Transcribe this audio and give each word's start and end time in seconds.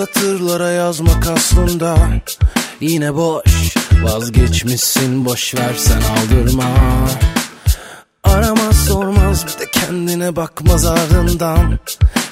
satırlara 0.00 0.70
yazmak 0.70 1.26
aslında. 1.26 1.96
Yine 2.80 3.14
boş 3.14 3.76
vazgeçmişsin 4.02 5.24
boş 5.24 5.54
ver 5.54 5.74
sen 5.76 6.00
aldırma. 6.00 6.64
Aramaz 8.24 8.86
sormaz 8.86 9.46
bir 9.46 9.60
de 9.60 9.70
kendine 9.70 10.36
bakmaz 10.36 10.86
ardından 10.86 11.78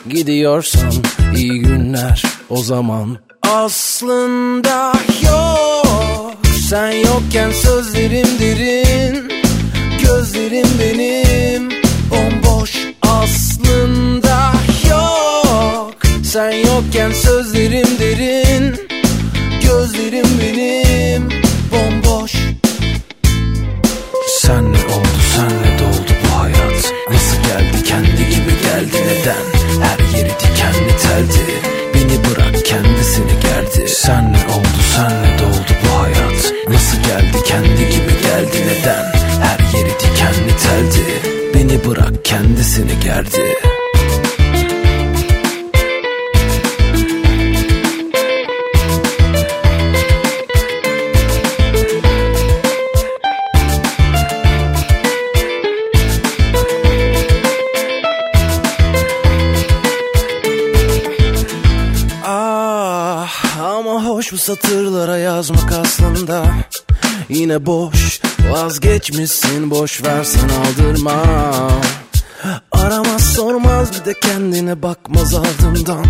Gidiyorsan 0.09 0.93
iyi 1.37 1.61
günler 1.61 2.23
o 2.51 2.57
zaman. 2.63 3.19
Aslında 3.43 4.93
yok 5.25 6.37
sen 6.69 6.91
yokken 6.91 7.51
sözlerim 7.51 8.29
derin. 8.41 9.33
Gözlerim 10.03 10.69
benim 10.80 11.69
bomboş 12.11 12.77
aslında 13.03 14.27
Sen 16.28 16.52
yokken 16.52 17.12
sözlerim 17.12 17.98
derin 18.01 18.76
Gözlerim 19.62 20.26
benim 20.40 21.29
bomboş. 21.73 22.32
Sen 24.40 24.73
ne 24.73 24.76
oldu 24.76 25.18
senle 25.35 25.79
doldu 25.79 26.12
bu 26.24 26.38
hayat. 26.40 26.93
Nasıl 27.10 27.37
geldi 27.37 27.85
kendi 27.85 28.16
gibi 28.16 28.52
geldi 28.62 28.96
neden? 29.07 29.45
Her 29.82 30.18
yeri 30.18 30.30
dikenli 30.30 30.96
teldi. 31.02 31.45
Beni 31.95 32.24
bırak 32.24 32.65
kendisini 32.65 33.32
gerdi. 33.42 33.88
Sen 33.88 34.32
ne 34.32 34.52
oldu 34.54 34.79
senle 34.96 35.38
doldu 35.38 35.73
bu 35.85 36.02
hayat. 36.02 36.52
Nasıl 36.68 36.98
geldi 36.98 37.45
kendi 37.45 37.90
gibi 37.90 38.23
geldi 38.23 38.66
neden? 38.66 39.04
Her 39.42 39.79
yeri 39.79 39.90
dikenli 39.90 40.57
teldi. 40.63 41.04
Beni 41.54 41.85
bırak 41.85 42.24
kendisini 42.24 43.01
gerdi 43.04 43.54
satırlara 64.49 65.19
yazmak 65.19 65.72
aslında. 65.72 66.44
Yine 67.28 67.66
boş 67.66 68.21
vazgeçmişsin 68.50 69.71
boş 69.71 70.04
versen 70.04 70.49
aldırma. 70.49 71.22
Aramaz 72.72 73.34
sormaz 73.34 73.88
bir 73.93 74.04
de 74.04 74.15
kendine 74.21 74.82
bakmaz 74.82 75.34
ardından. 75.34 76.06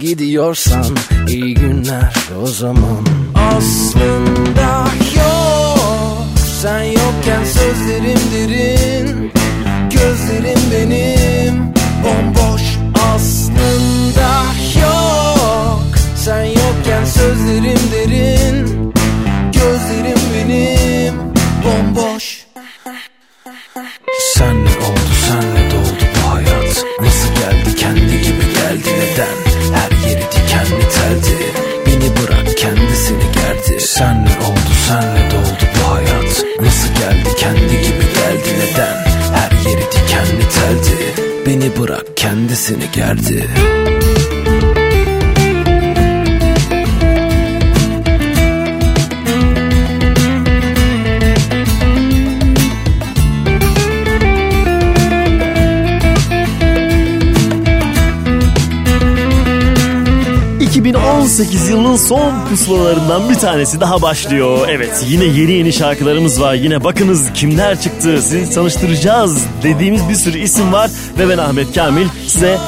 Gidiyorsan 0.00 0.96
iyi 1.28 1.54
günler 1.54 2.14
o 2.42 2.46
zaman. 2.46 3.06
Aslında 3.34 4.86
yok 5.16 6.28
sen 6.62 6.82
yokken 6.82 7.44
sözlerim 7.44 8.20
derin. 8.34 9.32
Gözlerim 9.90 10.60
benim 10.72 11.74
bomboş. 12.04 12.62
Aslında 13.14 14.42
yok 14.80 15.82
Sen 16.24 16.59
yokken 16.70 17.04
sözlerim 17.04 17.80
derin 17.92 18.92
Gözlerim 19.52 20.20
benim 20.34 21.14
bomboş. 21.64 22.46
Sen 24.34 24.64
ne 24.64 24.68
oldu 24.68 25.10
senle 25.26 25.70
doldu 25.70 26.04
bu 26.14 26.34
hayat? 26.34 26.84
Nasıl 27.00 27.28
geldi 27.28 27.76
kendi 27.76 28.22
gibi 28.22 28.44
geldi 28.54 28.90
neden? 28.98 29.36
Her 29.74 30.08
yeri 30.08 30.22
dikenli 30.22 30.88
teldi. 30.94 31.38
Beni 31.86 32.16
bırak 32.16 32.56
kendisini 32.56 33.24
gerdi. 33.34 33.80
Sen 33.80 34.24
ne 34.24 34.46
oldu 34.46 34.72
senle 34.88 35.30
doldu 35.30 35.64
bu 35.74 35.94
hayat? 35.94 36.44
Nasıl 36.60 36.88
geldi 36.88 37.36
kendi 37.38 37.82
gibi 37.82 38.04
geldi 38.14 38.48
neden? 38.58 38.96
Her 39.34 39.70
yeri 39.70 39.82
dikenli 39.82 40.48
teldi. 40.48 41.30
Beni 41.46 41.80
bırak 41.80 42.16
kendisini 42.16 42.84
gerdi 42.92 43.48
...2018 60.74 61.70
yılının 61.70 61.96
son 61.96 62.32
pusulalarından 62.48 63.30
bir 63.30 63.34
tanesi 63.34 63.80
daha 63.80 64.02
başlıyor. 64.02 64.68
Evet 64.70 65.04
yine 65.08 65.24
yeni 65.24 65.52
yeni 65.52 65.72
şarkılarımız 65.72 66.40
var. 66.40 66.54
Yine 66.54 66.84
bakınız 66.84 67.32
kimler 67.34 67.80
çıktı 67.80 68.22
sizi 68.22 68.50
tanıştıracağız 68.50 69.44
dediğimiz 69.62 70.08
bir 70.08 70.14
sürü 70.14 70.38
isim 70.38 70.72
var. 70.72 70.90
Ve 71.18 71.28
ben 71.28 71.38
Ahmet 71.38 71.74
Kamil 71.74 72.06
size 72.26 72.58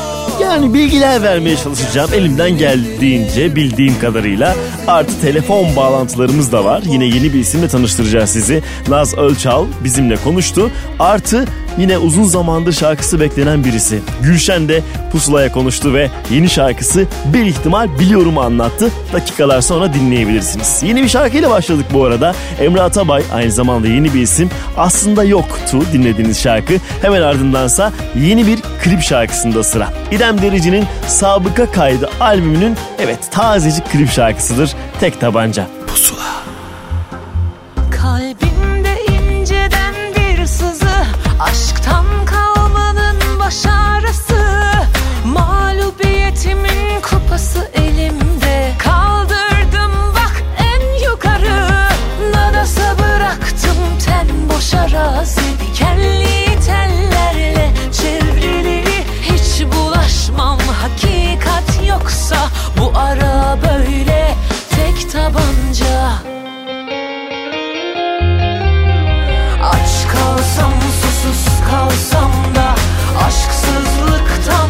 yani 0.41 0.74
bilgiler 0.74 1.22
vermeye 1.22 1.56
çalışacağım 1.56 2.10
elimden 2.14 2.58
geldiğince 2.58 3.56
bildiğim 3.56 3.98
kadarıyla. 4.00 4.56
Artı 4.86 5.20
telefon 5.20 5.76
bağlantılarımız 5.76 6.52
da 6.52 6.64
var. 6.64 6.82
Yine 6.86 7.04
yeni 7.04 7.32
bir 7.34 7.38
isimle 7.38 7.68
tanıştıracağız 7.68 8.30
sizi. 8.30 8.62
Naz 8.88 9.14
Ölçal 9.14 9.66
bizimle 9.84 10.16
konuştu. 10.16 10.70
Artı 10.98 11.44
yine 11.78 11.99
uzun 11.99 12.25
zamandır 12.25 12.72
şarkısı 12.72 13.21
beklenen 13.21 13.65
birisi. 13.65 14.00
Gülşen 14.22 14.69
de 14.69 14.83
Pusula'ya 15.12 15.53
konuştu 15.53 15.94
ve 15.94 16.10
yeni 16.31 16.50
şarkısı 16.50 17.06
bir 17.25 17.47
ihtimal 17.47 17.99
biliyorumu 17.99 18.41
anlattı. 18.41 18.91
Dakikalar 19.12 19.60
sonra 19.60 19.94
dinleyebilirsiniz. 19.94 20.83
Yeni 20.83 21.03
bir 21.03 21.09
şarkıyla 21.09 21.50
başladık 21.50 21.87
bu 21.93 22.05
arada. 22.05 22.34
Emre 22.60 22.83
Atabay 22.83 23.22
aynı 23.34 23.53
zamanda 23.53 23.88
yeni 23.88 24.15
bir 24.15 24.21
isim. 24.21 24.50
Aslında 24.77 25.25
yoktu 25.25 25.78
dinlediğiniz 25.93 26.41
şarkı. 26.41 26.75
Hemen 27.03 27.22
ardındansa 27.22 27.93
yeni 28.16 28.47
bir 28.47 28.59
klip 28.84 29.03
şarkısında 29.03 29.62
sıra. 29.65 29.89
İrem 30.12 30.43
Derici'nin 30.43 30.84
Sabıka 31.06 31.71
Kaydı 31.71 32.10
albümünün 32.21 32.77
evet 32.99 33.19
tazecik 33.31 33.93
klip 33.93 34.10
şarkısıdır. 34.10 34.75
Tek 35.00 35.21
tabanca. 35.21 35.66
Pusula. 35.87 36.22
arazi 54.94 55.41
Dikenli 55.60 56.60
tellerle 56.66 57.70
çevrili. 57.92 58.84
Hiç 59.22 59.66
bulaşmam 59.66 60.59
hakikat 60.59 61.89
yoksa 61.89 62.36
Bu 62.78 62.98
ara 62.98 63.59
böyle 63.62 64.34
tek 64.71 65.12
tabanca. 65.12 66.12
Aç 69.62 70.12
kalsam 70.12 70.72
susuz 71.03 71.47
kalsam 71.71 72.33
da 72.54 72.74
Aşksızlıktan 73.27 74.68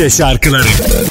Türkçe 0.00 0.16
şarkıları 0.16 1.09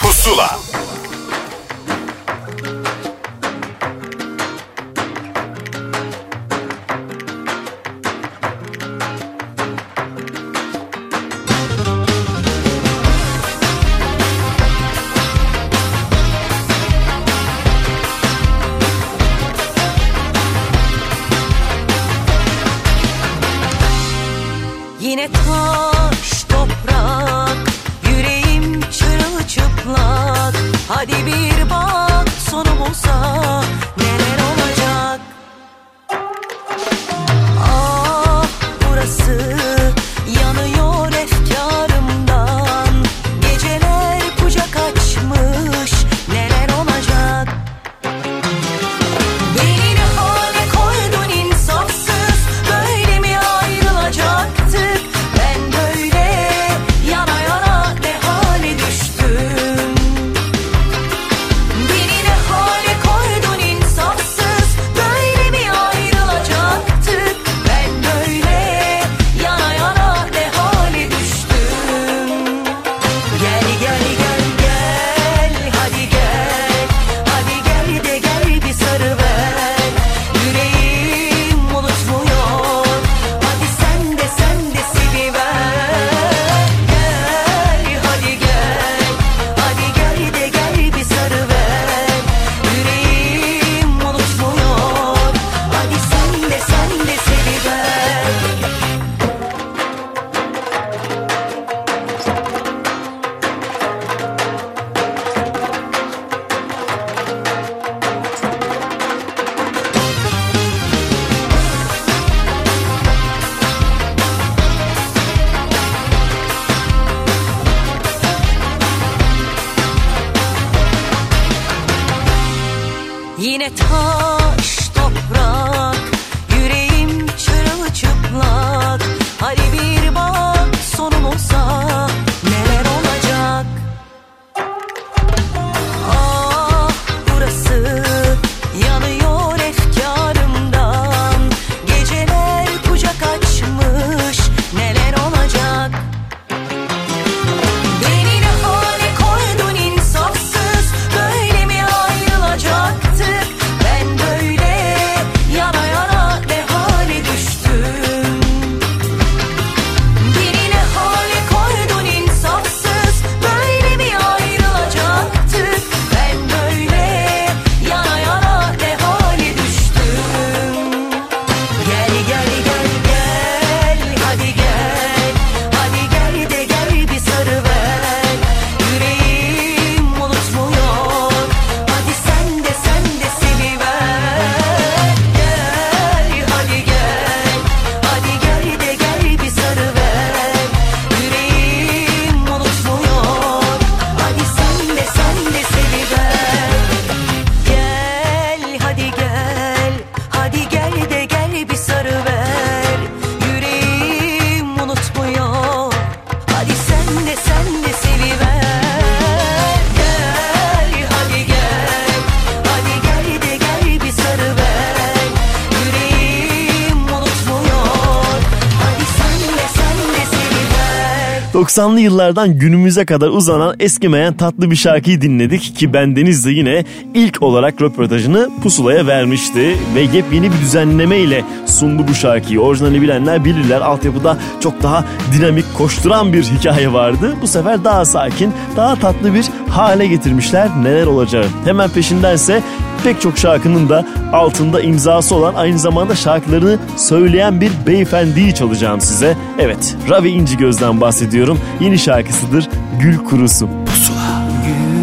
...90'lı 221.69 221.99
yıllardan 221.99 222.57
günümüze 222.57 223.06
kadar 223.06 223.28
uzanan 223.28 223.76
eskimeyen 223.80 224.33
tatlı 224.33 224.71
bir 224.71 224.76
şarkıyı 224.76 225.21
dinledik... 225.21 225.76
...ki 225.76 225.94
bendeniz 225.94 226.45
de 226.45 226.52
yine 226.52 226.85
ilk 227.14 227.42
olarak 227.42 227.81
röportajını 227.81 228.49
Pusula'ya 228.64 229.07
vermişti... 229.07 229.76
...ve 229.95 230.02
yepyeni 230.02 230.52
bir 230.52 230.57
düzenleme 230.61 231.18
ile 231.18 231.44
sundu 231.66 232.06
bu 232.07 232.14
şarkıyı. 232.14 232.59
Orijinali 232.59 233.02
bilenler 233.02 233.45
bilirler 233.45 233.81
altyapıda 233.81 234.38
çok 234.59 234.83
daha 234.83 235.06
dinamik 235.33 235.66
koşturan 235.78 236.33
bir 236.33 236.44
hikaye 236.44 236.94
vardı. 236.94 237.35
Bu 237.42 237.47
sefer 237.47 237.83
daha 237.83 238.06
sakin, 238.06 238.54
daha 238.76 238.95
tatlı 238.95 239.33
bir 239.33 239.45
hale 239.69 240.07
getirmişler 240.07 240.69
neler 240.83 241.06
olacağı. 241.06 241.45
Hemen 241.66 241.90
peşindense 241.90 242.64
pek 243.04 243.21
çok 243.21 243.38
şarkının 243.38 243.90
da 243.90 244.06
altında 244.33 244.81
imzası 244.81 245.35
olan 245.35 245.54
aynı 245.54 245.80
zamanda 245.80 246.16
şarkılarını 246.16 246.80
söyleyen 246.97 247.61
bir 247.61 247.71
beyefendiyi 247.88 248.56
çalacağım 248.56 249.02
size. 249.02 249.38
Evet 249.59 249.95
Ravi 250.09 250.30
İnci 250.30 250.57
Göz'den 250.57 251.02
bahsediyorum. 251.02 251.58
Yeni 251.80 251.99
şarkısıdır 251.99 252.69
Gül 253.01 253.18
Kurusu. 253.18 253.69
Pusula. 253.85 254.49
Gül 254.66 254.99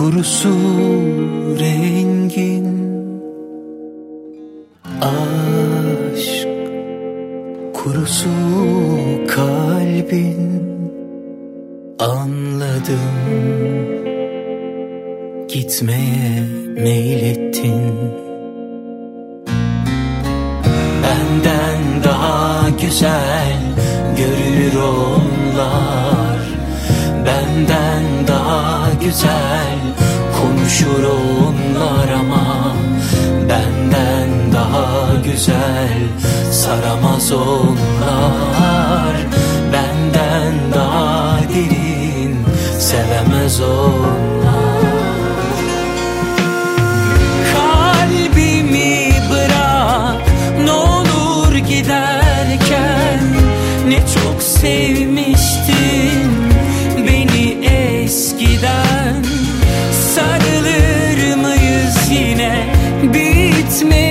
kurusu 0.00 0.54
rengin 1.60 2.68
Aşk 5.00 6.48
kurusu 7.74 8.28
kalbin 9.28 10.62
Anladım 11.98 13.16
gitmeye 15.48 16.42
meylettin 16.76 17.82
Benden 21.02 22.04
daha 22.04 22.68
güzel 22.82 23.56
onlar 24.80 26.40
Benden 27.26 28.26
daha 28.28 28.90
güzel 29.00 29.78
konuşur 30.40 31.04
onlar 31.04 32.08
ama 32.20 32.74
Benden 33.48 34.52
daha 34.52 35.14
güzel 35.24 35.98
saramaz 36.52 37.32
onlar. 37.32 39.16
Benden 39.72 40.54
daha 40.74 41.38
derin 41.54 42.36
sevemez 42.78 43.60
onlar. 43.60 44.49
Sevmiştin 54.60 56.30
beni 57.06 57.66
eskiden. 57.66 59.24
Sarılır 60.14 61.36
mıyız 61.36 62.10
yine? 62.10 62.74
Bitmemiş 63.02 64.09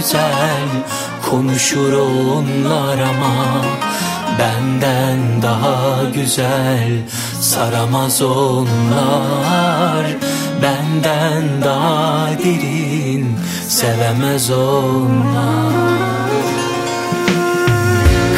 güzel 0.00 0.68
konuşur 1.30 1.92
onlar 1.92 2.98
ama 2.98 3.64
Benden 4.38 5.42
daha 5.42 6.04
güzel 6.14 6.88
saramaz 7.40 8.22
onlar. 8.22 10.06
Benden 10.62 11.62
daha 11.64 12.28
derin 12.44 13.36
sevemez 13.68 14.50
onlar. 14.50 15.74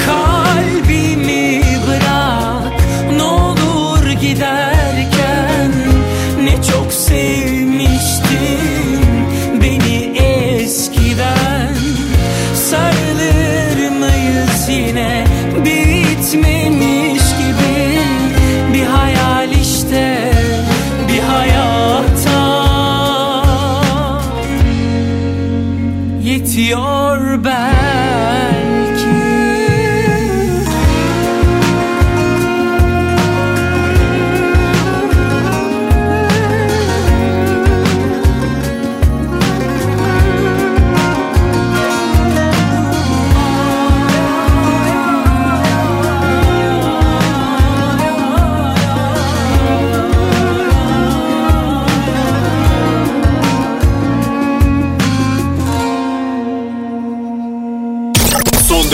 Kalbimi 0.06 1.62
bırak 1.86 2.72
ne 3.16 3.22
olur 3.22 4.10
giderken 4.10 4.51
yine 14.92 15.24
bitmemiş 15.64 16.91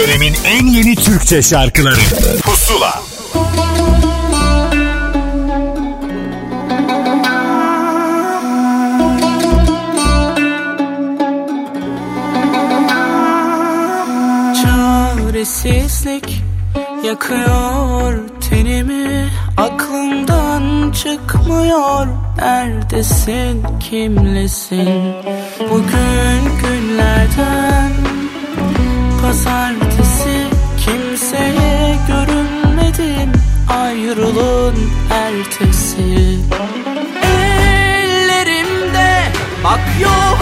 dönemin 0.08 0.34
en 0.44 0.66
yeni 0.66 0.94
Türkçe 0.94 1.42
şarkıları. 1.42 2.00
Pusula. 2.42 3.02
Çaresizlik 14.62 16.42
yakıyor 17.06 18.28
tenimi. 18.50 19.30
Aklımdan 19.56 20.92
çıkmıyor. 20.92 22.06
Neredesin? 22.38 23.66
Kimlesin? 23.80 25.14
Bugün 25.70 26.42
günlerden 26.62 27.92
Pazartesi 29.22 29.87
Ayrılın 34.08 34.74
ertesi. 35.10 36.38
Ellerimde 37.22 39.22
bak 39.64 39.80
yok 40.02 40.38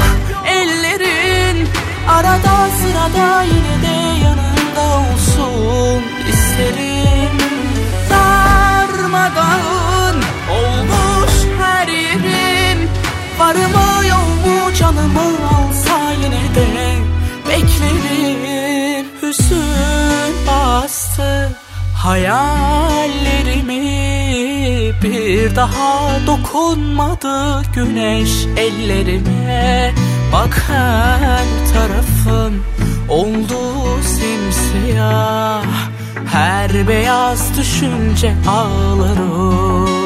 ellerin 0.47 1.69
Arada 2.09 2.69
sırada 2.79 3.43
yine 3.43 3.83
de 3.83 3.97
yanında 4.25 4.99
olsun 4.99 6.03
isterim. 6.29 7.39
Darmadağın 8.11 10.17
olmuş 10.51 11.33
her 11.61 11.89
yerim 11.89 12.89
Var 13.39 13.55
mı 13.55 14.07
yok 14.07 14.29
mu 14.47 14.75
canımı 14.79 15.21
alsa 15.21 16.13
yine 16.23 16.55
de 16.55 16.67
beklerim. 17.49 19.07
Hüzün 19.23 20.47
bastı 20.47 21.51
hayallerimi 21.95 22.56
Bir 25.47 25.57
daha 25.57 26.26
dokunmadı 26.26 27.62
güneş 27.75 28.47
ellerime. 28.57 29.93
Bak 30.33 30.62
her 30.69 31.45
tarafım 31.73 32.62
oldu 33.09 33.57
simsiyah. 34.03 35.65
Her 36.33 36.88
beyaz 36.88 37.59
düşünce 37.59 38.35
ağlarım 38.49 40.06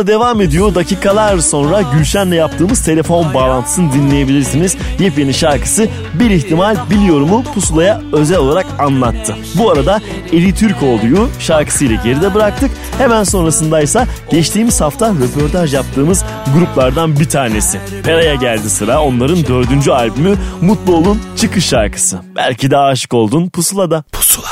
Pusula 0.00 0.12
devam 0.12 0.40
ediyor. 0.40 0.74
Dakikalar 0.74 1.38
sonra 1.38 1.82
Gülşen'le 1.82 2.32
yaptığımız 2.32 2.84
telefon 2.84 3.34
bağlantısını 3.34 3.92
dinleyebilirsiniz. 3.92 4.76
Yepyeni 4.98 5.34
şarkısı 5.34 5.88
Bir 6.14 6.30
ihtimal 6.30 6.76
Biliyorum'u 6.90 7.42
Pusula'ya 7.42 8.02
özel 8.12 8.38
olarak 8.38 8.66
anlattı. 8.78 9.36
Bu 9.54 9.70
arada 9.70 10.00
Eli 10.32 10.54
Türkoğlu'yu 10.54 11.28
şarkısıyla 11.38 12.02
geride 12.04 12.34
bıraktık. 12.34 12.70
Hemen 12.98 13.24
sonrasındaysa 13.24 14.06
geçtiğimiz 14.30 14.80
hafta 14.80 15.14
röportaj 15.14 15.74
yaptığımız 15.74 16.24
gruplardan 16.54 17.20
bir 17.20 17.28
tanesi. 17.28 17.80
Pera'ya 18.04 18.34
geldi 18.34 18.70
sıra. 18.70 19.02
Onların 19.02 19.46
dördüncü 19.46 19.90
albümü 19.90 20.36
Mutlu 20.60 20.96
Olun 20.96 21.20
çıkış 21.36 21.66
şarkısı. 21.66 22.18
Belki 22.36 22.70
de 22.70 22.76
aşık 22.76 23.14
oldun 23.14 23.48
Pusula'da. 23.48 24.04
Pusula. 24.12 24.48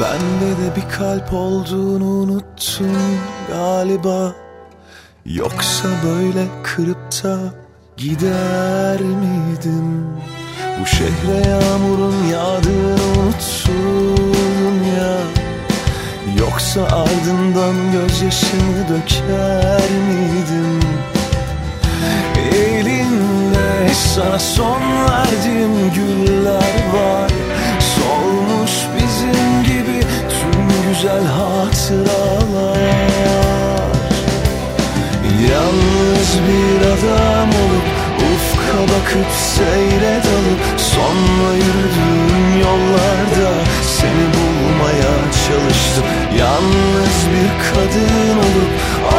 Bende 0.00 0.50
de 0.62 0.76
bir 0.76 0.96
kalp 0.98 1.32
olduğunu 1.32 2.04
unuttum 2.04 2.96
galiba 3.52 4.43
Yoksa 5.26 5.88
böyle 6.04 6.46
kırıp 6.62 7.24
da 7.24 7.38
gider 7.96 9.00
miydim? 9.00 10.06
Bu 10.80 10.86
şehre 10.86 11.48
yağmurun 11.48 12.14
yağdığını 12.32 13.20
unuttun 13.20 14.84
ya 14.98 15.16
Yoksa 16.38 16.82
ardından 16.82 17.92
gözyaşımı 17.92 18.88
döker 18.88 19.90
miydim? 20.08 20.80
Elinde 22.52 23.94
sana 23.94 24.38
son 24.38 24.80
verdiğim 24.82 25.92
güller 25.94 26.74
var 26.94 27.30
Solmuş 27.80 28.72
bizim 28.96 29.62
gibi 29.62 30.00
tüm 30.30 30.68
güzel 30.88 31.24
hatıralar 31.24 32.84
Yalnız 35.52 36.30
bir 36.48 36.86
adam 36.86 37.48
olup 37.48 37.86
ufka 38.34 38.82
bakıp 38.82 39.30
seyre 39.56 40.14
dalıp 40.26 40.80
Sonra 40.80 41.54
yürüdüğüm 41.54 42.60
yollarda 42.60 43.50
seni 43.98 44.26
bulmaya 44.34 45.14
çalıştım. 45.46 46.04
Yalnız 46.38 47.16
bir 47.32 47.50
kadın 47.68 48.36
olup 48.38 48.72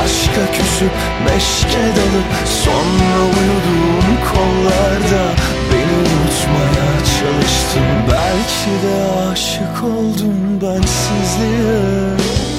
aşka 0.03 0.51
küsüp 0.51 0.91
meşke 1.25 1.85
dalıp 1.97 2.29
Sonra 2.63 3.17
uyuduğum 3.25 4.09
kollarda 4.31 5.23
beni 5.71 5.97
unutmaya 5.97 6.91
çalıştım. 7.19 7.85
Belki 8.11 8.71
de 8.83 9.29
aşık 9.31 9.83
oldum 9.83 10.61
bensizliğe 10.61 12.54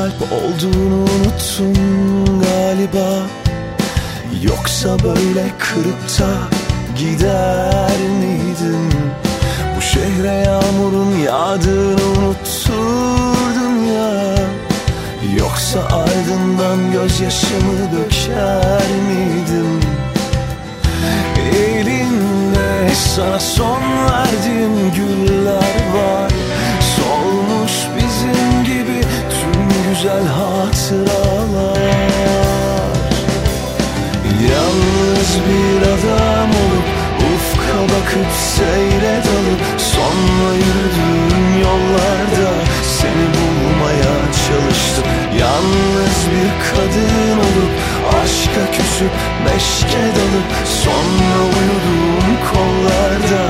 kalp 0.00 0.32
olduğunu 0.32 0.94
unuttum 0.94 2.40
galiba. 2.40 3.26
Yoksa 4.42 4.98
böyle 5.04 5.44
kırıp 5.58 6.20
da 6.20 6.30
gider 6.98 7.98
miydim? 8.20 8.90
Bu 9.76 9.80
şehre 9.80 10.34
yağmurun 10.34 11.18
yağdığını 11.18 12.02
unutturdun 12.18 13.76
ya. 13.94 14.34
Yoksa 15.38 15.80
ardından 15.80 16.92
gözyaşımı 16.92 17.92
döker 17.92 18.88
miydim? 19.08 19.80
Elinde 21.54 22.94
sana 22.94 23.38
son 23.40 23.80
verdiğim 23.82 24.92
güller 24.96 25.94
var 25.94 26.30
güzel 29.90 30.26
hatıralar. 30.26 31.80
Yalnız 34.50 35.30
bir 35.46 35.82
adam 35.82 36.50
olup 36.62 36.86
ufka 37.34 37.82
bakıp 37.82 38.30
seyre 38.56 39.16
dalıp 39.26 39.60
Sonra 39.80 40.54
yürüdüğüm 40.54 41.62
yollarda 41.62 42.52
seni 42.98 43.26
bulmaya 43.36 44.16
çalıştım. 44.46 45.04
Yalnız 45.38 46.18
bir 46.32 46.50
kadın 46.70 47.36
olup 47.38 47.72
aşka 48.22 48.72
küsüp 48.72 49.12
meşke 49.44 50.04
dalıp 50.16 50.48
Sonra 50.84 51.38
uyuduğum 51.44 52.36
kollarda 52.52 53.42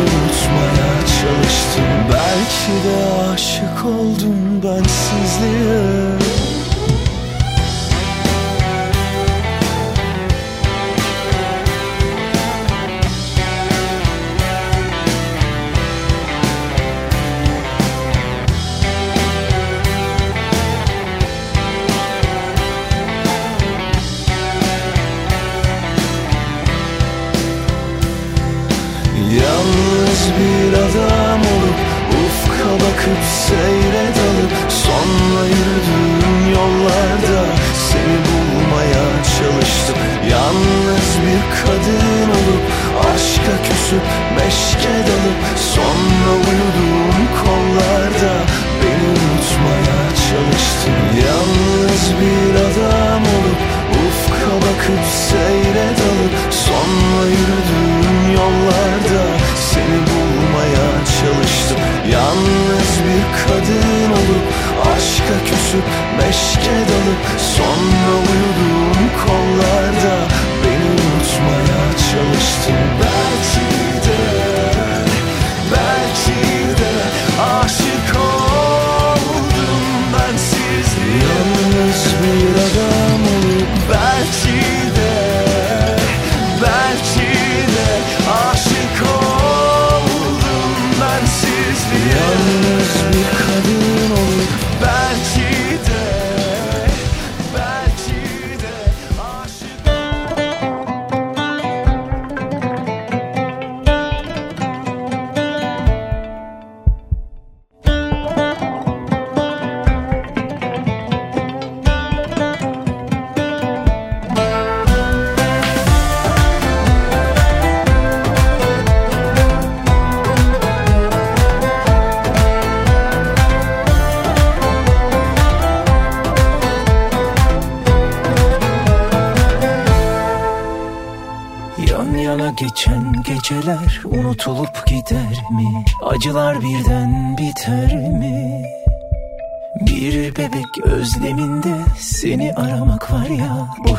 unutmaya 0.00 0.92
çalıştım. 1.06 1.90
Belki 2.12 2.74
de 2.84 3.30
aşık 3.32 3.84
oldum 3.84 4.62
bensizliğe 4.62 6.12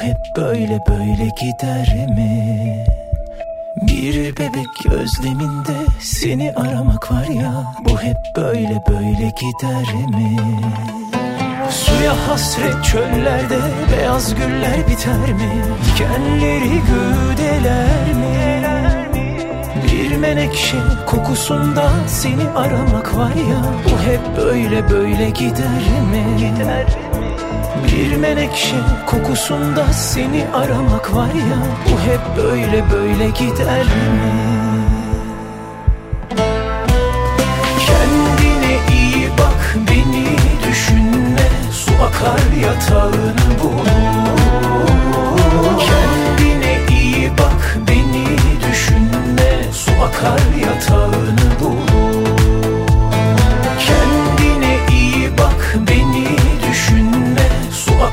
hep 0.03 0.17
böyle 0.37 0.79
böyle 0.89 1.29
gider 1.41 2.07
mi? 2.15 2.85
Bir 3.81 4.37
bebek 4.37 4.85
özleminde 4.91 5.77
seni 5.99 6.53
aramak 6.53 7.11
var 7.11 7.25
ya 7.25 7.63
Bu 7.85 8.01
hep 8.01 8.17
böyle 8.35 8.81
böyle 8.89 9.31
gider 9.41 9.93
mi? 10.09 10.37
Suya 11.69 12.27
hasret 12.27 12.83
çöllerde 12.83 13.59
beyaz 13.91 14.35
güller 14.35 14.87
biter 14.87 15.33
mi? 15.33 15.63
Dikenleri 15.85 16.69
güdeler 16.69 18.13
mi? 18.13 18.63
Bir 19.91 20.17
menekşe 20.17 20.77
kokusunda 21.05 21.91
seni 22.07 22.49
aramak 22.55 23.17
var 23.17 23.33
ya 23.35 23.63
Bu 23.85 24.11
hep 24.11 24.37
böyle 24.37 24.89
böyle 24.89 25.29
gider 25.29 25.83
mi? 26.11 26.37
Gider 26.37 27.02
bir 27.93 28.15
menekşe 28.15 28.75
kokusunda 29.05 29.93
seni 29.93 30.45
aramak 30.53 31.15
var 31.15 31.27
ya 31.27 31.57
Bu 31.85 31.99
hep 32.11 32.37
böyle 32.37 32.83
böyle 32.91 33.29
gider 33.29 33.85
mi? 33.85 34.33
Kendine 37.85 38.77
iyi 38.93 39.29
bak 39.29 39.75
beni 39.89 40.27
düşünme 40.69 41.49
Su 41.71 41.91
akar 42.03 42.41
yatağını 42.63 43.59
bulur 43.63 43.87
Kendine 45.79 46.79
iyi 46.89 47.31
bak 47.31 47.77
beni 47.87 48.25
düşünme 48.69 49.71
Su 49.73 49.91
akar 49.91 50.41
yatağını 50.65 51.59
bulur 51.59 51.92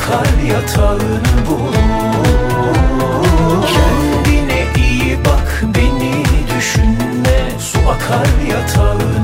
akar 0.01 0.43
yatağını 0.49 1.21
bulur. 1.47 1.75
Kendine 3.67 4.67
iyi 4.77 5.19
bak 5.25 5.65
beni 5.75 6.25
düşünme. 6.57 7.59
Su 7.59 7.79
akar 7.91 8.29
yatağını 8.51 9.20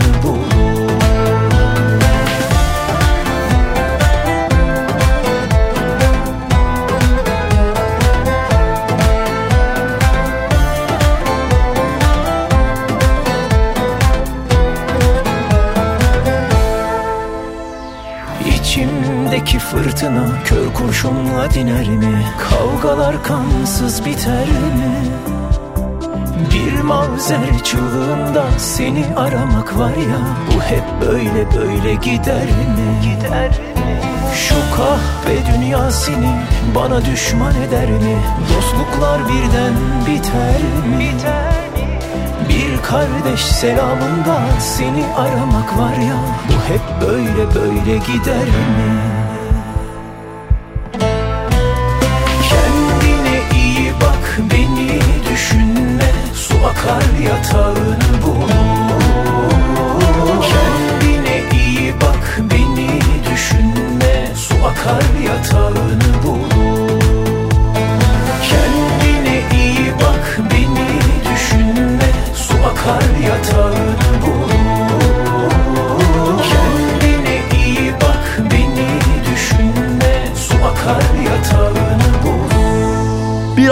fırtına 19.71 20.27
kör 20.45 20.75
kurşunla 20.75 21.51
diner 21.55 21.89
mi? 21.89 22.25
Kavgalar 22.39 23.23
kansız 23.23 24.05
biter 24.05 24.47
mi? 24.49 25.03
Bir 26.55 26.83
mavzer 26.83 27.63
çığlığında 27.65 28.45
seni 28.59 29.05
aramak 29.17 29.79
var 29.79 29.91
ya 29.91 30.19
Bu 30.57 30.63
hep 30.63 30.85
böyle 31.01 31.47
böyle 31.59 31.95
gider 31.95 32.45
mi? 32.45 33.01
Gider 33.03 33.49
mi? 33.51 34.01
Şu 34.35 34.55
kahve 34.77 35.37
dünya 35.55 35.91
seni 35.91 36.31
bana 36.75 37.05
düşman 37.05 37.55
eder 37.69 37.91
mi? 37.91 38.17
Dostluklar 38.57 39.21
birden 39.29 39.73
biter 40.07 40.61
mi? 40.89 40.99
Biter 40.99 41.61
mi? 41.73 41.99
Bir 42.49 42.83
kardeş 42.83 43.41
selamında 43.41 44.39
seni 44.61 45.05
aramak 45.17 45.79
var 45.79 45.97
ya 45.97 46.17
Bu 46.49 46.73
hep 46.73 47.09
böyle 47.09 47.55
böyle 47.55 47.97
gider 47.97 48.45
mi? 48.47 49.16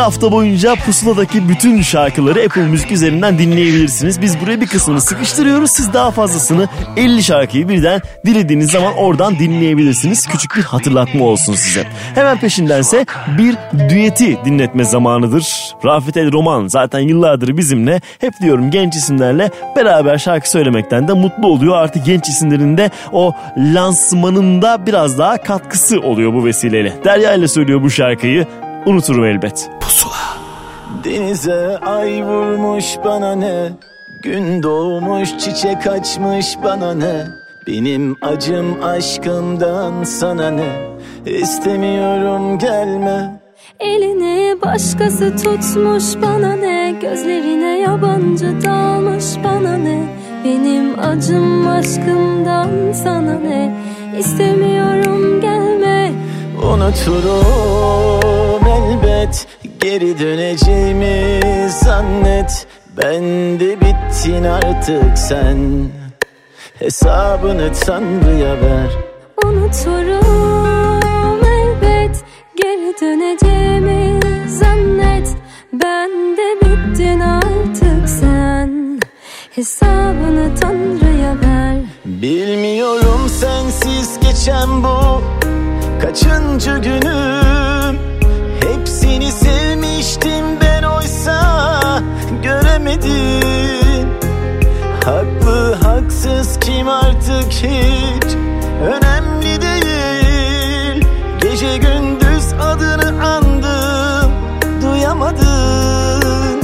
Hafta 0.04 0.32
boyunca 0.32 0.74
Pusula'daki 0.74 1.48
bütün 1.48 1.82
şarkıları 1.82 2.42
Apple 2.44 2.66
Müzik 2.66 2.92
üzerinden 2.92 3.38
dinleyebilirsiniz. 3.38 4.22
Biz 4.22 4.40
buraya 4.40 4.60
bir 4.60 4.66
kısmını 4.66 5.00
sıkıştırıyoruz. 5.00 5.70
Siz 5.70 5.92
daha 5.92 6.10
fazlasını 6.10 6.68
50 6.96 7.22
şarkıyı 7.22 7.68
birden 7.68 8.00
dilediğiniz 8.26 8.70
zaman 8.70 8.96
oradan 8.96 9.38
dinleyebilirsiniz. 9.38 10.26
Küçük 10.26 10.56
bir 10.56 10.62
hatırlatma 10.62 11.24
olsun 11.24 11.54
size. 11.54 11.86
Hemen 12.14 12.38
peşindense 12.38 13.06
bir 13.38 13.56
düeti 13.88 14.38
dinletme 14.44 14.84
zamanıdır. 14.84 15.74
Rafet 15.84 16.16
El 16.16 16.32
Roman 16.32 16.66
zaten 16.66 17.00
yıllardır 17.00 17.56
bizimle. 17.56 18.00
Hep 18.20 18.32
diyorum 18.40 18.70
genç 18.70 18.96
isimlerle 18.96 19.50
beraber 19.76 20.18
şarkı 20.18 20.50
söylemekten 20.50 21.08
de 21.08 21.12
mutlu 21.12 21.48
oluyor. 21.48 21.76
Artık 21.76 22.06
genç 22.06 22.28
isimlerin 22.28 22.76
de 22.76 22.90
o 23.12 23.32
lansmanında 23.56 24.86
biraz 24.86 25.18
daha 25.18 25.36
katkısı 25.36 26.00
oluyor 26.00 26.32
bu 26.34 26.44
vesileyle. 26.44 26.92
Derya 27.04 27.34
ile 27.34 27.48
söylüyor 27.48 27.82
bu 27.82 27.90
şarkıyı. 27.90 28.46
Unuturum 28.86 29.24
elbet. 29.24 29.70
Denize 31.04 31.78
ay 31.78 32.24
vurmuş 32.24 32.84
bana 33.04 33.34
ne? 33.34 33.68
Gün 34.22 34.62
doğmuş 34.62 35.38
çiçek 35.38 35.86
açmış 35.86 36.56
bana 36.64 36.94
ne? 36.94 37.26
Benim 37.66 38.16
acım 38.22 38.82
aşkımdan 38.84 40.04
sana 40.04 40.50
ne? 40.50 40.72
İstemiyorum 41.26 42.58
gelme. 42.58 43.40
Elini 43.80 44.56
başkası 44.62 45.36
tutmuş 45.36 46.04
bana 46.22 46.56
ne? 46.56 46.94
Gözlerine 47.00 47.78
yabancı 47.78 48.62
dalmış 48.64 49.24
bana 49.44 49.76
ne? 49.76 49.98
Benim 50.44 50.98
acım 50.98 51.68
aşkımdan 51.68 52.92
sana 52.92 53.34
ne? 53.38 53.74
İstemiyorum 54.18 55.40
gelme 55.40 56.03
Unuturum 56.64 58.14
elbet 58.66 59.46
Geri 59.80 60.18
döneceğimi 60.18 61.40
zannet. 61.70 62.66
Ben 62.96 63.22
de 63.60 63.80
bittin 63.80 64.44
artık 64.44 65.18
sen. 65.18 65.88
Hesabını 66.78 67.72
Tanrı'ya 67.86 68.52
ver. 68.52 68.90
Unuturum 69.44 70.22
elbet 71.44 72.24
Geri 72.56 72.94
döneceğimi 73.00 74.20
zannet. 74.48 75.28
Ben 75.72 76.10
de 76.36 76.60
bittin 76.60 77.20
artık 77.20 78.08
sen. 78.08 79.00
Hesabını 79.54 80.54
Tanrı'ya 80.60 81.34
ver. 81.40 81.76
Bilmiyorum 82.04 83.28
sensiz 83.28 84.20
geçen 84.20 84.82
bu 84.82 85.22
Kaçıncı 86.04 86.70
günüm? 86.70 87.98
Hepsini 88.60 89.32
sevmiştim 89.32 90.44
ben 90.60 90.82
oysa 90.82 92.02
Göremedim. 92.42 94.08
Haklı 95.04 95.74
haksız 95.74 96.60
kim 96.60 96.88
artık 96.88 97.52
hiç? 97.52 98.34
Önemli 98.82 99.60
değil. 99.62 101.04
Gece 101.42 101.76
gündüz 101.76 102.52
adını 102.60 103.24
andım 103.24 104.32
Duyamadın 104.82 106.60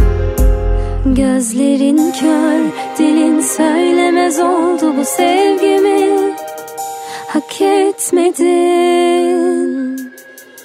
Gözlerin 1.07 2.13
kör, 2.13 2.61
dilin 2.99 3.41
söylemez 3.41 4.41
oldu 4.41 4.97
bu 4.97 5.05
sevgimi 5.05 6.10
Hak 7.33 7.61
etmedin. 7.61 9.21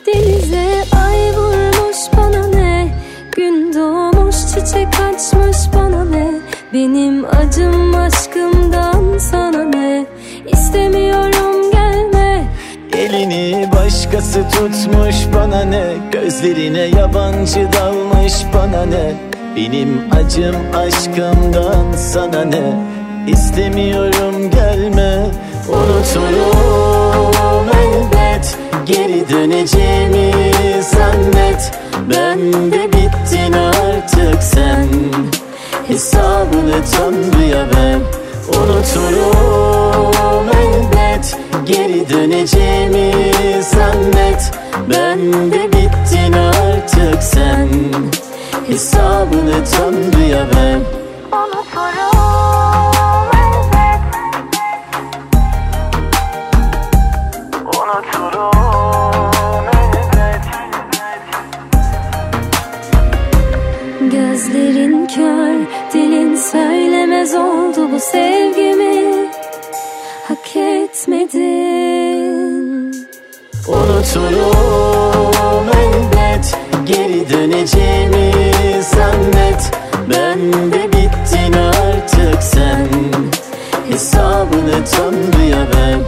Denize 0.08 0.84
ay 1.06 1.32
vurmuş 1.38 1.97
bana 2.17 2.47
ne? 2.47 2.88
Gün 3.32 3.73
doğmuş 3.73 4.36
çiçek 4.36 4.88
açmış 4.88 5.58
bana 5.75 6.06
ne? 6.06 6.32
Benim 6.73 7.25
acım 7.25 7.95
aşkımdan 7.95 9.17
sana 9.17 9.63
ne? 9.63 10.06
İstemiyorum 10.47 11.71
gelme. 11.71 12.47
Elini 12.93 13.69
başkası 13.71 14.43
tutmuş 14.49 15.15
bana 15.36 15.63
ne? 15.63 15.84
Gözlerine 16.12 16.82
yabancı 16.99 17.67
dalmış 17.73 18.34
bana 18.54 18.86
ne? 18.86 19.13
Benim 19.56 20.01
acım 20.12 20.56
aşkımdan 20.75 21.91
sana 21.97 22.45
ne? 22.45 22.73
İstemiyorum 23.28 24.51
gelme 24.51 25.25
Unuturum 25.67 27.65
elbet 27.69 28.58
Geri 28.86 29.30
döneceğimi 29.30 30.32
zannet. 30.82 31.71
Ben 32.10 32.54
de 32.71 32.93
bittin 32.93 33.54
artık 33.54 34.43
sen. 34.43 34.88
Hesabını 35.88 36.82
Tanrı'ya 36.91 37.60
ver. 37.60 37.99
Unuturum 38.47 40.49
elbet 40.49 41.38
Geri 41.65 42.10
döneceğimi 42.10 43.12
zannet. 43.63 44.51
Ben 44.89 45.19
de 45.51 45.67
bittin 45.67 46.34
artık 46.34 47.23
sen. 47.23 47.69
Hesabını 48.67 49.63
Tanrı'ya 49.71 50.39
ver. 50.39 50.80
Gözlerin 51.32 52.64
söylemez 67.26 67.36
oldu 67.36 67.92
bu 67.92 68.00
sevgimi. 68.00 69.30
Hak 70.28 70.56
etmedin. 70.56 71.36
Unuturum 73.68 75.26
elbet. 75.70 76.58
Geri 76.86 77.30
döneceğimi 77.30 78.32
zannet. 78.82 79.72
Ben 80.10 80.54
de 80.72 80.88
bittin 80.88 81.54
artık 81.54 82.44
sen. 82.44 82.88
Hesabını 83.90 84.86
Tanrı'ya 84.96 85.60
ver 85.60 86.00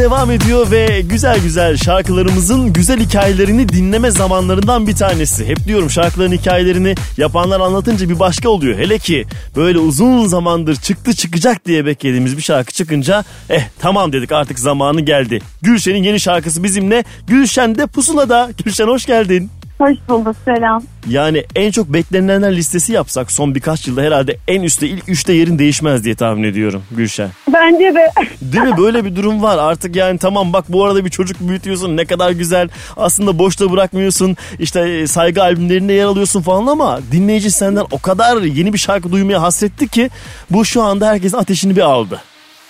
devam 0.00 0.30
ediyor 0.30 0.70
ve 0.70 1.00
güzel 1.00 1.40
güzel 1.42 1.76
şarkılarımızın 1.76 2.72
güzel 2.72 3.00
hikayelerini 3.00 3.68
dinleme 3.68 4.10
zamanlarından 4.10 4.86
bir 4.86 4.96
tanesi. 4.96 5.46
Hep 5.46 5.66
diyorum 5.66 5.90
şarkıların 5.90 6.32
hikayelerini 6.32 6.94
yapanlar 7.16 7.60
anlatınca 7.60 8.08
bir 8.08 8.18
başka 8.18 8.48
oluyor. 8.48 8.78
Hele 8.78 8.98
ki 8.98 9.26
böyle 9.56 9.78
uzun 9.78 10.26
zamandır 10.26 10.76
çıktı 10.76 11.14
çıkacak 11.14 11.66
diye 11.66 11.86
beklediğimiz 11.86 12.36
bir 12.36 12.42
şarkı 12.42 12.72
çıkınca 12.72 13.24
eh 13.50 13.62
tamam 13.78 14.12
dedik 14.12 14.32
artık 14.32 14.58
zamanı 14.58 15.00
geldi. 15.00 15.40
Gülşen'in 15.62 16.02
yeni 16.02 16.20
şarkısı 16.20 16.64
bizimle. 16.64 17.04
Gülşen 17.26 17.78
de 17.78 17.86
Pusula'da. 17.86 18.50
Gülşen 18.64 18.86
hoş 18.86 19.06
geldin. 19.06 19.50
Hoş 19.80 19.96
bulduk 20.08 20.36
selam. 20.44 20.82
Yani 21.08 21.44
en 21.56 21.70
çok 21.70 21.88
beklenenler 21.92 22.56
listesi 22.56 22.92
yapsak 22.92 23.32
son 23.32 23.54
birkaç 23.54 23.86
yılda 23.88 24.02
herhalde 24.02 24.36
en 24.48 24.62
üstte 24.62 24.88
ilk 24.88 25.08
üçte 25.08 25.32
yerin 25.32 25.58
değişmez 25.58 26.04
diye 26.04 26.14
tahmin 26.14 26.42
ediyorum 26.42 26.82
Gülşen. 26.90 27.28
Bence 27.52 27.94
de 27.94 28.10
Değil 28.42 28.64
mi? 28.64 28.76
Böyle 28.78 29.04
bir 29.04 29.16
durum 29.16 29.42
var. 29.42 29.58
Artık 29.58 29.96
yani 29.96 30.18
tamam 30.18 30.52
bak 30.52 30.64
bu 30.68 30.84
arada 30.84 31.04
bir 31.04 31.10
çocuk 31.10 31.40
büyütüyorsun. 31.40 31.96
Ne 31.96 32.04
kadar 32.04 32.30
güzel. 32.30 32.68
Aslında 32.96 33.38
boşta 33.38 33.72
bırakmıyorsun. 33.72 34.36
İşte 34.58 34.80
e, 34.80 35.06
saygı 35.06 35.42
albümlerinde 35.42 35.92
yer 35.92 36.04
alıyorsun 36.04 36.42
falan 36.42 36.66
ama 36.66 37.00
dinleyici 37.12 37.50
senden 37.50 37.84
o 37.90 37.98
kadar 37.98 38.42
yeni 38.42 38.72
bir 38.72 38.78
şarkı 38.78 39.12
duymaya 39.12 39.42
hasretti 39.42 39.88
ki 39.88 40.10
bu 40.50 40.64
şu 40.64 40.82
anda 40.82 41.06
herkesin 41.08 41.36
ateşini 41.36 41.76
bir 41.76 41.82
aldı. 41.82 42.20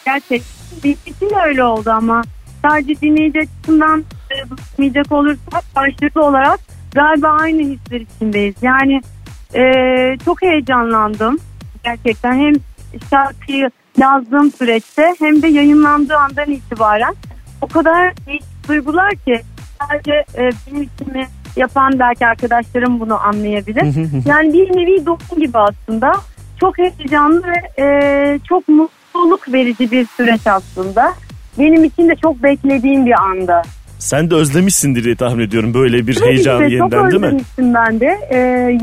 gerçekten 0.04 0.90
için 1.06 1.30
de 1.30 1.34
öyle 1.46 1.64
oldu 1.64 1.90
ama 1.90 2.22
sadece 2.62 3.00
dinleyici 3.00 3.38
açısından 3.40 4.04
e, 4.30 4.50
bakmayacak 4.50 5.12
olursak 5.12 5.64
karşılıklı 5.74 6.24
olarak 6.24 6.60
galiba 6.94 7.28
aynı 7.28 7.62
hisler 7.62 8.00
içindeyiz. 8.00 8.54
Yani 8.62 9.00
e, 9.54 9.62
çok 10.24 10.42
heyecanlandım 10.42 11.38
gerçekten 11.84 12.32
hem 12.38 12.52
şarkıyı 13.10 13.70
yazdığım 13.98 14.52
süreçte 14.52 15.14
hem 15.18 15.42
de 15.42 15.48
yayınlandığı 15.48 16.16
andan 16.16 16.50
itibaren 16.50 17.14
o 17.60 17.66
kadar 17.66 18.12
değişik 18.26 18.68
duygular 18.68 19.10
ki 19.10 19.40
sadece 19.80 20.12
e, 20.12 20.50
benim 20.66 20.82
içimi 20.82 21.26
yapan 21.56 21.98
belki 21.98 22.26
arkadaşlarım 22.26 23.00
bunu 23.00 23.20
anlayabilir. 23.26 23.82
yani 24.26 24.52
bir 24.52 24.76
nevi 24.76 25.06
dokun 25.06 25.40
gibi 25.40 25.58
aslında. 25.58 26.12
Çok 26.60 26.78
heyecanlı 26.78 27.42
ve 27.46 27.82
e, 27.82 28.38
çok 28.48 28.68
mutluluk 28.68 29.52
verici 29.52 29.90
bir 29.90 30.06
süreç 30.06 30.46
aslında. 30.46 31.14
Benim 31.58 31.84
için 31.84 32.08
de 32.08 32.16
çok 32.16 32.42
beklediğim 32.42 33.06
bir 33.06 33.20
anda. 33.20 33.62
Sen 34.00 34.30
de 34.30 34.34
özlemişsindir 34.34 35.04
diye 35.04 35.16
tahmin 35.16 35.44
ediyorum 35.44 35.74
böyle 35.74 36.06
bir 36.06 36.14
Tabii 36.14 36.26
heyecanı 36.28 36.60
de 36.60 36.72
yeniden 36.74 36.90
çok 37.02 37.10
değil 37.10 37.20
mi? 37.20 37.26
özlemiştim 37.26 37.74
ben 37.74 38.00
de. 38.00 38.18
Ee, 38.30 38.36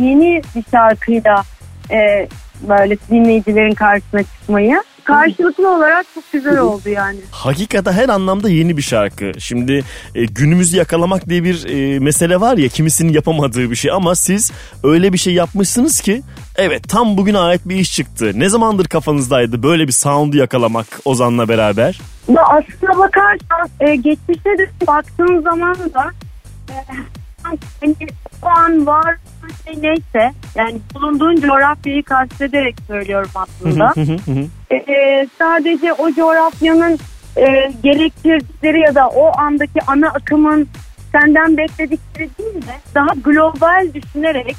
yeni 0.03 0.41
bir 0.55 0.63
şarkıyla 0.71 1.43
e, 1.91 2.27
böyle 2.69 2.97
dinleyicilerin 3.11 3.73
karşısına 3.73 4.23
çıkmayı. 4.23 4.83
Karşılıklı 5.07 5.75
olarak 5.75 6.05
çok 6.15 6.23
güzel 6.31 6.57
oldu 6.57 6.89
yani. 6.89 7.19
Hakikaten 7.31 7.91
her 7.93 8.09
anlamda 8.09 8.49
yeni 8.49 8.77
bir 8.77 8.81
şarkı. 8.81 9.31
Şimdi 9.39 9.83
e, 10.15 10.25
günümüzü 10.25 10.77
yakalamak 10.77 11.29
diye 11.29 11.43
bir 11.43 11.65
e, 11.65 11.99
mesele 11.99 12.41
var 12.41 12.57
ya 12.57 12.67
kimisinin 12.67 13.13
yapamadığı 13.13 13.71
bir 13.71 13.75
şey 13.75 13.91
ama 13.91 14.15
siz 14.15 14.51
öyle 14.83 15.13
bir 15.13 15.17
şey 15.17 15.33
yapmışsınız 15.33 16.01
ki 16.01 16.23
evet 16.55 16.89
tam 16.89 17.17
bugüne 17.17 17.39
ait 17.39 17.61
bir 17.65 17.75
iş 17.75 17.93
çıktı. 17.93 18.31
Ne 18.35 18.49
zamandır 18.49 18.85
kafanızdaydı 18.87 19.63
böyle 19.63 19.87
bir 19.87 19.91
sound'u 19.91 20.37
yakalamak 20.37 20.87
Ozan'la 21.05 21.49
beraber? 21.49 21.99
Ya 22.29 22.41
aslına 22.41 22.97
bakarsan 22.97 23.69
e, 23.79 23.95
geçmişte 23.95 24.57
de 24.57 24.69
baktığım 24.87 25.41
zaman 25.41 25.77
da 25.93 26.11
e, 26.69 26.75
hani 27.81 27.95
o 28.43 28.47
an 28.47 28.87
var 28.87 29.15
şey 29.65 29.81
neyse 29.81 30.33
yani 30.55 30.79
bulunduğun 30.95 31.35
coğrafyayı 31.35 32.03
kastederek 32.03 32.75
söylüyorum 32.87 33.29
aslında. 33.35 33.93
E, 34.71 35.27
sadece 35.39 35.93
o 35.93 36.11
coğrafyanın 36.11 36.99
e, 37.37 37.71
gerektirdikleri 37.83 38.79
ya 38.79 38.95
da 38.95 39.07
o 39.07 39.37
andaki 39.39 39.79
ana 39.87 40.07
akımın 40.07 40.67
senden 41.11 41.57
bekledikleri 41.57 42.29
değil 42.39 42.55
de 42.55 42.75
daha 42.95 43.13
global 43.23 43.87
düşünerek 43.93 44.55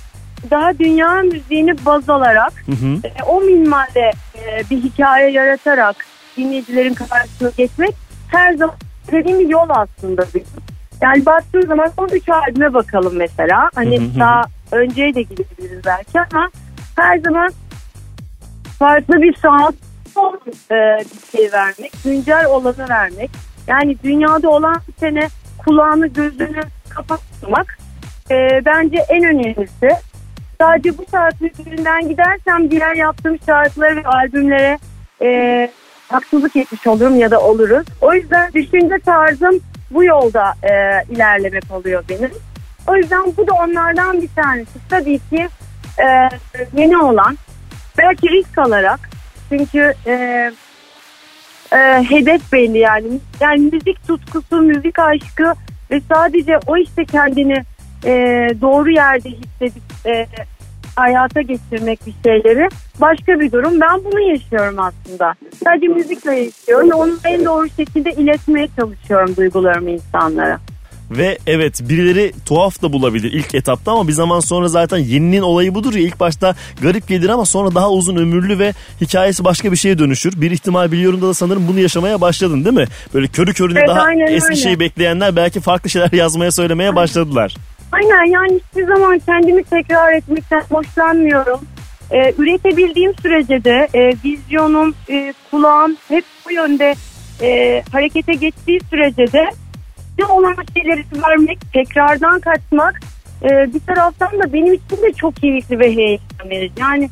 daha 0.51 0.79
dünya 0.79 1.15
müziğini 1.23 1.87
baz 1.87 2.11
alarak 2.11 2.65
e, 3.05 3.23
o 3.23 3.41
minvalde 3.41 4.11
e, 4.35 4.71
bir 4.71 4.83
hikaye 4.83 5.31
yaratarak 5.31 5.97
dinleyicilerin 6.37 6.95
karşısına 6.95 7.51
geçmek 7.57 7.95
her 8.29 8.55
zaman 8.55 8.77
dediğim 9.13 9.39
bir 9.41 9.49
yol 9.49 9.69
aslında 9.69 10.27
bizim. 10.35 10.78
Yani 11.03 11.27
baktığın 11.27 11.67
zaman 11.67 11.93
son 11.97 12.09
üç 12.09 12.29
albüme 12.29 12.75
bakalım 12.75 13.17
mesela. 13.17 13.71
Hani 13.75 14.19
daha 14.19 14.45
önceye 14.73 15.15
de 15.15 15.23
gidebiliriz 15.23 15.85
belki 15.87 16.21
ama 16.21 16.51
her 16.97 17.19
zaman 17.19 17.51
farklı 18.79 19.23
bir 19.23 19.35
sound 19.35 19.75
e, 20.71 20.99
bir 20.99 21.39
şey 21.39 21.53
vermek, 21.53 21.93
güncel 22.05 22.47
olanı 22.47 22.89
vermek. 22.89 23.31
Yani 23.67 23.97
dünyada 24.05 24.51
olan 24.51 24.81
sene 25.01 25.29
kulağını 25.59 26.07
gözünü 26.07 26.61
kapatmak 26.89 27.79
e, 28.31 28.65
bence 28.67 28.99
en 29.09 29.25
önemlisi. 29.25 29.89
Sadece 30.61 30.99
bu 30.99 31.05
şarkı 31.11 31.47
üzerinden 31.47 32.09
gidersem 32.09 32.71
diğer 32.71 32.95
yaptığım 32.95 33.39
şarkılara 33.47 33.97
ve 33.97 34.05
albümlere 34.05 34.79
e, 35.23 35.71
haksızlık 36.09 36.57
etmiş 36.57 36.87
olurum 36.87 37.19
ya 37.19 37.31
da 37.31 37.41
oluruz. 37.41 37.87
O 38.01 38.15
yüzden 38.15 38.53
düşünce 38.53 38.99
tarzım 38.99 39.61
bu 39.91 40.05
yolda 40.05 40.55
e, 40.63 41.05
ilerlemek 41.15 41.65
oluyor 41.71 42.05
benim. 42.09 42.31
O 42.87 42.97
yüzden 42.97 43.25
bu 43.37 43.47
da 43.47 43.53
onlardan 43.53 44.23
bir 44.23 44.29
tanesi. 44.37 44.79
Tabii 44.89 45.19
ki 45.19 45.49
e, 45.99 46.29
yeni 46.77 46.99
olan 46.99 47.39
belki 47.99 48.29
risk 48.29 48.59
alarak 48.59 49.01
çünkü 49.49 49.95
e, 50.07 50.13
e, 51.73 51.79
hedef 52.09 52.53
belli 52.53 52.79
yani. 52.79 53.07
Yani 53.41 53.71
müzik 53.73 54.07
tutkusu, 54.07 54.57
müzik 54.57 54.99
aşkı 54.99 55.55
ve 55.91 56.01
sadece 56.13 56.59
o 56.67 56.77
işte 56.77 57.05
kendini 57.05 57.65
e, 58.05 58.13
doğru 58.61 58.91
yerde 58.91 59.29
hissedip 59.29 59.83
e, 60.07 60.27
hayata 60.99 61.41
geçirmek 61.41 62.07
bir 62.07 62.15
şeyleri 62.25 62.69
başka 63.01 63.41
bir 63.41 63.53
durum. 63.53 63.81
Ben 63.81 64.05
bunu 64.05 64.21
yaşıyorum 64.21 64.77
aslında. 64.79 65.35
Sadece 65.65 65.87
müzikle 65.89 66.35
yaşıyorum 66.41 66.91
onu 66.95 67.13
en 67.25 67.45
doğru 67.45 67.69
şekilde 67.77 68.11
iletmeye 68.11 68.69
çalışıyorum 68.77 69.37
duygularımı 69.37 69.91
insanlara. 69.91 70.59
Ve 71.11 71.39
evet 71.47 71.81
birileri 71.89 72.33
tuhaf 72.47 72.83
da 72.83 72.93
bulabilir 72.93 73.33
ilk 73.33 73.55
etapta 73.55 73.93
ama 73.93 74.09
bir 74.09 74.13
zaman 74.13 74.41
sonra 74.41 74.69
zaten 74.69 74.99
yeninin 74.99 75.43
olayı 75.43 75.75
budur 75.75 75.95
ya 75.95 76.01
ilk 76.01 76.21
başta 76.21 76.55
garip 76.83 77.09
gelir 77.09 77.29
ama 77.29 77.45
sonra 77.45 77.75
daha 77.75 77.91
uzun 77.91 78.17
ömürlü 78.17 78.59
ve 78.59 78.73
hikayesi 79.01 79.45
başka 79.45 79.73
bir 79.73 79.77
şeye 79.77 79.99
dönüşür. 79.99 80.41
Bir 80.41 80.51
ihtimal 80.51 80.93
biliyorum 80.93 81.23
da 81.23 81.35
sanırım 81.35 81.69
bunu 81.69 81.81
yaşamaya 81.81 82.21
başladın 82.21 82.65
değil 82.65 82.77
mi? 82.77 82.87
Böyle 83.15 83.27
körü 83.27 83.53
körüne 83.53 83.79
Evet, 83.79 83.89
daha 83.89 84.01
aynen 84.01 84.27
eski 84.27 84.53
öyle. 84.53 84.57
şeyi 84.57 84.81
bekleyenler 84.81 85.37
belki 85.37 85.61
farklı 85.61 85.91
şeyler 85.91 86.13
yazmaya 86.13 86.53
söylemeye 86.53 86.97
başladılar. 86.97 87.57
Aynen 87.93 88.25
yani 88.25 88.61
hiçbir 88.61 88.87
zaman 88.87 89.19
kendimi 89.19 89.65
tekrar 89.65 90.13
etmekten 90.13 90.63
hoşlanmıyorum. 90.71 91.61
Ee, 92.11 92.35
üretebildiğim 92.39 93.15
sürece 93.23 93.65
de 93.65 93.89
e, 93.95 94.13
vizyonum, 94.25 94.95
e, 95.11 95.35
kulağım 95.51 95.97
hep 96.09 96.25
bu 96.47 96.53
yönde 96.53 96.95
e, 97.43 97.83
harekete 97.93 98.35
geçtiği 98.35 98.81
sürece 98.91 99.33
de 99.33 99.51
ne 100.19 100.25
olan 100.25 100.57
şeyleri 100.77 101.05
vermek, 101.23 101.59
tekrardan 101.73 102.41
kaçmak 102.41 103.01
e, 103.43 103.49
bir 103.75 103.81
taraftan 103.81 104.39
da 104.39 104.53
benim 104.53 104.73
için 104.75 104.97
de 105.03 105.13
çok 105.13 105.37
keyifli 105.37 105.79
ve 105.79 105.97
heyecan 105.97 106.51
verici. 106.51 106.81
Yani 106.81 107.11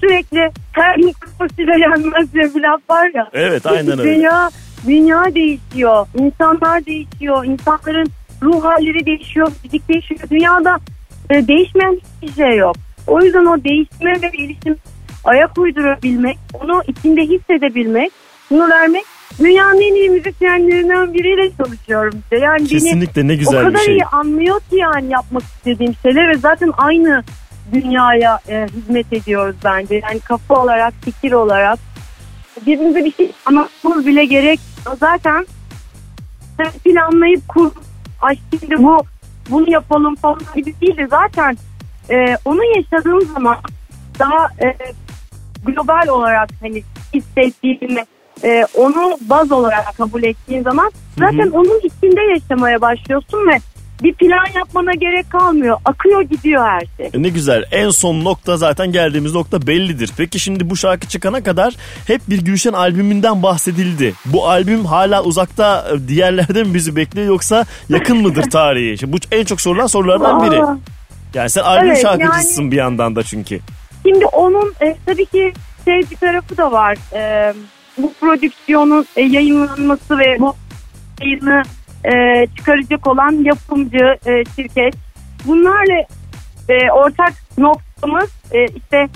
sürekli 0.00 0.50
her 0.72 0.96
mikrofosuyla 0.96 1.74
yenmez 1.74 2.32
diye 2.32 2.54
bir 2.54 2.62
laf 2.62 2.80
var 2.90 3.10
ya. 3.14 3.28
Evet 3.32 3.66
aynen 3.66 3.98
öyle. 3.98 4.14
Dünya, 4.14 4.50
dünya 4.86 5.34
değişiyor. 5.34 6.06
insanlar 6.18 6.86
değişiyor. 6.86 7.44
insanların 7.44 8.06
ruh 8.42 8.64
halleri 8.64 9.06
değişiyor. 9.06 9.52
Fizik 9.62 9.88
değişiyor. 9.88 10.20
Dünyada 10.30 10.78
e, 11.30 11.48
değişmeyen 11.48 12.00
hiçbir 12.22 12.42
şey 12.42 12.56
yok. 12.56 12.76
O 13.06 13.20
yüzden 13.20 13.44
o 13.44 13.64
değişme 13.64 14.22
ve 14.22 14.28
gelişim 14.28 14.76
ayak 15.24 15.58
uydurabilmek, 15.58 16.38
onu 16.54 16.82
içinde 16.88 17.20
hissedebilmek, 17.20 18.12
bunu 18.50 18.70
vermek 18.70 19.04
dünyanın 19.38 19.80
en 19.80 19.94
iyi 19.94 20.10
müzisyenlerinden 20.10 21.14
biriyle 21.14 21.50
çalışıyorum 21.56 22.18
işte. 22.22 22.38
Yani 22.38 22.58
beni 22.58 22.68
Kesinlikle 22.68 23.28
ne 23.28 23.32
o 23.32 23.36
güzel 23.36 23.64
kadar 23.64 23.74
bir 23.74 23.78
şey. 23.78 23.96
iyi 23.96 24.04
anlıyor 24.04 24.60
ki 24.60 24.76
yani 24.76 25.12
yapmak 25.12 25.42
istediğim 25.42 25.94
şeyler 26.02 26.28
ve 26.28 26.38
zaten 26.38 26.72
aynı 26.78 27.24
dünyaya 27.72 28.38
e, 28.48 28.66
hizmet 28.76 29.12
ediyoruz 29.12 29.56
bence. 29.64 29.94
Yani 29.94 30.20
kafa 30.20 30.62
olarak, 30.62 30.94
fikir 31.04 31.32
olarak 31.32 31.78
birbirimize 32.66 33.04
bir 33.04 33.12
şey 33.12 33.30
anlatmamız 33.46 34.06
bile 34.06 34.24
gerek. 34.24 34.60
Zaten 35.00 35.46
planlayıp 36.84 37.48
kur. 37.48 37.70
Ay 38.20 38.38
şimdi 38.50 38.82
bu 38.82 38.98
bunu 39.50 39.70
yapalım 39.70 40.14
falan 40.14 40.40
gibi 40.54 40.74
değil 40.80 40.96
de 40.96 41.06
zaten 41.06 41.56
e, 42.10 42.36
onu 42.44 42.64
yaşadığın 42.64 43.20
zaman 43.34 43.56
daha 44.18 44.48
e, 44.62 44.76
global 45.64 46.08
olarak 46.08 46.48
hani 46.60 46.82
hissettiğini 47.14 48.04
e, 48.44 48.66
onu 48.74 49.16
baz 49.20 49.52
olarak 49.52 49.96
kabul 49.96 50.22
ettiğin 50.22 50.62
zaman 50.62 50.92
zaten 51.18 51.50
onun 51.50 51.80
içinde 51.80 52.20
yaşamaya 52.20 52.80
başlıyorsun 52.80 53.38
ve 53.48 53.58
bir 54.02 54.14
plan 54.14 54.46
yapmana 54.54 54.92
gerek 54.94 55.30
kalmıyor. 55.30 55.76
Akıyor 55.84 56.22
gidiyor 56.22 56.64
her 56.66 56.82
şey. 56.96 57.06
E, 57.06 57.22
Ne 57.22 57.28
güzel. 57.28 57.64
En 57.70 57.90
son 57.90 58.24
nokta 58.24 58.56
zaten 58.56 58.92
geldiğimiz 58.92 59.34
nokta 59.34 59.66
bellidir. 59.66 60.10
Peki 60.16 60.40
şimdi 60.40 60.70
bu 60.70 60.76
şarkı 60.76 61.08
çıkana 61.08 61.42
kadar 61.42 61.74
hep 62.06 62.20
bir 62.28 62.38
Gülşen 62.44 62.72
albümünden 62.72 63.42
bahsedildi. 63.42 64.14
Bu 64.26 64.48
albüm 64.48 64.84
hala 64.84 65.22
uzakta 65.22 65.86
e, 65.94 66.08
diğerlerden 66.08 66.66
mi 66.68 66.74
bizi 66.74 66.96
bekliyor 66.96 67.26
yoksa 67.26 67.64
yakın 67.88 68.16
mıdır 68.22 68.50
tarihi? 68.50 68.98
Şimdi 68.98 69.12
bu 69.12 69.16
en 69.32 69.44
çok 69.44 69.60
sorulan 69.60 69.86
sorulardan 69.86 70.50
biri. 70.50 70.60
Yani 71.34 71.50
sen 71.50 71.62
albüm 71.62 71.90
Evet, 71.90 72.02
şarkıcısın 72.02 72.62
yani- 72.62 72.70
bir 72.72 72.76
yandan 72.76 73.16
da 73.16 73.22
çünkü. 73.22 73.60
Şimdi 74.06 74.26
onun 74.26 74.74
e, 74.82 74.96
tabii 75.06 75.26
ki 75.26 75.52
şey 75.84 76.00
bir 76.10 76.16
tarafı 76.16 76.56
da 76.56 76.72
var. 76.72 76.96
E, 77.14 77.54
bu 77.98 78.12
prodüksiyonun 78.20 79.06
e, 79.16 79.22
yayınlanması 79.22 80.18
ve 80.18 80.36
bu 80.40 80.54
yayını 81.20 81.62
e, 82.06 82.46
çıkaracak 82.56 83.06
olan 83.06 83.32
yapımcı 83.32 84.18
e, 84.26 84.44
şirket. 84.56 84.94
Bunlarla 85.46 86.06
e, 86.68 86.90
ortak 86.90 87.32
noktamız 87.58 88.30
e, 88.52 88.64
işte 88.64 89.08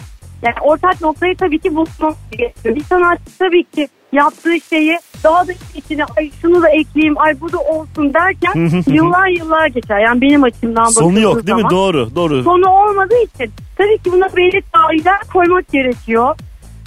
yani 0.43 0.55
ortak 0.61 1.01
noktayı 1.01 1.37
tabii 1.37 1.59
ki 1.59 1.75
bulmak 1.75 2.17
gerekiyor. 2.33 2.75
Bir 2.75 2.85
sanatçı 2.85 3.39
tabii 3.39 3.65
ki 3.65 3.89
yaptığı 4.13 4.61
şeyi 4.61 4.99
daha 5.25 5.49
da 5.49 5.53
içine 5.75 6.05
ay 6.05 6.31
şunu 6.43 6.63
da 6.63 6.69
ekleyeyim 6.69 7.19
ay 7.19 7.41
bu 7.41 7.53
da 7.53 7.59
olsun 7.59 8.15
derken 8.15 8.53
yıllar 8.87 9.29
yıllar 9.29 9.67
geçer. 9.67 9.99
Yani 9.99 10.21
benim 10.21 10.43
açımdan 10.45 10.85
Sonu 10.85 11.21
yok 11.21 11.35
değil 11.35 11.57
mi? 11.57 11.61
zaman 11.63 11.71
Doğru, 11.71 12.15
doğru. 12.15 12.43
sonu 12.43 12.69
olmadığı 12.69 13.23
için 13.25 13.53
tabii 13.79 13.99
ki 13.99 14.13
buna 14.13 14.37
belli 14.37 14.63
tarihler 14.73 15.21
koymak 15.33 15.69
gerekiyor. 15.73 16.37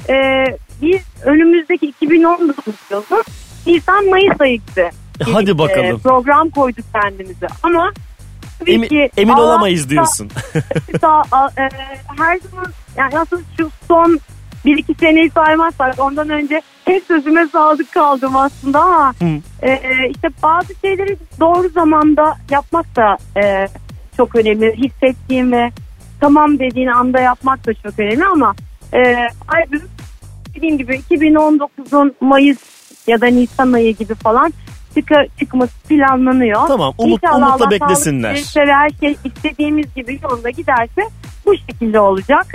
Ee, 0.10 0.44
biz 0.82 1.02
önümüzdeki 1.26 1.86
2019 1.88 2.74
yılı 2.92 3.24
Nisan 3.68 4.10
Mayıs 4.10 4.42
ayı 4.42 4.58
gibi 4.58 4.90
E, 5.28 5.32
hadi 5.32 5.46
bir, 5.54 5.58
bakalım. 5.58 5.86
e, 5.86 5.98
program 5.98 6.50
koyduk 6.50 6.86
kendimize 6.94 7.48
ama 7.64 7.92
tabii 8.60 8.72
Emin, 8.74 8.88
ki 8.88 9.10
emin 9.18 9.34
Allah- 9.34 9.42
olamayız 9.42 9.90
diyorsun. 9.90 10.30
da- 11.02 11.24
a- 11.32 11.50
e, 11.58 11.70
her 12.18 12.40
zaman 12.52 12.66
yani 12.98 13.20
aslında 13.20 13.42
şu 13.58 13.70
son 13.88 14.20
bir 14.66 14.78
iki 14.78 14.94
seneyi 14.94 15.30
saymazsak 15.30 16.00
ondan 16.00 16.30
önce 16.30 16.62
hep 16.86 17.04
sözüme 17.08 17.48
sadık 17.48 17.92
kaldım 17.92 18.36
aslında 18.36 18.82
ama 18.82 19.14
Hı. 19.20 19.26
e, 19.68 19.80
işte 20.10 20.30
bazı 20.44 20.74
şeyleri 20.82 21.18
doğru 21.40 21.70
zamanda 21.70 22.34
yapmak 22.52 22.96
da 22.96 23.18
e, 23.44 23.68
çok 24.18 24.36
önemli. 24.36 24.74
Hissettiğim 24.78 25.52
ve 25.52 25.72
tamam 26.22 26.60
dediğin 26.60 26.88
anda 26.88 27.20
yapmak 27.20 27.66
da 27.68 27.74
çok 27.74 28.00
önemli 28.00 28.26
ama 28.26 28.56
e, 28.94 29.00
albüm 29.48 29.82
dediğim 30.56 30.78
gibi 30.78 30.96
2019'un 30.96 32.16
Mayıs 32.22 32.58
ya 33.08 33.22
da 33.22 33.26
Nisan 33.28 33.74
ayı 33.74 33.96
gibi 33.96 34.16
falan 34.16 34.54
çıka, 34.96 35.26
çıkması 35.40 35.74
planlanıyor. 35.90 36.68
Tamam, 36.68 36.94
umut- 36.98 37.24
İnşallah 37.24 37.48
umutla 37.48 37.66
Allah 37.66 37.72
beklesinler. 37.72 38.34
ve 38.58 38.66
her 38.74 38.90
şey 39.00 39.18
istediğimiz 39.26 39.86
gibi 39.96 40.20
yolunda 40.24 40.50
giderse 40.50 41.02
bu 41.46 41.58
şekilde 41.58 42.00
olacak. 42.00 42.48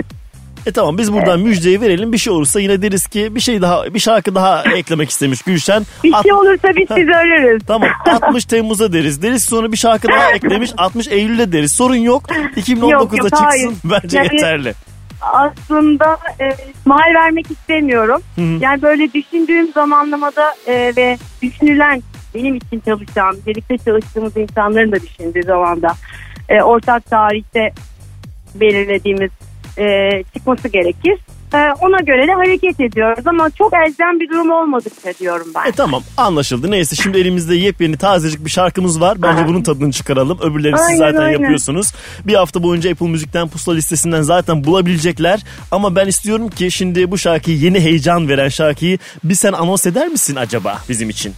E 0.65 0.71
tamam 0.71 0.97
biz 0.97 1.13
buradan 1.13 1.39
müjdeyi 1.39 1.81
verelim. 1.81 2.13
Bir 2.13 2.17
şey 2.17 2.33
olursa 2.33 2.59
yine 2.59 2.81
deriz 2.81 3.07
ki 3.07 3.35
bir 3.35 3.39
şey 3.39 3.61
daha 3.61 3.93
bir 3.93 3.99
şarkı 3.99 4.35
daha 4.35 4.63
eklemek 4.75 5.09
istemiş 5.09 5.41
Gülşen. 5.41 5.83
Bir 6.03 6.13
At- 6.13 6.23
şey 6.23 6.33
olursa 6.33 6.67
biz 6.75 6.87
sizi 6.95 7.15
ararız. 7.15 7.61
Tamam 7.67 7.89
60 8.21 8.45
Temmuz'a 8.45 8.93
deriz. 8.93 9.21
Deriz 9.21 9.43
sonra 9.43 9.71
bir 9.71 9.77
şarkı 9.77 10.07
daha 10.07 10.31
eklemiş 10.31 10.71
60 10.77 11.07
Eylül'e 11.07 11.51
deriz. 11.51 11.71
Sorun 11.71 11.95
yok. 11.95 12.23
2019'da 12.55 12.89
Yok, 12.91 13.17
yok, 13.17 13.29
çıksın. 13.29 13.45
hayır. 13.45 13.69
Bence 13.83 14.17
Yani- 14.17 14.29
yeterli. 14.35 14.73
aslında 15.21 16.17
e, 16.41 16.55
mal 16.85 17.13
vermek 17.15 17.51
istemiyorum. 17.51 18.21
Hı 18.35 18.41
hı. 18.41 18.57
Yani 18.61 18.81
böyle 18.81 19.13
düşündüğüm 19.13 19.71
zamanlamada 19.73 20.55
e, 20.67 20.93
ve 20.97 21.17
düşünülen 21.41 22.01
benim 22.35 22.55
için 22.55 22.79
çalışan, 22.79 23.37
birlikte 23.47 23.77
çalıştığımız 23.77 24.37
insanların 24.37 24.91
da 24.91 24.95
düşündüğü 25.01 25.43
zamanda 25.43 25.93
e, 26.49 26.61
ortak 26.61 27.05
tarihte 27.05 27.71
belirlediğimiz 28.55 29.31
e, 29.77 30.09
çıkması 30.33 30.67
gerekir. 30.67 31.19
E, 31.53 31.57
ona 31.57 31.99
göre 31.99 32.27
de 32.27 32.33
hareket 32.33 32.79
ediyoruz 32.79 33.27
ama 33.27 33.49
çok 33.49 33.73
elzem 33.73 34.19
bir 34.19 34.29
durum 34.29 34.51
olmadıkça 34.51 35.13
diyorum 35.19 35.47
ben. 35.55 35.69
E 35.69 35.71
tamam 35.71 36.03
anlaşıldı. 36.17 36.71
Neyse 36.71 36.95
şimdi 36.95 37.17
elimizde 37.17 37.55
yepyeni 37.55 37.97
tazecik 37.97 38.45
bir 38.45 38.49
şarkımız 38.49 39.01
var. 39.01 39.21
Bence 39.21 39.47
bunun 39.47 39.63
tadını 39.63 39.91
çıkaralım. 39.91 40.39
Öbürleri 40.41 40.77
siz 40.77 40.87
Aynen, 40.87 40.97
zaten 40.97 41.19
aynen. 41.19 41.39
yapıyorsunuz. 41.39 41.93
Bir 42.27 42.33
hafta 42.33 42.63
boyunca 42.63 42.91
Apple 42.91 43.07
Müzik'ten 43.07 43.47
pusula 43.47 43.75
listesinden 43.75 44.21
zaten 44.21 44.63
bulabilecekler. 44.63 45.43
Ama 45.71 45.95
ben 45.95 46.07
istiyorum 46.07 46.49
ki 46.49 46.71
şimdi 46.71 47.11
bu 47.11 47.17
şarkıyı 47.17 47.57
yeni 47.57 47.79
heyecan 47.79 48.29
veren 48.29 48.49
şarkıyı 48.49 48.97
bir 49.23 49.35
sen 49.35 49.53
anons 49.53 49.85
eder 49.85 50.07
misin 50.07 50.35
acaba 50.35 50.81
bizim 50.89 51.09
için? 51.09 51.33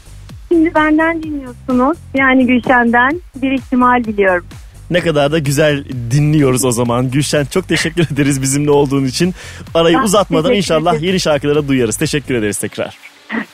Şimdi 0.52 0.76
benden 0.76 1.24
dinliyorsunuz. 1.24 1.98
Yani 2.14 2.48
Gülşen'den 2.48 3.22
bir 3.36 3.52
ihtimal 3.52 4.04
biliyorum. 4.04 4.46
Ne 4.90 5.00
kadar 5.00 5.32
da 5.32 5.40
güzel 5.40 5.84
dinliyoruz 6.12 6.66
o 6.66 6.72
zaman. 6.72 7.12
Gülşen 7.12 7.46
çok 7.46 7.68
teşekkür 7.68 8.04
ederiz 8.14 8.42
bizimle 8.42 8.72
olduğun 8.72 9.06
için. 9.06 9.34
Arayı 9.74 9.98
Ben 9.98 10.04
uzatmadan 10.04 10.54
inşallah 10.54 11.02
yeni 11.02 11.20
şarkılara 11.20 11.68
duyarız. 11.68 11.98
Teşekkür 11.98 12.36
ederiz 12.36 12.58
tekrar. 12.58 12.98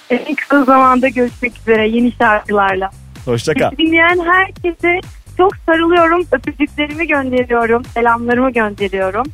En 0.10 0.36
kısa 0.36 0.64
zamanda 0.64 1.08
görüşmek 1.08 1.58
üzere 1.58 1.88
yeni 1.88 2.12
şarkılarla. 2.12 2.90
Hoşça 3.26 3.54
kal. 3.54 3.72
Bizi 3.72 3.82
dinleyen 3.88 4.20
herkese 4.26 5.00
çok 5.38 5.52
sarılıyorum. 5.66 6.26
Öpücüklerimi 6.32 7.08
gönderiyorum. 7.08 7.86
Selamlarımı 7.86 8.52
gönderiyorum. 8.52 9.26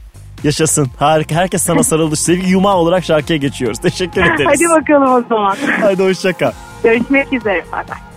Yaşasın. 0.43 0.87
Harika. 0.99 1.35
Herkes 1.35 1.63
sana 1.63 1.83
sarıldı. 1.83 2.15
Sevgi 2.15 2.49
yumağı 2.51 2.75
olarak 2.75 3.03
şarkıya 3.03 3.37
geçiyoruz. 3.37 3.79
Teşekkür 3.79 4.21
ederiz. 4.25 4.45
Hadi 4.47 4.81
bakalım 4.81 5.13
o 5.13 5.23
zaman. 5.29 5.57
Hadi 5.81 6.03
hoşça 6.03 6.33
kal. 6.33 6.51
Görüşmek 6.83 7.33
üzere. 7.33 7.65
Bay 7.71 7.83
bay. 7.89 8.12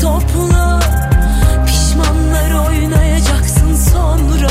topla. 0.00 0.80
Pişmanlar 1.66 2.66
oynayacaksın 2.66 3.74
sonra. 3.74 4.50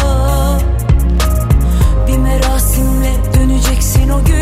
Bir 2.07 2.17
merasimle 2.17 3.13
döneceksin 3.33 4.09
o 4.09 4.25
gün. 4.25 4.36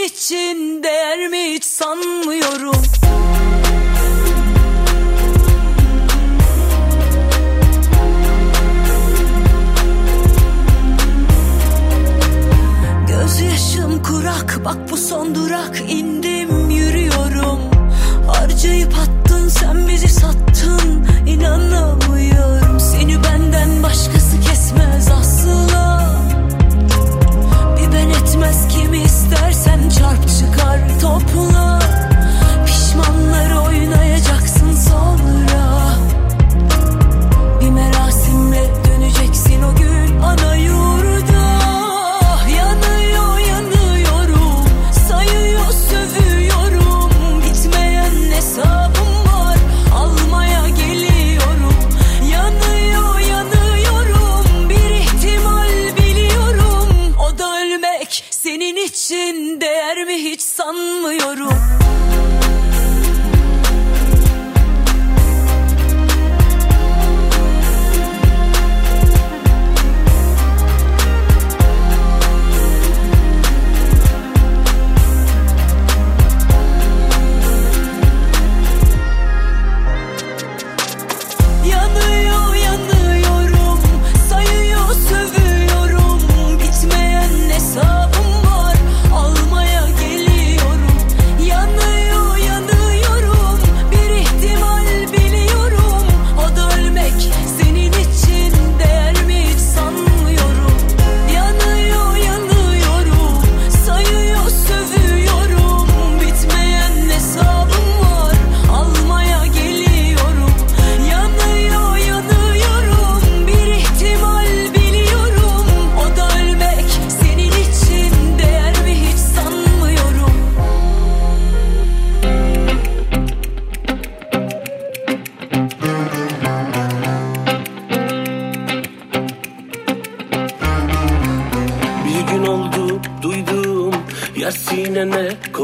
Senin 0.00 0.08
için 0.08 0.82
değer 0.82 1.28
mi 1.28 1.54
hiç 1.54 1.64
sanmıyorum. 1.64 2.82
Göz 13.08 13.40
yaşım 13.40 14.02
kurak 14.02 14.60
bak 14.64 14.76
bu 14.90 14.96
son 14.96 15.34
durak 15.34 15.80
indim 15.88 16.70
yürüyorum. 16.70 17.60
Harcayıp 18.28 18.94
attın 18.98 19.48
sen 19.48 19.88
bizi 19.88 20.08
sattın 20.08 21.06
inanamıyorum. 21.26 22.80
Seni 22.80 23.16
benden 23.24 23.82
başkası 23.82 24.40
kesmez 24.48 25.08
asla. 25.10 26.10
Bir 27.76 27.92
ben 27.92 28.08
etmez 28.08 28.68
kimi 28.68 28.98
istersen 28.98 29.89
çarp 30.00 30.28
çıkar 30.28 31.00
topla 31.00 31.78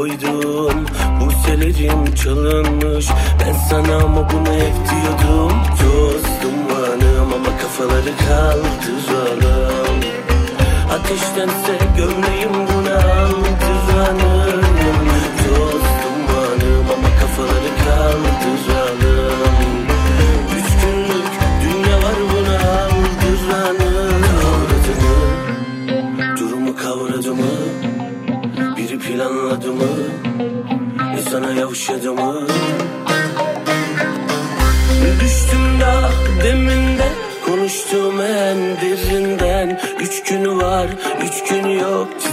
koydum. 0.07 0.85
Bu 1.21 1.31
selerim 1.31 2.15
çalınmış. 2.15 3.07
Ben 3.39 3.53
sana 3.69 3.95
ama 3.95 4.29
bunu 4.29 4.49
ev 4.55 4.73
diyordum. 4.89 5.51
Toz 5.79 6.23
dumanım 6.43 7.33
ama 7.33 7.57
kafaları 7.57 8.17
kaldıralım 8.27 10.01
Ateştense 10.91 11.79
gömleğim 11.97 12.66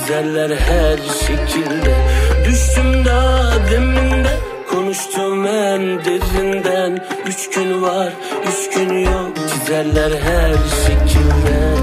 Çizerler 0.07 0.57
her 0.57 0.97
şekilde. 0.97 1.95
Düştüm 2.45 3.05
da 3.05 3.53
deminde 3.71 4.39
Konuştuğum 4.71 5.47
en 5.47 6.05
derinden. 6.05 7.05
Üç 7.27 7.51
günü 7.51 7.83
var, 7.83 8.13
üç 8.49 8.77
günü 8.77 9.03
yok 9.05 9.33
Çizerler 9.37 10.11
her 10.21 10.53
şekilde. 10.87 11.75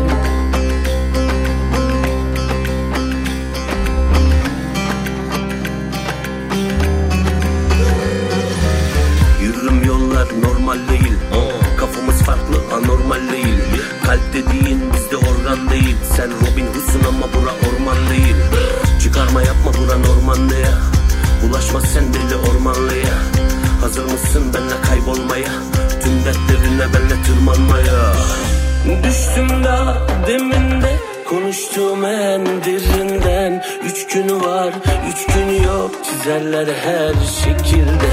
Yürürüm 9.42 9.84
yollar 9.84 10.28
normal 10.42 10.78
değil. 10.90 11.14
Kafamız 11.78 12.22
farklı 12.24 12.76
anormal 12.76 13.32
değil. 13.32 13.60
Kalp 14.06 14.34
dediğin 14.34 14.82
bizde 14.94 15.18
organ 15.18 15.70
değil. 15.70 15.96
Sen 16.16 16.30
Robin 16.32 16.66
Hood'sun 16.66 17.04
ama 17.08 17.34
bura 17.34 17.61
orman 17.92 18.10
değil. 18.10 18.36
Çıkarma 19.02 19.42
yapma 19.42 19.74
bura 19.74 19.98
normal 19.98 20.52
ya? 20.52 20.74
Bulaşma 21.44 21.82
sen 21.82 22.14
deli 22.14 22.36
ormanlıya. 22.36 23.16
Hazır 23.82 24.04
mısın 24.04 24.54
benle 24.54 24.82
kaybolmaya? 24.82 25.52
Tüm 26.04 26.26
dertlerine 26.26 26.94
benle 26.94 27.24
tırmanmaya. 27.24 28.14
Düştüm 29.04 29.64
da 29.64 29.98
deminde 30.28 31.00
Konuştuğum 31.30 32.06
en 32.06 32.46
derinden. 32.46 33.64
Üç 33.86 34.08
günü 34.14 34.36
var, 34.36 34.74
üç 35.10 35.36
günü 35.36 35.64
yok 35.64 35.92
Çizerler 36.04 36.68
her 36.68 37.14
şekilde. 37.44 38.10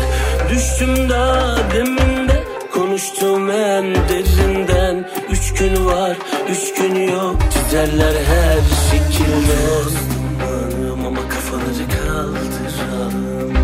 Düştüm 0.50 1.08
da 1.08 1.56
deminde 1.74 2.44
Konuştuğum 2.74 3.50
en 3.50 3.94
derinden. 3.94 5.08
Üç 5.30 5.54
günü 5.54 5.84
var, 5.84 6.16
üç 6.50 6.74
günü 6.74 7.12
yok 7.12 7.36
Çizerler 7.52 8.14
her 8.14 8.56
şekilde 8.56 8.87
Dumanım 9.28 11.06
ama 11.06 11.28
kafaları 11.28 11.88
kaldıralım 11.88 13.54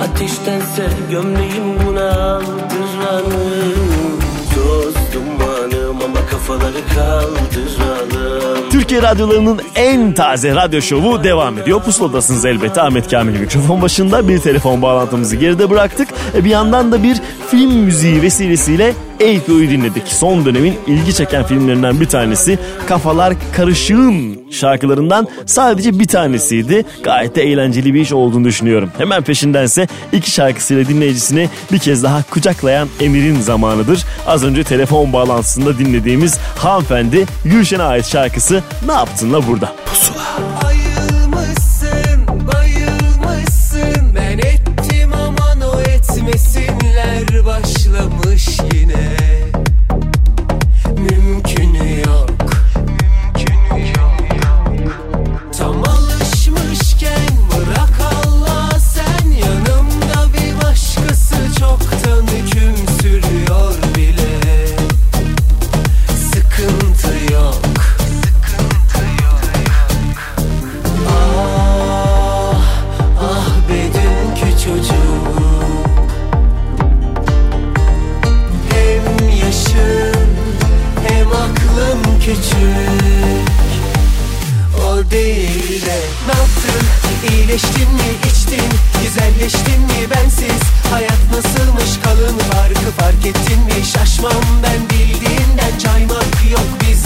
Ateştense 0.00 0.88
gömleğim 1.10 1.86
buna 1.86 2.10
aldıranım 2.10 3.74
Toz 4.54 4.94
dumanım 5.14 5.96
ama 6.04 6.26
kafaları 6.30 6.86
kaldıralım 6.94 8.70
Türkiye 8.70 9.02
radyolarının 9.02 9.60
en 9.74 10.12
taze 10.12 10.54
radyo 10.54 10.80
şovu 10.80 11.24
devam 11.24 11.58
ediyor. 11.58 11.82
Pusuladasınız 11.82 12.44
elbette 12.44 12.82
Ahmet 12.82 13.10
Kamil 13.10 13.40
mikrofon 13.40 13.82
başında. 13.82 14.28
Bir 14.28 14.38
telefon 14.38 14.82
bağlantımızı 14.82 15.36
geride 15.36 15.70
bıraktık. 15.70 16.08
E 16.34 16.44
bir 16.44 16.50
yandan 16.50 16.92
da 16.92 17.02
bir 17.02 17.20
film 17.50 17.72
müziği 17.72 18.22
vesilesiyle 18.22 18.94
Eiko'yu 19.20 19.70
dinledik. 19.70 20.02
Son 20.06 20.44
dönemin 20.44 20.74
ilgi 20.86 21.14
çeken 21.14 21.44
filmlerinden 21.44 22.00
bir 22.00 22.06
tanesi. 22.06 22.58
Kafalar 22.86 23.34
Karışığın 23.56 24.40
şarkılarından 24.50 25.28
sadece 25.46 25.98
bir 25.98 26.06
tanesiydi. 26.06 26.84
Gayet 27.02 27.36
de 27.36 27.42
eğlenceli 27.42 27.94
bir 27.94 28.00
iş 28.00 28.12
olduğunu 28.12 28.44
düşünüyorum. 28.44 28.90
Hemen 28.98 29.22
peşindense 29.22 29.88
iki 30.12 30.30
şarkısıyla 30.30 30.88
dinleyicisini 30.88 31.48
bir 31.72 31.78
kez 31.78 32.02
daha 32.02 32.22
kucaklayan 32.22 32.88
Emir'in 33.00 33.40
zamanıdır. 33.40 34.04
Az 34.26 34.44
önce 34.44 34.64
telefon 34.64 35.12
bağlantısında 35.12 35.78
dinlediğimiz 35.78 36.38
hanımefendi 36.58 37.26
Gülşen'e 37.44 37.82
ait 37.82 38.06
şarkısı 38.06 38.62
Ne 38.86 38.92
Yaptın 38.92 39.32
La 39.32 39.46
Burada? 39.46 39.72
Pusula. 39.86 40.57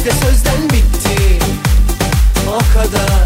Bizde 0.05 0.15
sözden 0.27 0.71
bitti. 0.71 1.39
O 2.49 2.59
kadar. 2.75 3.22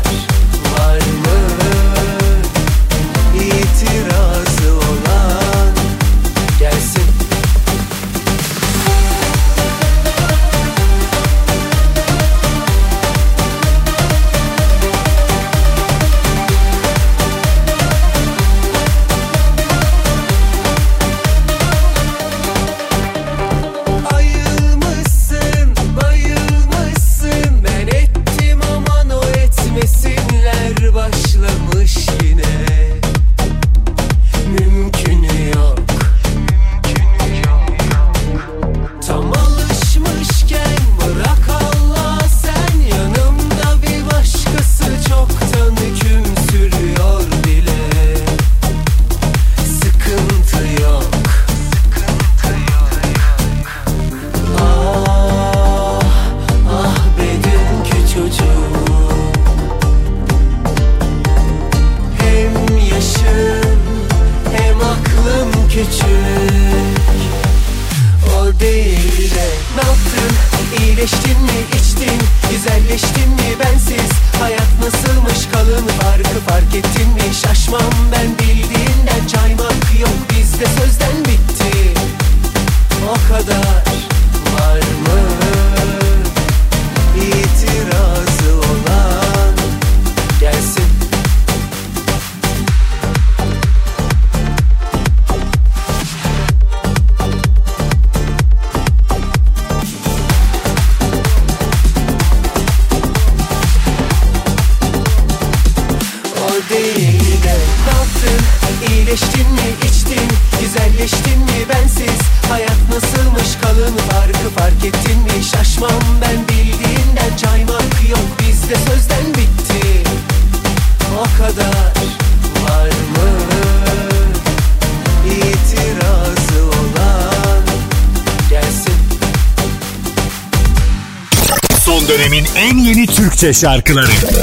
Türkçe 133.36 133.52
şarkıları. 133.52 134.35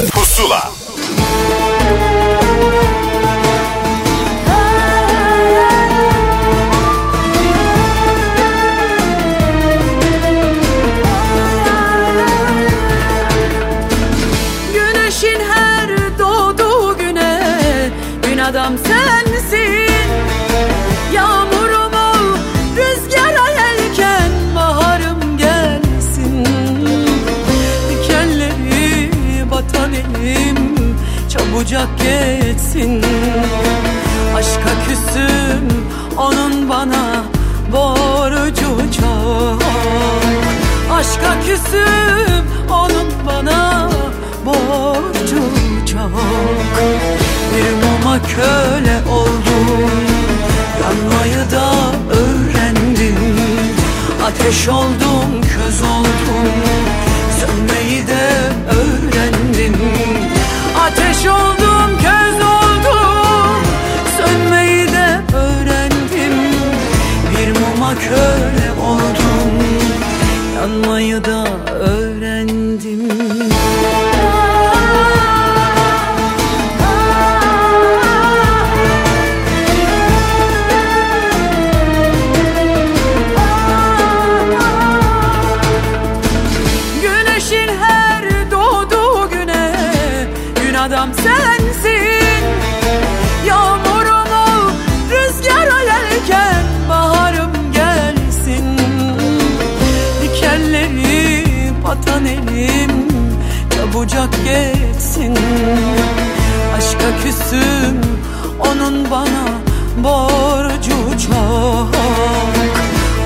bırak 104.24 104.44
geçsin. 104.44 105.36
Aşka 106.76 107.16
küsüm 107.22 108.00
onun 108.60 109.10
bana 109.10 109.44
borcu 109.96 110.96
çok. 111.28 111.90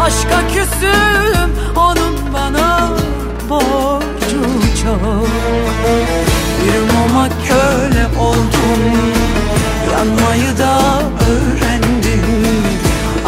Aşka 0.03 0.49
küsüm 0.49 1.51
onun 1.76 2.34
bana 2.34 2.88
borcu 3.49 4.42
çok. 4.82 5.28
Bir 6.64 6.80
muma 6.94 7.28
köle 7.49 8.07
oldum 8.20 8.82
Yanmayı 9.92 10.59
da 10.59 11.03
öğrendim. 11.30 12.22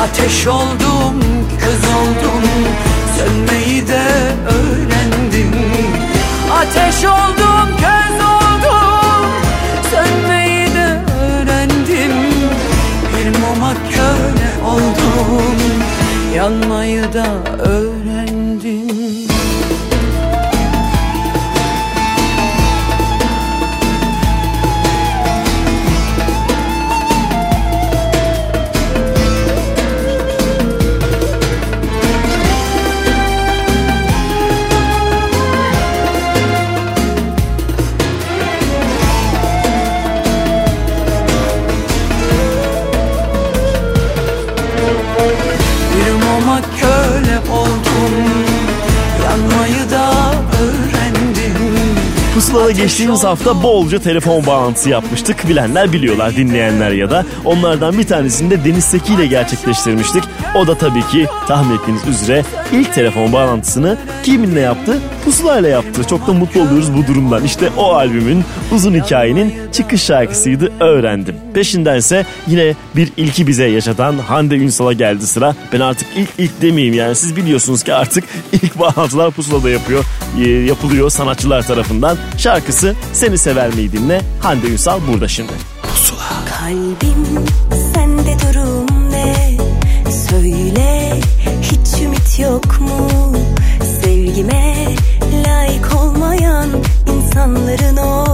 Ateş 0.00 0.46
oldum, 0.46 1.14
kız 1.60 1.90
oldum 1.90 2.42
Sönmeyi 3.18 3.88
de 3.88 4.02
öğrendim. 4.48 5.09
Ateş 6.60 7.04
oldum, 7.04 7.76
köz 7.76 8.20
oldum. 8.24 9.26
Sönmeyi 9.90 10.74
de 10.74 11.00
öğrendim. 11.22 12.12
Bir 13.16 13.38
muma 13.38 13.74
köle 13.90 14.66
oldum. 14.66 15.56
Yanmayı 16.34 17.12
da 17.12 17.26
öğrendim. 17.58 17.99
Pusula'da 52.50 52.70
geçtiğimiz 52.70 53.24
hafta 53.24 53.62
bolca 53.62 53.98
telefon 53.98 54.46
bağlantısı 54.46 54.90
yapmıştık. 54.90 55.48
Bilenler 55.48 55.92
biliyorlar, 55.92 56.36
dinleyenler 56.36 56.90
ya 56.90 57.10
da. 57.10 57.24
Onlardan 57.44 57.98
bir 57.98 58.06
tanesini 58.06 58.50
de 58.50 58.64
Deniz 58.64 58.84
Seki 58.84 59.14
ile 59.14 59.26
gerçekleştirmiştik. 59.26 60.24
O 60.56 60.66
da 60.66 60.74
tabii 60.74 61.06
ki 61.06 61.26
tahmin 61.48 61.76
ettiğiniz 61.76 62.22
üzere 62.22 62.44
ilk 62.72 62.94
telefon 62.94 63.32
bağlantısını 63.32 63.96
kiminle 64.22 64.60
yaptı? 64.60 64.98
Pusula 65.24 65.58
ile 65.58 65.68
yaptı. 65.68 66.04
Çok 66.04 66.26
da 66.26 66.32
mutlu 66.32 66.60
oluyoruz 66.60 66.96
bu 66.96 67.06
durumdan. 67.06 67.44
İşte 67.44 67.70
o 67.76 67.92
albümün 67.92 68.44
uzun 68.72 68.94
hikayenin 68.94 69.54
çıkış 69.72 70.02
şarkısıydı 70.02 70.72
öğrendim. 70.80 71.36
Peşindense 71.54 72.26
yine 72.46 72.74
bir 72.96 73.12
ilki 73.16 73.46
bize 73.46 73.64
yaşatan 73.64 74.18
Hande 74.18 74.56
Ünsal'a 74.56 74.92
geldi 74.92 75.26
sıra. 75.26 75.54
Ben 75.72 75.80
artık 75.80 76.08
ilk 76.16 76.28
ilk 76.38 76.62
demeyeyim 76.62 76.94
yani 76.94 77.14
siz 77.14 77.36
biliyorsunuz 77.36 77.82
ki 77.82 77.94
artık 77.94 78.24
ilk 78.52 78.78
bağlantılar 78.78 79.30
pusulada 79.30 79.70
yapıyor, 79.70 80.04
yapılıyor 80.66 81.10
sanatçılar 81.10 81.62
tarafından. 81.66 82.16
Şarkısı 82.38 82.94
Seni 83.12 83.38
Sever 83.38 83.74
Miydim'le 83.74 84.20
Hande 84.40 84.66
Ünsal 84.66 85.00
burada 85.08 85.28
şimdi. 85.28 85.52
Pusula. 85.82 86.20
Kalbim 86.58 87.44
sende 87.94 88.36
durum 88.40 89.10
ne? 89.10 89.56
Söyle 90.30 91.20
hiç 91.62 92.02
ümit 92.02 92.38
yok 92.38 92.80
mu? 92.80 93.32
Sevgime 94.02 94.86
layık 95.46 95.94
olmayan 96.02 96.68
insanların 97.06 97.96
olur 97.96 98.29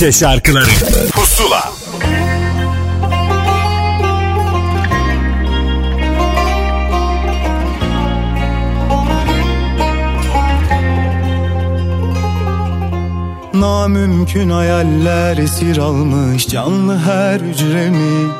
Türkçe 0.00 0.18
şarkıları. 0.18 0.66
Pusula. 1.12 1.72
Namümkün 13.54 14.50
hayaller 14.50 15.36
esir 15.38 15.76
almış 15.76 16.48
canlı 16.48 16.98
her 16.98 17.40
hücremi 17.40 18.32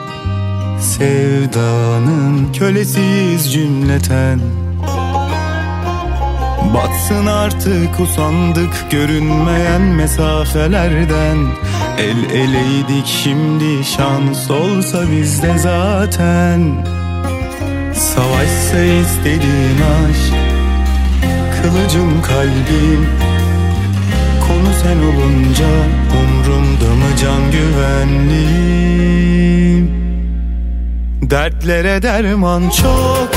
Sevdanın 0.81 2.53
kölesiyiz 2.53 3.53
cümleten 3.53 4.41
Batsın 7.11 7.27
artık 7.27 8.01
usandık 8.01 8.91
görünmeyen 8.91 9.81
mesafelerden. 9.81 11.37
El 11.99 12.31
eleydik 12.31 13.07
şimdi 13.07 13.85
şans 13.85 14.51
olsa 14.51 15.11
bizde 15.11 15.59
zaten. 15.59 16.87
Savaşsa 17.95 18.83
istediğin 18.83 19.81
aşk 19.81 20.35
Kılıcım 21.63 22.23
kalbim 22.23 23.09
Konu 24.41 24.73
sen 24.83 24.97
olunca 24.97 25.69
umrumda 26.21 26.95
mı 26.95 27.17
can 27.21 27.51
güvenliğim? 27.51 28.41
Dertlere 31.23 32.03
derman 32.03 32.63
çok 32.71 33.31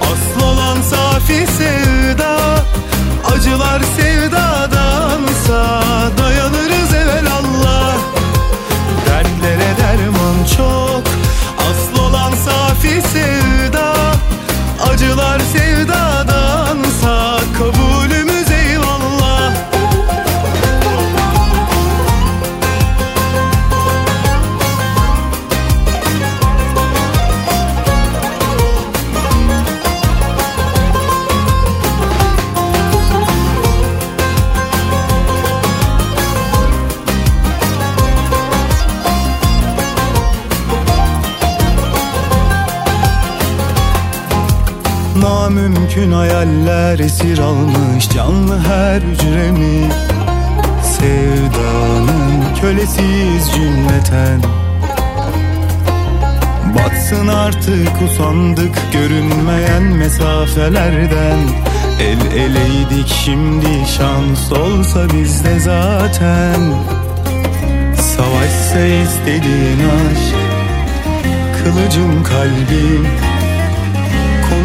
Asıl 0.00 0.40
olan 0.46 0.80
safi 0.80 1.46
sevda 1.46 1.95
Acılar 3.46 3.80
sevdadansa 3.96 5.82
Dayanırız 6.18 6.94
evelallah 6.94 7.94
Dertlere 9.06 9.76
derman 9.78 10.44
çok 10.56 11.02
Asıl 11.70 12.02
olan 12.02 12.32
safi 12.34 13.02
sevda. 13.02 13.94
Acılar 14.92 15.40
sevdadansa 15.40 16.05
Namümkün 45.96 46.16
hayaller 46.16 46.98
esir 46.98 47.38
almış 47.38 48.08
canlı 48.10 48.58
her 48.58 49.00
hücremi. 49.00 49.88
Sevdanın 50.82 52.44
kölesiyiz 52.60 53.52
cümleten. 53.54 54.42
Batsın 56.74 57.28
artık 57.28 58.02
usandık 58.04 58.92
görünmeyen 58.92 59.82
mesafelerden. 59.82 61.38
El 62.00 62.32
eleydik 62.32 63.08
şimdi 63.24 63.88
şans 63.96 64.52
olsa 64.52 65.10
bizde 65.10 65.58
zaten. 65.60 66.60
Savaşsa 67.94 68.86
istediğin 68.86 69.78
aşk 69.78 70.36
Kılıcım 71.64 72.24
kalbim 72.24 73.06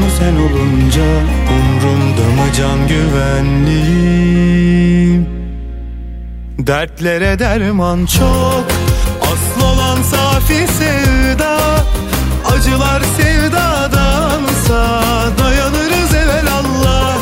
Konu 0.01 0.11
sen 0.19 0.35
olunca 0.35 1.03
umrumda 1.51 2.21
mı 2.21 2.53
can 2.57 2.87
güvenliğim 2.87 4.21
Dertlere 6.57 7.39
derman 7.39 8.05
çok 8.05 8.65
Asıl 9.21 9.61
olan 9.65 10.01
safi 10.01 10.67
sevda 10.67 11.57
Acılar 12.45 13.01
sevdadansa. 13.17 15.00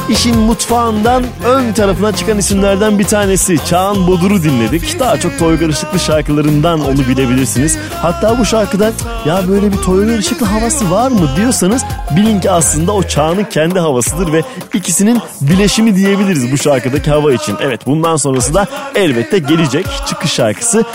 İşin 0.10 0.38
mutfağından 0.38 1.24
ön 1.46 1.74
tarafına 1.74 2.12
çıkan 2.12 2.38
isimlerden 2.38 3.00
bir 3.00 3.04
tanesi 3.04 3.66
Çağan 3.66 4.08
Bodur'u 4.08 4.44
dinledik. 4.44 5.00
Daha 5.00 5.20
çok 5.20 5.40
Toygar 5.40 5.70
Işıklı 5.70 6.00
şarkılarından 6.00 6.82
onu 6.82 6.98
bilebilirsiniz. 6.98 7.78
Hatta 8.02 8.40
bu 8.40 8.46
şarkıda 8.46 8.92
ya 9.26 9.42
böyle 9.48 9.72
bir 9.72 9.78
Toygar 9.78 10.18
Işıklı 10.18 10.46
havası 10.46 10.92
var 10.92 11.12
mı 11.12 11.30
diyorsanız 11.38 11.84
bilin 12.16 12.40
ki 12.40 12.52
aslında 12.52 12.92
o 12.92 13.04
Çağan'ın 13.04 13.44
kendi 13.44 13.80
havasıdır 13.80 14.34
ve 14.34 14.44
ikisinin 14.74 15.22
bileşimi 15.42 15.96
diyebiliriz 15.96 16.52
bu 16.52 16.58
şarkıdaki 16.58 17.12
hava 17.12 17.34
için. 17.34 17.56
Evet 17.62 17.86
bundan 17.86 18.16
sonrası 18.16 18.54
da 18.54 18.68
elbette 18.96 19.40
gelecek 19.40 19.86
çıkış 20.08 20.32
şarkısı 20.32 20.86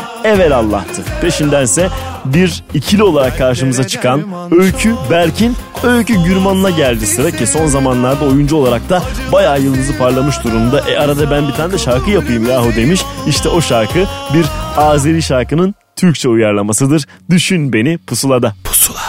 Allah'tı. 0.54 1.02
Peşindense 1.20 1.88
bir 2.24 2.62
ikili 2.74 3.02
olarak 3.02 3.38
karşımıza 3.38 3.86
çıkan 3.86 4.22
Öykü 4.50 4.94
Berkin 5.10 5.56
Öykü 5.82 6.14
Gürman'la 6.24 6.70
geldi 6.70 7.06
sıra 7.06 7.30
ki 7.30 7.46
son 7.46 7.66
zamanlarda 7.66 8.24
oyuncu 8.24 8.56
olarak 8.56 8.88
da 8.90 9.02
bayağı 9.32 9.60
yıldızı 9.60 9.98
parlamış 9.98 10.44
durumda. 10.44 10.80
E 10.80 10.98
arada 10.98 11.30
ben 11.30 11.48
bir 11.48 11.52
tane 11.52 11.72
de 11.72 11.78
şarkı 11.78 12.10
yapayım 12.10 12.48
yahu 12.48 12.76
demiş. 12.76 13.02
İşte 13.26 13.48
o 13.48 13.60
şarkı 13.60 13.98
bir 14.34 14.46
Azeri 14.76 15.22
şarkının 15.22 15.74
Türkçe 15.96 16.28
uyarlamasıdır. 16.28 17.04
Düşün 17.30 17.72
beni 17.72 17.98
pusulada. 17.98 18.54
Pusula. 18.64 19.00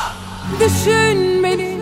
Düşün 0.60 1.44
beni 1.44 1.78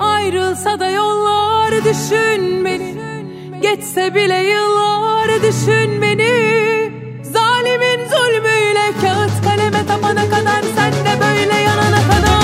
ayrılsa 0.00 0.80
da 0.80 0.90
yollar 0.90 1.70
düşün 1.72 2.64
beni. 2.64 2.96
Geçse 3.62 4.14
bile 4.14 4.42
yıllar 4.42 5.42
düşün 5.42 6.02
beni. 6.02 6.95
Tapana 9.96 10.28
kadar 10.28 10.62
sen 10.76 10.92
de 10.92 11.20
böyle 11.20 11.54
yanana 11.54 12.00
kadar. 12.08 12.36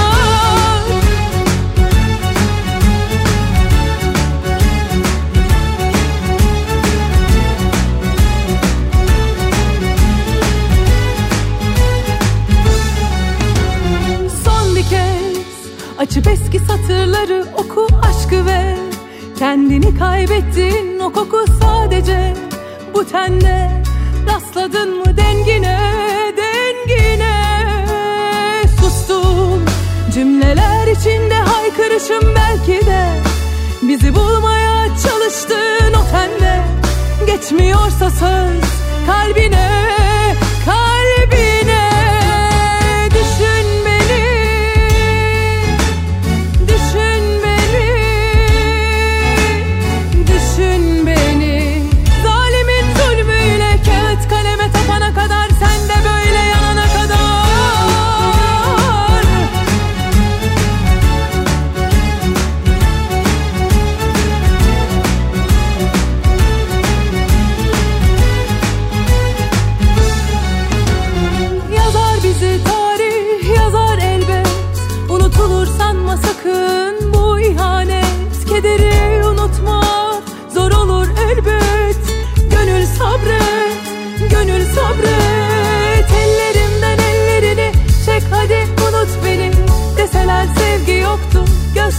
Son 14.45 14.77
bir 14.77 14.83
kez 14.83 15.47
açıp 15.99 16.27
eski 16.27 16.59
satırları 16.59 17.47
oku 17.57 17.87
aşkı 18.03 18.47
ve 18.47 18.77
kendini 19.39 19.99
kaybettin 19.99 20.99
o 20.99 21.13
koku 21.13 21.45
sadece 21.61 22.35
bu 22.95 23.05
tende 23.05 23.83
rastladın 24.27 24.99
mı 24.99 25.17
dengine 25.17 26.12
cümleler 30.15 30.87
içinde 30.87 31.35
haykırışım 31.35 32.35
belki 32.37 32.87
de 32.87 33.07
bizi 33.83 34.15
bulmaya 34.15 34.87
çalıştın 34.87 35.93
o 35.93 36.11
tende 36.11 36.61
geçmiyorsa 37.27 38.11
söz 38.11 38.63
kalbine 39.07 39.71
kalbine 40.65 41.52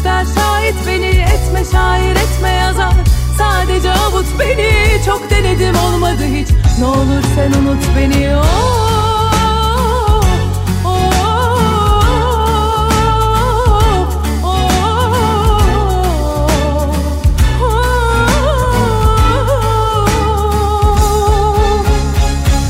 göster 0.04 0.26
şahit 0.36 0.76
beni 0.88 1.06
Etme 1.08 1.64
şair 1.72 2.12
etme 2.12 2.50
yazar. 2.50 2.94
Sadece 3.38 3.92
avut 3.92 4.26
beni 4.40 5.04
Çok 5.06 5.30
denedim 5.30 5.76
olmadı 5.76 6.24
hiç. 6.24 6.48
Ne 6.80 6.86
olur 6.86 7.24
sen 7.36 7.52
unut 7.52 7.84
beni 7.98 8.36
oh, 8.36 8.42
oh, 10.86 11.04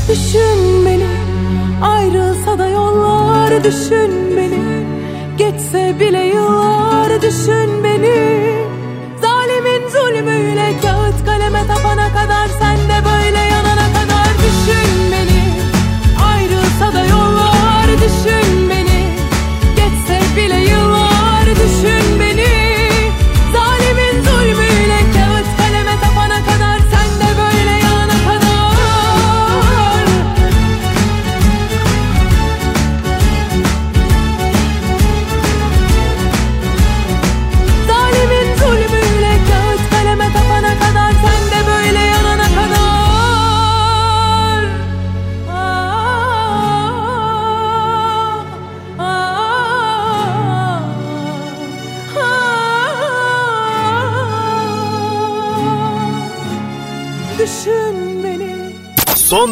Düşün 0.08 0.86
beni 0.86 1.06
ayrılsa 1.82 2.58
da 2.58 2.68
yollar 2.68 3.64
düşün 3.64 4.36
beni. 4.36 4.84
Geçse 5.38 6.00
bile 6.00 6.24
yıllar 6.24 6.83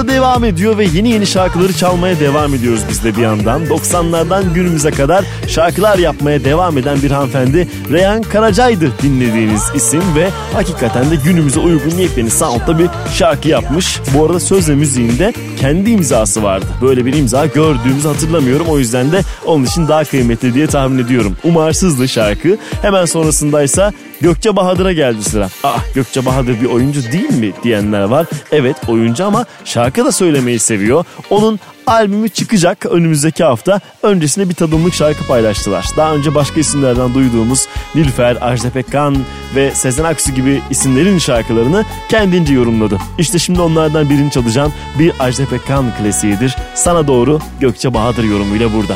Pusula 0.00 0.14
devam 0.14 0.44
ediyor 0.44 0.78
ve 0.78 0.84
yeni 0.84 1.10
yeni 1.10 1.26
şarkıları 1.26 1.72
çalmaya 1.72 2.20
devam 2.20 2.54
ediyoruz 2.54 2.80
biz 2.90 3.04
de 3.04 3.16
bir 3.16 3.22
yandan. 3.22 3.64
90'lardan 3.64 4.54
günümüze 4.54 4.90
kadar 4.90 5.24
şarkılar 5.48 5.98
yapmaya 5.98 6.44
devam 6.44 6.78
eden 6.78 7.02
bir 7.02 7.10
hanımefendi 7.10 7.68
Reyhan 7.90 8.22
Karaca'ydı 8.22 8.92
dinlediğiniz 9.02 9.62
isim 9.74 10.02
ve 10.16 10.30
hakikaten 10.52 11.10
de 11.10 11.16
günümüze 11.24 11.60
uygun 11.60 11.90
yepyeni 11.90 12.30
soundda 12.30 12.78
bir 12.78 12.88
şarkı 13.14 13.48
yapmış. 13.48 14.00
Bu 14.14 14.26
arada 14.26 14.40
söz 14.40 14.68
ve 14.68 14.74
müziğinde 14.74 15.32
kendi 15.60 15.90
imzası 15.90 16.42
vardı. 16.42 16.66
Böyle 16.82 17.06
bir 17.06 17.14
imza 17.14 17.46
gördüğümüzü 17.46 18.08
hatırlamıyorum 18.08 18.66
o 18.68 18.78
yüzden 18.78 19.12
de 19.12 19.20
onun 19.46 19.64
için 19.64 19.88
daha 19.88 20.04
kıymetli 20.04 20.54
diye 20.54 20.66
tahmin 20.66 21.04
ediyorum. 21.04 21.36
Umarsızdı 21.44 22.08
şarkı. 22.08 22.56
Hemen 22.82 23.04
sonrasındaysa 23.04 23.92
Gökçe 24.20 24.56
Bahadır'a 24.56 24.92
geldi 24.92 25.22
sıra. 25.22 25.48
Ah 25.64 25.94
Gökçe 25.94 26.26
Bahadır 26.26 26.60
bir 26.60 26.66
oyuncu 26.66 27.12
değil 27.12 27.30
mi 27.32 27.52
diyenler 27.62 28.02
var. 28.02 28.26
Evet 28.52 28.76
oyuncu 28.88 29.24
ama 29.24 29.44
şarkı 29.64 30.04
da 30.04 30.12
söylemeyi 30.12 30.58
seviyor. 30.58 31.04
Onun 31.30 31.60
albümü 31.86 32.28
çıkacak 32.28 32.86
önümüzdeki 32.86 33.44
hafta. 33.44 33.80
Öncesinde 34.02 34.48
bir 34.48 34.54
tadımlık 34.54 34.94
şarkı 34.94 35.26
paylaştılar. 35.26 35.86
Daha 35.96 36.14
önce 36.14 36.34
başka 36.34 36.60
isimlerden 36.60 37.14
duyduğumuz 37.14 37.66
Nilüfer, 37.94 38.36
Ajda 38.40 38.70
Pekkan 38.70 39.16
ve 39.54 39.70
Sezen 39.74 40.04
Aksu 40.04 40.32
gibi 40.32 40.62
isimlerin 40.70 41.18
şarkılarını 41.18 41.84
kendince 42.08 42.54
yorumladı. 42.54 42.98
İşte 43.18 43.38
şimdi 43.38 43.60
onlardan 43.60 44.10
birini 44.10 44.30
çalacağım. 44.30 44.72
Bir 44.98 45.12
Ajda 45.18 45.46
Pekkan 45.46 45.84
klasiğidir. 45.98 46.56
Sana 46.74 47.06
doğru 47.06 47.38
Gökçe 47.60 47.94
Bahadır 47.94 48.24
yorumuyla 48.24 48.72
burada. 48.72 48.94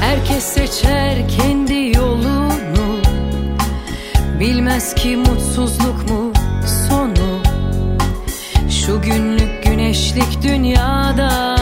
Herkes 0.00 0.44
seçer 0.44 1.28
Bilmez 4.40 4.94
ki 4.94 5.16
mutsuzluk 5.16 6.10
mu 6.10 6.32
sonu? 6.88 7.42
Şu 8.70 9.00
günlük 9.02 9.64
güneşlik 9.64 10.42
dünyada 10.42 11.56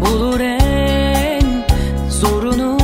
Bulur 0.00 0.40
en 0.40 1.64
zorunu. 2.10 2.78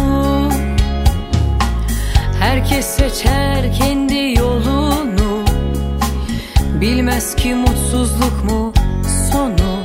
Herkes 2.41 2.87
seçer 2.87 3.75
kendi 3.79 4.35
yolunu. 4.39 5.45
Bilmez 6.81 7.37
ki 7.37 7.55
mutsuzluk 7.55 8.45
mu 8.45 8.73
sonu? 9.33 9.83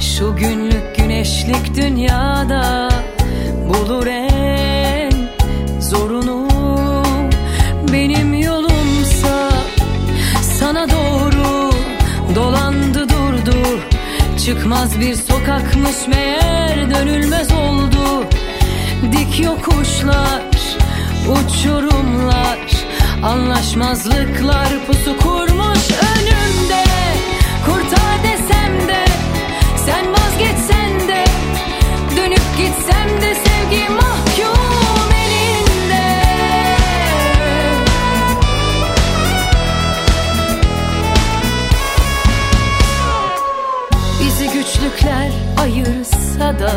Şu 0.00 0.36
günlük 0.36 0.96
güneşlik 0.96 1.74
dünyada 1.76 2.88
bulur 3.68 4.06
en 4.06 4.29
Çıkmaz 14.46 15.00
bir 15.00 15.14
sokakmış 15.14 16.06
meğer 16.08 16.90
dönülmez 16.90 17.52
oldu. 17.52 18.24
Dik 19.12 19.40
yokuşlar, 19.40 20.42
uçurumlar 21.28 22.58
Anlaşmazlıklar 23.22 24.68
pusu 24.86 25.18
kurmuş 25.18 25.90
önümde. 26.12 26.84
Kurtar 27.66 28.22
desem 28.22 28.88
de 28.88 29.04
sen 29.86 30.12
vazgeçsen 30.12 31.08
de 31.08 31.24
Dönüp 32.16 32.56
gitsem 32.58 33.20
de 33.20 33.34
sevgi 33.34 33.88
mahkum 33.88 34.19
Güçlükler 44.90 45.30
ayırsa 45.60 46.58
da 46.58 46.72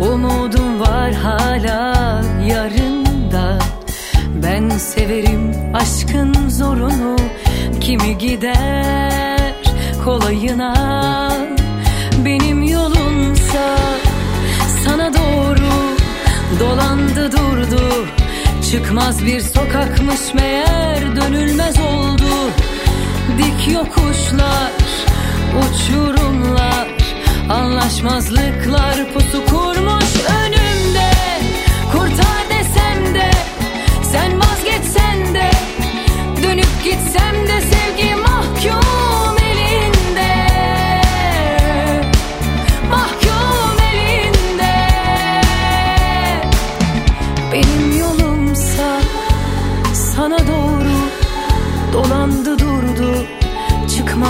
Umudum 0.00 0.80
var 0.80 1.12
hala 1.12 2.22
yarında. 2.46 3.58
Ben 4.42 4.68
severim 4.68 5.52
aşkın 5.74 6.48
zorunu 6.48 7.16
Kimi 7.80 8.18
gider 8.18 9.54
kolayına. 10.04 11.32
Benim 12.24 12.62
yolumsa 12.62 13.78
Dolandı 16.60 17.32
durdu. 17.32 18.06
Çıkmaz 18.70 19.26
bir 19.26 19.40
sokakmış 19.40 20.34
meğer 20.34 21.16
dönülmez 21.16 21.80
oldu. 21.80 22.52
Dik 23.38 23.74
yokuşlar, 23.74 24.70
uçurumlar 25.54 26.88
Anlaşmazlıklar 27.48 29.12
pusu 29.14 29.44
kurmuş 29.46 30.12
önümde. 30.44 31.10
Kurtar 31.92 32.42
desem 32.50 33.14
de, 33.14 33.30
sen 34.12 34.40
vazgeçsen 34.40 35.34
de 35.34 35.50
Dönüp 36.42 36.84
gitsem 36.84 37.48
de 37.48 37.60
sevgi 37.60 38.14
mahkum 38.14 39.01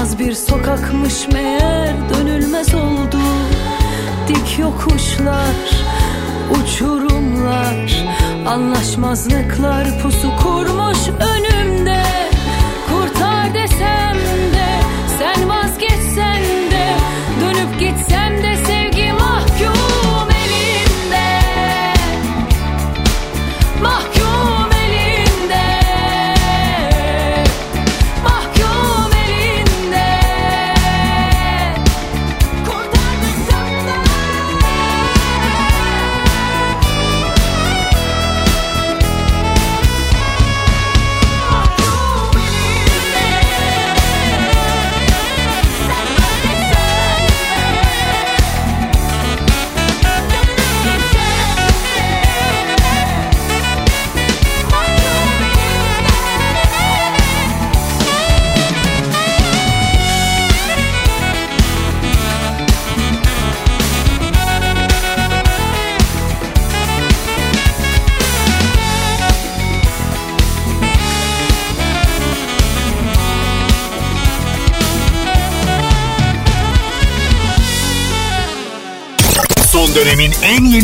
Çıkmaz 0.02 0.18
bir 0.18 0.32
sokakmış 0.32 1.28
meğer 1.32 1.94
dönülmez 2.10 2.74
oldu. 2.74 3.18
Dik 4.28 4.58
yokuşlar, 4.58 5.54
uçurumlar 6.50 8.06
Anlaşmazlıklar 8.48 10.02
pusu 10.02 10.28
kurmuş 10.42 10.98
önümde 11.08 11.71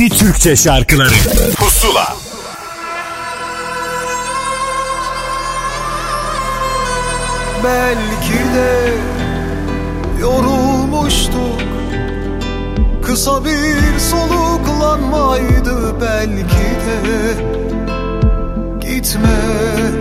yeni 0.09 0.18
Türkçe 0.18 0.56
şarkıları. 0.56 1.14
Pusula. 1.56 2.16
Belki 7.64 8.38
de 8.54 8.92
yorulmuştuk. 10.20 11.59
Kısa 13.02 13.44
bir 13.44 13.98
soluklanmaydı 13.98 16.00
belki 16.00 16.68
de. 16.84 17.34
Gitme, 18.80 19.38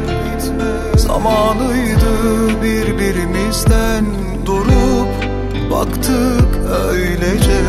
gitme. 0.07 0.97
Zamanıydı 0.97 2.13
birbirimizden 2.63 4.05
durup 4.45 5.07
baktık 5.71 6.47
öylece 6.89 7.61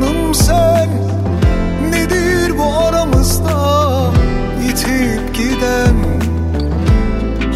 bir 0.00 0.06
yanım 0.06 0.34
sen 0.34 0.88
Nedir 1.90 2.58
bu 2.58 2.64
aramızda 2.64 4.12
itip 4.68 5.34
giden? 5.34 5.96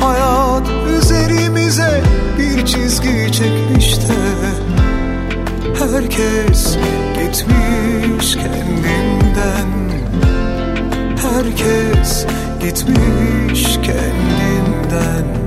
Hayat 0.01 0.69
üzerimize 0.99 2.03
bir 2.39 2.67
çizgi 2.67 3.33
çekmiş 3.33 3.99
Herkes 5.79 6.77
gitmiş 7.15 8.35
kendinden. 8.35 9.69
Herkes 11.23 12.27
gitmiş 12.61 13.65
kendinden 13.65 15.44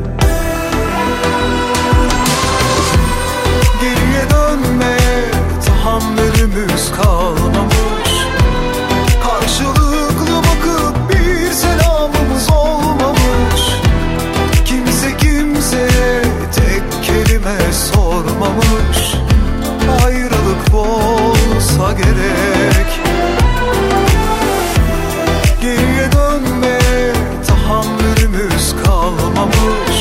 olsa 21.77 21.91
gerek. 21.91 22.87
Geriye 25.61 26.11
dönmeye 26.11 27.13
tahammülümüz 27.47 28.75
kalmamış. 28.85 29.97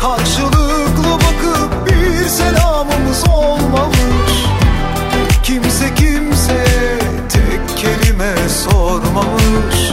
Karşılıklı 0.00 1.12
bakıp 1.12 1.86
bir 1.86 2.28
selamımız 2.28 3.24
olmamış. 3.28 4.46
Kimse 5.42 5.94
kimseye 5.94 6.98
tek 7.28 7.76
kelime 7.76 8.48
sormamış. 8.48 9.92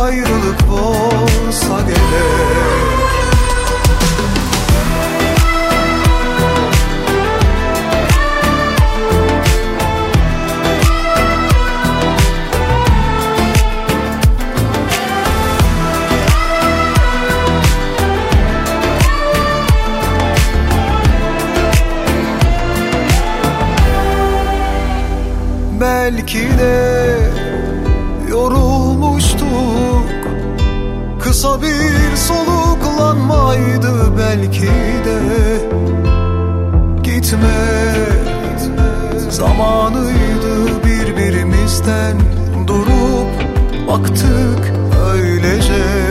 Ayrılık 0.00 0.72
olsa 0.72 1.80
gerek 1.86 2.77
soluklanmaydı 33.58 34.18
belki 34.18 34.66
de 35.04 35.18
Gitme, 37.02 37.48
zamanıydı 39.30 40.84
birbirimizden 40.84 42.16
durup 42.66 43.28
baktık 43.88 44.72
öylece 45.12 46.07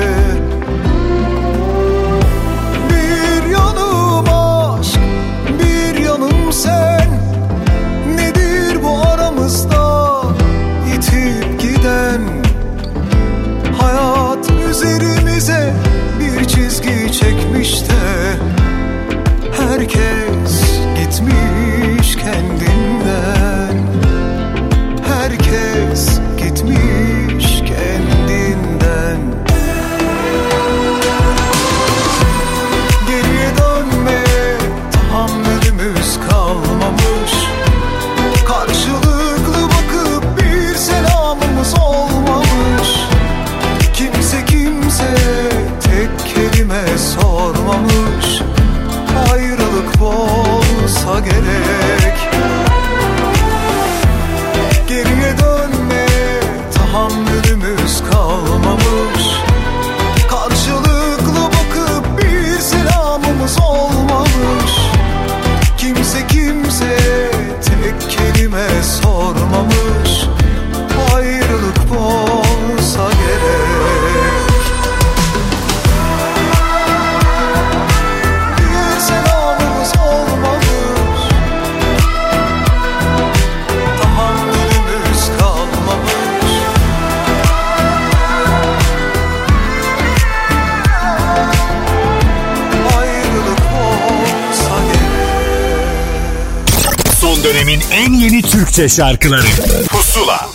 Türkçe 98.78 98.95
şarkıları 98.95 99.41
Pusula 99.90 100.49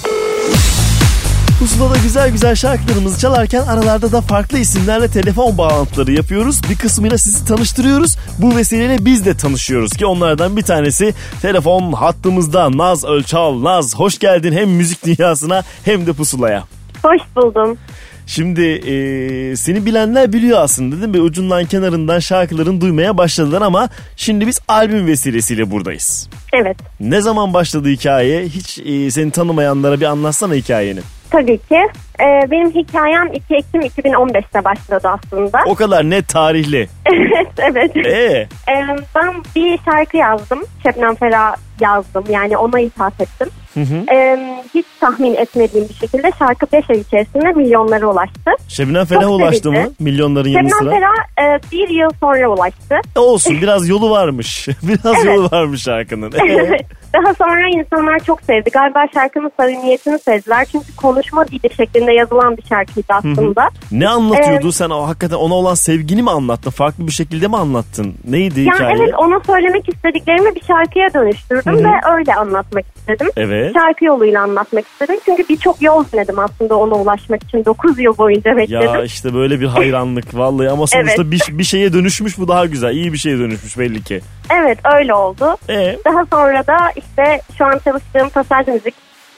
Pusula'da 1.59 1.99
güzel 2.03 2.31
güzel 2.31 2.55
şarkılarımızı 2.55 3.21
çalarken 3.21 3.63
aralarda 3.63 4.13
da 4.13 4.21
farklı 4.21 4.59
isimlerle 4.59 5.09
telefon 5.09 5.59
bağlantıları 5.59 6.13
yapıyoruz. 6.13 6.61
Bir 6.71 6.77
kısmıyla 6.77 7.19
sizi 7.19 7.45
tanıştırıyoruz. 7.45 8.17
Bu 8.39 8.57
vesileyle 8.57 9.05
biz 9.05 9.27
de 9.27 9.37
tanışıyoruz 9.37 9.93
ki 9.93 10.07
onlardan 10.07 10.57
bir 10.57 10.63
tanesi 10.63 11.15
telefon 11.43 11.93
hattımızda 11.93 12.77
Naz 12.77 13.05
Ölçal. 13.05 13.63
Naz 13.63 13.97
hoş 13.97 14.19
geldin 14.19 14.53
hem 14.53 14.71
müzik 14.71 15.05
dünyasına 15.05 15.63
hem 15.85 16.07
de 16.07 16.13
pusulaya. 16.13 16.65
Hoş 17.03 17.23
buldum. 17.37 17.79
Şimdi 18.27 18.63
e, 18.63 19.57
seni 19.57 19.87
bilenler 19.87 20.33
biliyor 20.33 20.61
aslında 20.61 20.97
değil 20.97 21.09
mi? 21.09 21.21
Ucundan 21.21 21.65
kenarından 21.65 22.19
şarkıların 22.19 22.81
duymaya 22.81 23.19
başladılar 23.19 23.63
ama 23.63 23.89
şimdi 24.17 24.47
biz 24.47 24.61
albüm 24.69 25.07
vesilesiyle 25.07 25.71
buradayız. 25.71 26.29
Evet. 26.53 26.77
Ne 27.01 27.21
zaman 27.21 27.55
başladı 27.55 27.89
hikaye? 27.89 28.43
Hiç 28.43 28.79
e, 28.79 29.11
seni 29.11 29.31
tanımayanlara 29.31 30.01
bir 30.01 30.07
anlatsana 30.07 30.55
hikayeni. 30.55 31.01
Tabii 31.31 31.59
ki. 31.59 31.89
Ee, 32.21 32.51
benim 32.51 32.71
hikayem 32.71 33.33
2 33.33 33.55
Ekim 33.55 33.81
2015'te 33.81 34.65
başladı 34.65 35.09
aslında. 35.09 35.59
O 35.67 35.75
kadar 35.75 36.11
net 36.11 36.29
tarihli. 36.29 36.89
evet, 37.13 37.49
evet. 37.59 37.97
Ee? 37.97 38.49
Ee, 38.73 38.97
ben 39.15 39.35
bir 39.57 39.79
şarkı 39.85 40.17
yazdım. 40.17 40.61
Şebnem 40.83 41.15
Ferah 41.15 41.55
yazdım. 41.81 42.25
Yani 42.31 42.57
ona 42.57 42.81
ithaf 42.81 43.21
ettim. 43.21 43.49
Hı 43.75 43.81
hı. 43.81 44.15
Ee, 44.15 44.39
hiç 44.75 44.87
tahmin 45.01 45.35
etmediğim 45.35 45.89
bir 45.89 45.95
şekilde 45.95 46.31
şarkı 46.39 46.67
5 46.73 46.91
ay 46.91 46.99
içerisinde 47.01 47.53
milyonlara 47.53 48.07
ulaştı. 48.07 48.51
Şebnem 48.69 49.05
Ferah 49.07 49.21
Çok 49.21 49.31
ulaştı 49.31 49.73
mı 49.73 49.93
milyonların 50.01 50.49
yanı 50.49 50.69
Şebnem 50.69 50.79
sıra? 50.79 50.91
Ferah 50.91 51.57
e, 51.57 51.61
bir 51.73 51.89
yıl 51.89 52.11
sonra 52.21 52.49
ulaştı. 52.49 52.95
E, 53.17 53.19
Olsun 53.19 53.61
biraz 53.63 53.89
yolu 53.89 54.11
varmış. 54.11 54.69
biraz 54.83 55.15
Evet. 55.17 55.25
yolu 55.25 55.49
varmış 55.53 55.83
şarkının. 55.83 56.33
Ee? 56.33 56.77
Daha 57.15 57.35
sonra 57.35 57.69
insanlar 57.69 58.19
çok 58.19 58.43
sevdi. 58.43 58.71
Galiba 58.71 59.05
şarkının 59.15 59.51
samimiyetini 59.61 60.19
sevdiler. 60.19 60.65
Çünkü 60.73 60.97
konuşma 60.97 61.47
dili 61.49 61.75
şeklinde 61.77 62.13
yazılan 62.13 62.57
bir 62.57 62.63
şarkıydı 62.63 63.07
aslında. 63.13 63.69
ne 63.93 64.09
anlatıyordu 64.09 64.69
Ee, 64.69 64.73
sen 64.73 64.91
o 64.91 65.09
hakikaten 65.09 65.37
ona 65.37 65.55
olan 65.55 65.75
sevgini 65.75 66.23
mi 66.23 66.31
anlattın? 66.31 66.71
Farklı 66.71 67.07
bir 67.07 67.13
şekilde 67.13 67.49
mi 67.49 67.57
anlattın? 67.57 68.15
Neydi 68.29 68.61
Yani 68.61 68.75
hikaye? 68.75 68.97
evet 69.01 69.15
ona 69.19 69.41
söylemek 69.47 69.89
istediklerimi 69.89 70.55
bir 70.55 70.63
şarkıya 70.65 71.15
dönüştürdüm 71.15 71.73
Hı 71.75 71.79
hı. 71.79 71.85
ve 71.85 72.13
öyle 72.17 72.35
anlatmak 72.35 72.85
istedim. 72.97 73.29
Evet. 73.37 73.73
Şarkı 73.75 74.05
yoluyla 74.05 74.43
anlatmak 74.43 74.85
istedim. 74.87 75.17
Çünkü 75.25 75.49
birçok 75.49 75.83
yol 75.83 76.05
denedim 76.13 76.39
aslında 76.39 76.77
ona 76.77 76.95
ulaşmak 76.95 77.43
için. 77.43 77.65
9 77.65 77.99
yıl 77.99 78.19
boyunca 78.19 78.57
bekledim. 78.57 78.95
Ya 78.95 79.03
işte 79.05 79.35
böyle 79.35 79.61
bir 79.61 79.67
hayranlık 79.67 80.35
vallahi 80.39 80.71
ama 80.71 80.87
sonuçta 80.87 81.23
Evet. 81.23 81.33
bir, 81.33 81.59
bir 81.59 81.65
şeye 81.65 81.93
dönüşmüş 81.93 82.39
bu 82.39 82.49
daha 82.49 82.67
güzel. 82.67 82.93
İyi 82.95 83.13
bir 83.13 83.19
şeye 83.19 83.39
dönüşmüş 83.39 83.79
belli 83.79 84.03
ki. 84.03 84.21
Evet 84.63 84.79
öyle 84.99 85.15
oldu. 85.15 85.57
Ee? 85.69 85.99
Daha 86.07 86.25
sonra 86.33 86.67
da 86.67 86.77
işte 87.03 87.41
şu 87.59 87.65
an 87.65 87.81
çalıştığım 87.85 88.29
Pasaj 88.29 88.67
Müzik 88.67 88.95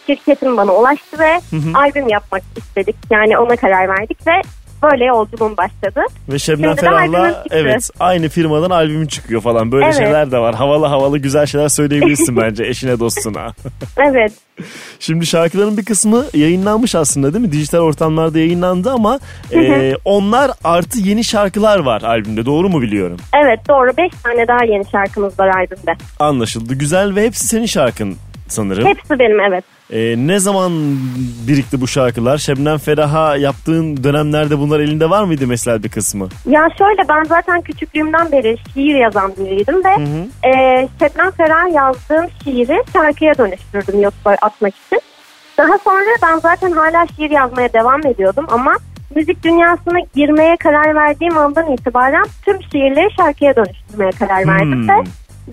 şirketim 0.06 0.56
bana 0.56 0.72
ulaştı 0.72 1.18
ve 1.18 1.40
Hı 1.50 1.56
hı. 1.56 1.78
albüm 1.78 2.08
yapmak 2.08 2.42
istedik. 2.56 2.96
Yani 3.10 3.38
ona 3.38 3.56
karar 3.56 3.88
verdik 3.88 4.26
ve 4.26 4.42
böyle 4.82 5.04
yolculuğum 5.04 5.56
başladı. 5.56 6.00
Ve 6.28 6.38
Şebnem 6.38 6.76
Ferah'la 6.76 7.44
evet 7.50 7.90
aynı 8.00 8.28
firmadan 8.28 8.70
albümün 8.70 9.06
çıkıyor 9.06 9.40
falan. 9.40 9.72
Böyle 9.72 9.84
Evet. 9.84 9.96
şeyler 9.96 10.30
de 10.30 10.38
var. 10.38 10.54
Havalı 10.54 10.86
havalı 10.86 11.18
güzel 11.18 11.46
şeyler 11.46 11.68
söyleyebilirsin 11.68 12.36
bence 12.40 12.64
eşine 12.64 12.98
dostuna. 13.00 13.52
Evet. 13.96 14.32
Şimdi 15.00 15.26
şarkıların 15.26 15.76
bir 15.76 15.84
kısmı 15.84 16.24
yayınlanmış 16.34 16.94
aslında 16.94 17.34
değil 17.34 17.44
mi? 17.44 17.52
Dijital 17.52 17.78
ortamlarda 17.78 18.38
yayınlandı 18.38 18.90
ama 18.90 19.18
e, 19.52 19.92
onlar 20.04 20.50
artı 20.64 20.98
yeni 21.00 21.24
şarkılar 21.24 21.78
var 21.78 22.02
albümde. 22.02 22.46
Doğru 22.46 22.68
mu 22.68 22.82
biliyorum? 22.82 23.16
Evet 23.44 23.60
doğru 23.68 23.90
5 23.96 24.12
tane 24.24 24.48
daha 24.48 24.64
yeni 24.64 24.84
şarkımız 24.90 25.38
var 25.38 25.48
albümde. 25.48 25.92
Anlaşıldı. 26.18 26.74
Güzel 26.74 27.14
ve 27.14 27.22
hepsi 27.26 27.46
senin 27.46 27.66
şarkın 27.66 28.16
sanırım. 28.48 28.86
Hepsi 28.86 29.18
benim 29.18 29.40
evet. 29.40 29.64
E, 29.90 30.14
ne 30.16 30.38
zaman 30.38 30.72
birikti 31.48 31.80
bu 31.80 31.86
şarkılar? 31.88 32.38
Şebnem 32.38 32.78
Ferah'a 32.78 33.36
yaptığın 33.36 34.04
dönemlerde 34.04 34.58
bunlar 34.58 34.80
elinde 34.80 35.10
var 35.10 35.24
mıydı 35.24 35.46
mesela 35.46 35.82
bir 35.82 35.88
kısmı? 35.88 36.28
Ya 36.48 36.68
şöyle 36.78 37.08
ben 37.08 37.24
zaten 37.24 37.60
küçüklüğümden 37.60 38.32
beri 38.32 38.56
şiir 38.74 38.94
yazan 38.94 39.32
biriydim 39.38 39.84
ve 39.84 39.90
e, 40.48 40.88
Şebnem 40.98 41.30
Ferah 41.30 41.74
yazdığım 41.74 42.26
şiiri 42.44 42.82
şarkıya 42.92 43.38
dönüştürdüm 43.38 44.02
YouTube'a 44.02 44.36
atmak 44.42 44.74
için. 44.86 45.00
Daha 45.58 45.78
sonra 45.78 46.10
ben 46.22 46.38
zaten 46.38 46.70
hala 46.72 47.06
şiir 47.16 47.30
yazmaya 47.30 47.72
devam 47.72 48.06
ediyordum 48.06 48.46
ama 48.50 48.72
müzik 49.14 49.44
dünyasına 49.44 49.98
girmeye 50.14 50.56
karar 50.56 50.94
verdiğim 50.94 51.38
andan 51.38 51.72
itibaren 51.72 52.24
tüm 52.44 52.62
şiirleri 52.62 53.08
şarkıya 53.16 53.56
dönüştürmeye 53.56 54.10
karar 54.10 54.46
verdim 54.46 54.72
Hmm. 54.72 54.88
ve 54.88 54.92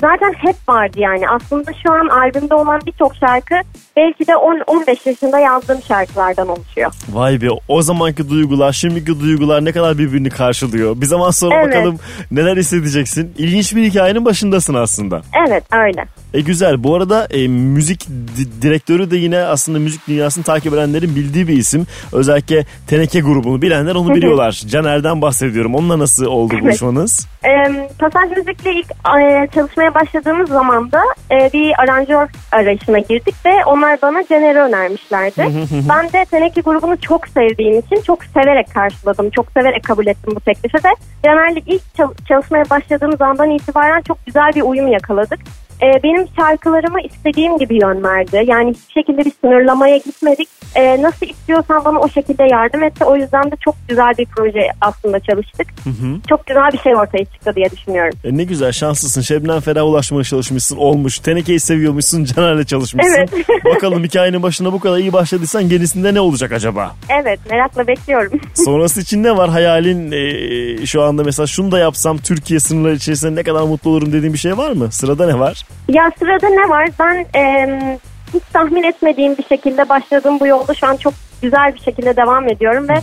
zaten 0.01 0.33
hep 0.37 0.55
vardı 0.69 0.97
yani. 0.99 1.29
Aslında 1.29 1.71
şu 1.83 1.91
an 1.93 2.07
albümde 2.07 2.55
olan 2.55 2.81
birçok 2.85 3.15
şarkı 3.15 3.55
belki 3.97 4.27
de 4.27 4.31
10-15 4.31 5.09
yaşında 5.09 5.39
yazdığım 5.39 5.81
şarkılardan 5.87 6.47
oluşuyor. 6.47 6.91
Vay 7.11 7.41
be 7.41 7.47
o 7.67 7.81
zamanki 7.81 8.29
duygular 8.29 8.71
şimdiki 8.71 9.19
duygular 9.19 9.65
ne 9.65 9.71
kadar 9.71 9.97
birbirini 9.97 10.29
karşılıyor. 10.29 11.01
Bir 11.01 11.05
zaman 11.05 11.31
sonra 11.31 11.55
Evet. 11.55 11.67
bakalım 11.67 11.99
neler 12.31 12.57
hissedeceksin. 12.57 13.33
İlginç 13.37 13.75
bir 13.75 13.83
hikayenin 13.83 14.25
başındasın 14.25 14.73
aslında. 14.73 15.21
Evet 15.47 15.63
öyle. 15.73 16.05
E 16.33 16.41
güzel. 16.41 16.83
Bu 16.83 16.95
arada 16.95 17.25
e, 17.25 17.47
müzik 17.47 18.07
di- 18.09 18.61
direktörü 18.61 19.11
de 19.11 19.17
yine 19.17 19.37
aslında 19.39 19.79
müzik 19.79 20.07
dünyasını 20.07 20.43
takip 20.43 20.73
edenlerin 20.73 21.15
bildiği 21.15 21.47
bir 21.47 21.57
isim. 21.57 21.87
Özellikle 22.13 22.65
Teneke 22.87 23.19
grubunu 23.19 23.61
bilenler 23.61 23.95
onu 23.95 24.15
biliyorlar. 24.15 24.51
Caner'den 24.67 25.21
bahsediyorum. 25.21 25.75
Onunla 25.75 25.99
nasıl 25.99 26.25
oldu 26.25 26.53
Evet. 26.53 26.63
buluşmanız? 26.63 27.27
Ee, 27.45 27.89
Pasaj 27.99 28.29
Müzik'le 28.37 28.65
ilk 28.65 28.91
e, 28.91 29.47
çalışmaya 29.81 29.93
başladığımız 30.05 30.49
zaman 30.49 30.91
da 30.91 31.01
e, 31.31 31.49
bir 31.53 31.73
aranjör 31.81 32.27
arayışına 32.51 32.99
girdik 32.99 33.35
ve 33.45 33.65
onlar 33.65 33.99
bana 34.01 34.23
Caner'i 34.29 34.59
önermişlerdi. 34.59 35.47
ben 35.89 36.09
de 36.13 36.25
Teneke 36.25 36.61
grubunu 36.61 36.97
çok 37.01 37.27
sevdiğim 37.27 37.79
için 37.79 38.01
çok 38.01 38.23
severek 38.23 38.73
karşıladım. 38.73 39.29
Çok 39.29 39.51
severek 39.51 39.83
kabul 39.83 40.07
ettim 40.07 40.33
bu 40.35 40.39
teklifi 40.39 40.77
ve 40.77 40.89
Caner'le 41.25 41.63
ilk 41.65 41.95
çal- 41.97 42.13
çalışmaya 42.27 42.69
başladığımız 42.69 43.21
andan 43.21 43.49
itibaren 43.49 44.01
çok 44.01 44.25
güzel 44.25 44.51
bir 44.55 44.61
uyum 44.61 44.87
yakaladık. 44.87 45.39
Ee, 45.83 46.03
benim 46.03 46.27
şarkılarıma 46.35 47.01
istediğim 47.01 47.57
gibi 47.57 47.75
yön 47.75 48.03
verdi. 48.03 48.43
Yani 48.47 48.69
hiçbir 48.69 48.93
şekilde 48.93 49.25
bir 49.25 49.31
sınırlamaya 49.41 49.97
gitmedik. 49.97 50.47
Ee, 50.75 51.01
nasıl 51.01 51.25
istiyorsan 51.25 51.85
bana 51.85 51.99
o 51.99 52.09
şekilde 52.09 52.43
yardım 52.43 52.83
etti. 52.83 53.05
O 53.05 53.15
yüzden 53.15 53.51
de 53.51 53.55
çok 53.59 53.75
güzel 53.87 54.13
bir 54.17 54.25
proje 54.25 54.67
aslında 54.81 55.19
çalıştık. 55.19 55.67
Hı 55.83 55.89
hı. 55.89 56.15
Çok 56.29 56.47
güzel 56.47 56.71
bir 56.73 56.77
şey 56.77 56.95
ortaya 56.95 57.25
çıktı 57.25 57.53
diye 57.55 57.69
düşünüyorum. 57.71 58.19
E 58.23 58.37
ne 58.37 58.43
güzel 58.43 58.71
şanslısın. 58.71 59.21
Şebnem 59.21 59.59
Ferah'a 59.59 59.83
ulaşmaya 59.83 60.23
çalışmışsın. 60.23 60.77
Olmuş. 60.77 61.19
Teneke'yi 61.19 61.59
seviyormuşsun. 61.59 62.23
Caner'le 62.25 62.63
çalışmışsın. 62.63 63.15
Evet. 63.17 63.29
Bakalım 63.65 64.03
hikayenin 64.03 64.43
başına 64.43 64.73
bu 64.73 64.79
kadar 64.79 64.97
iyi 64.97 65.13
başladıysan 65.13 65.69
gerisinde 65.69 66.13
ne 66.13 66.19
olacak 66.21 66.51
acaba? 66.51 66.91
Evet 67.09 67.39
merakla 67.49 67.87
bekliyorum. 67.87 68.39
Sonrası 68.53 69.01
için 69.01 69.23
ne 69.23 69.37
var 69.37 69.49
hayalin 69.49 70.11
e, 70.11 70.85
şu 70.85 71.01
anda 71.01 71.23
mesela 71.23 71.47
şunu 71.47 71.71
da 71.71 71.79
yapsam 71.79 72.17
Türkiye 72.17 72.59
sınırları 72.59 72.95
içerisinde 72.95 73.39
ne 73.39 73.43
kadar 73.43 73.61
mutlu 73.61 73.89
olurum 73.89 74.13
dediğin 74.13 74.33
bir 74.33 74.39
şey 74.39 74.57
var 74.57 74.71
mı? 74.71 74.91
Sırada 74.91 75.27
ne 75.27 75.39
var? 75.39 75.65
Ya 75.89 76.11
sırada 76.19 76.49
ne 76.49 76.69
var? 76.69 76.89
Ben 76.99 77.25
em, 77.33 77.97
hiç 78.33 78.43
tahmin 78.53 78.83
etmediğim 78.83 79.37
bir 79.37 79.43
şekilde 79.43 79.89
başladığım 79.89 80.39
bu 80.39 80.47
yolda 80.47 80.73
şu 80.73 80.87
an 80.87 80.95
çok 80.95 81.13
güzel 81.41 81.73
bir 81.75 81.79
şekilde 81.79 82.15
devam 82.15 82.49
ediyorum 82.49 82.89
ve 82.89 82.95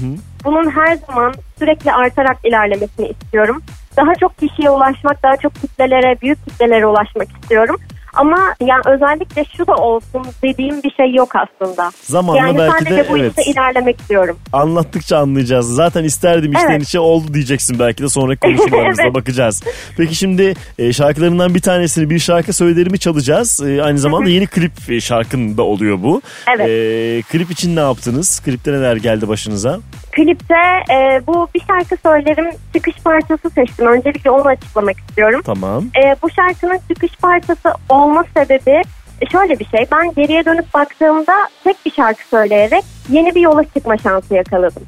bunun 0.44 0.70
her 0.70 0.96
zaman 0.96 1.34
sürekli 1.58 1.92
artarak 1.92 2.36
ilerlemesini 2.44 3.08
istiyorum. 3.08 3.62
Daha 3.96 4.14
çok 4.14 4.38
kişiye 4.38 4.70
ulaşmak, 4.70 5.22
daha 5.22 5.36
çok 5.36 5.54
kitlelere, 5.54 6.20
büyük 6.20 6.44
kitlelere 6.44 6.86
ulaşmak 6.86 7.28
istiyorum. 7.42 7.76
Ama 8.14 8.55
yani 8.60 8.82
özellikle 8.86 9.44
şu 9.56 9.66
da 9.66 9.74
olsun 9.74 10.22
dediğim 10.43 10.82
bir 10.82 10.90
şey 10.90 11.14
yok 11.14 11.32
aslında. 11.36 11.90
Zamanla 12.02 12.39
yani 12.40 12.59
belki 12.59 12.72
sadece 12.72 12.97
de 12.97 13.06
bu 13.10 13.18
evet. 13.18 13.32
işte 13.39 13.51
ilerlemek 13.51 14.01
istiyorum. 14.01 14.36
Anlattıkça 14.52 15.18
anlayacağız. 15.18 15.74
Zaten 15.74 16.05
isterdim 16.05 16.52
içten 16.52 16.70
Evet. 16.70 16.82
içe 16.82 17.01
oldu 17.01 17.35
diyeceksin 17.35 17.78
belki 17.78 18.02
de 18.02 18.09
sonraki 18.09 18.40
konuşmalarımızda 18.47 19.02
Evet. 19.02 19.14
bakacağız. 19.14 19.62
Peki 19.97 20.14
şimdi 20.14 20.55
e, 20.78 20.93
şarkılarından 20.93 21.55
bir 21.55 21.60
tanesini 21.60 22.10
bir 22.10 22.18
şarkı 22.18 22.52
söylerimi 22.52 22.98
çalacağız. 22.98 23.62
E, 23.66 23.82
aynı 23.82 23.98
zamanda 23.98 24.30
yeni 24.30 24.47
klip 24.47 24.72
e, 24.90 25.01
şarkın 25.01 25.56
da 25.56 25.62
oluyor 25.62 25.98
bu. 26.02 26.22
Evet. 26.56 26.68
E, 26.68 27.22
klip 27.22 27.51
için 27.51 27.76
ne 27.76 27.80
yaptınız? 27.80 28.40
Klipte 28.40 28.72
neler 28.72 28.97
geldi 28.97 29.28
başınıza? 29.28 29.80
Klipte 30.18 30.94
e, 30.94 31.26
bu 31.26 31.48
bir 31.54 31.60
şarkı 31.60 31.96
söylerim 32.02 32.50
çıkış 32.74 32.96
parçası 33.04 33.50
seçtim. 33.50 33.86
Öncelikle 33.86 34.30
onu 34.30 34.48
açıklamak 34.48 34.98
istiyorum. 34.98 35.40
Tamam. 35.44 35.84
E, 35.84 36.16
bu 36.22 36.30
şarkının 36.30 36.78
çıkış 36.88 37.16
parçası 37.16 37.72
olma 37.88 38.24
sebebi 38.36 38.82
e, 39.20 39.26
şöyle 39.32 39.58
bir 39.58 39.64
şey. 39.64 39.86
Ben 39.92 40.14
geriye 40.14 40.44
dönüp 40.44 40.74
baktığımda 40.74 41.32
tek 41.64 41.76
bir 41.86 41.90
şarkı 41.90 42.28
söyleyerek 42.28 42.84
yeni 43.08 43.34
bir 43.34 43.40
yola 43.40 43.64
çıkma 43.64 43.96
şansı 43.96 44.34
yakaladım. 44.34 44.82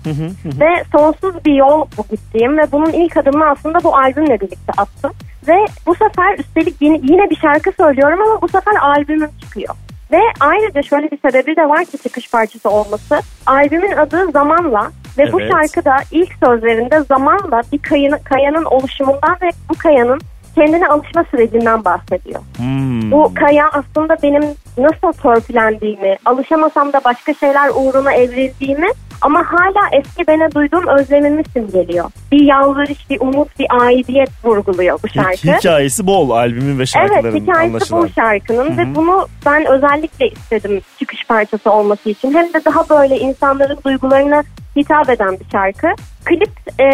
Ve 0.60 0.84
sonsuz 0.92 1.44
bir 1.44 1.54
yol 1.54 1.86
bu 1.96 2.02
gittiğim 2.10 2.58
ve 2.58 2.72
bunun 2.72 2.92
ilk 2.92 3.16
adımını 3.16 3.46
aslında 3.50 3.78
bu 3.84 3.96
albümle 3.96 4.40
birlikte 4.40 4.72
attım. 4.76 5.12
Ve 5.48 5.66
bu 5.86 5.94
sefer 5.94 6.38
üstelik 6.38 6.82
yine, 6.82 7.00
yine 7.02 7.30
bir 7.30 7.36
şarkı 7.36 7.72
söylüyorum 7.72 8.22
ama 8.22 8.42
bu 8.42 8.48
sefer 8.48 8.74
albümüm 8.82 9.30
çıkıyor. 9.40 9.74
Ve 10.12 10.20
ayrıca 10.40 10.82
şöyle 10.82 11.10
bir 11.10 11.18
sebebi 11.18 11.56
de 11.56 11.68
var 11.68 11.84
ki 11.84 11.98
çıkış 11.98 12.30
parçası 12.30 12.70
olması. 12.70 13.20
Albümün 13.46 13.92
adı 13.92 14.30
Zamanla 14.32 14.90
ve 15.18 15.32
bu 15.32 15.40
Evet. 15.40 15.52
şarkıda 15.52 15.96
ilk 16.10 16.30
sözlerinde 16.44 17.00
zamanla 17.00 17.62
bir 17.72 17.78
kayını, 17.78 18.22
kayanın 18.24 18.64
oluşumundan 18.64 19.36
ve 19.42 19.50
bu 19.68 19.74
kayanın 19.78 20.20
kendine 20.54 20.88
alışma 20.88 21.24
sürecinden 21.30 21.84
bahsediyor. 21.84 22.40
Hmm. 22.56 23.10
Bu 23.10 23.32
kaya 23.34 23.70
aslında 23.72 24.16
benim 24.22 24.42
nasıl 24.78 25.12
törpülendiğimi, 25.22 26.16
alışamasam 26.24 26.92
da 26.92 27.00
başka 27.04 27.34
şeyler 27.34 27.70
uğruna 27.74 28.12
evrildiğimi 28.12 28.88
ama 29.22 29.44
hala 29.52 29.88
eski 29.92 30.26
bene 30.26 30.52
duyduğum 30.54 30.86
özlemimi 30.88 31.42
simgeliyor. 31.52 32.10
Bir 32.32 32.40
yalvarış, 32.42 33.10
bir 33.10 33.20
umut, 33.20 33.58
bir 33.58 33.66
aidiyet 33.80 34.30
vurguluyor 34.44 34.98
bu 35.04 35.08
şarkı. 35.08 35.58
Hikayesi 35.58 36.06
bol 36.06 36.30
albümün 36.30 36.78
ve 36.78 36.86
şarkıların 36.86 37.24
Evet 37.24 37.42
hikayesi 37.42 37.74
anlaşılan. 37.74 38.02
bu 38.02 38.08
şarkının 38.08 38.70
Hı 38.70 38.72
hı. 38.72 38.76
ve 38.78 38.94
bunu 38.94 39.26
ben 39.46 39.66
özellikle 39.66 40.28
istedim 40.28 40.80
çıkış 40.98 41.26
parçası 41.28 41.70
olması 41.70 42.10
için. 42.10 42.34
Hem 42.34 42.46
de 42.46 42.64
daha 42.64 42.88
böyle 42.88 43.18
insanların 43.18 43.78
duygularına 43.84 44.42
hitap 44.76 45.10
eden 45.10 45.40
bir 45.40 45.46
şarkı. 45.52 45.88
Klip 46.24 46.80
e, 46.80 46.86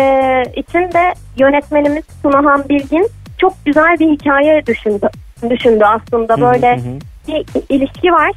için 0.56 0.92
de 0.92 1.14
yönetmenimiz 1.38 2.04
Sunahan 2.22 2.68
Bilgin 2.68 3.08
çok 3.38 3.64
güzel 3.64 3.98
bir 4.00 4.10
hikaye 4.10 4.66
düşündü. 4.66 5.08
Düşündü 5.50 5.84
aslında 5.84 6.40
böyle 6.40 6.80
bir 7.28 7.44
ilişki 7.68 8.12
var. 8.12 8.32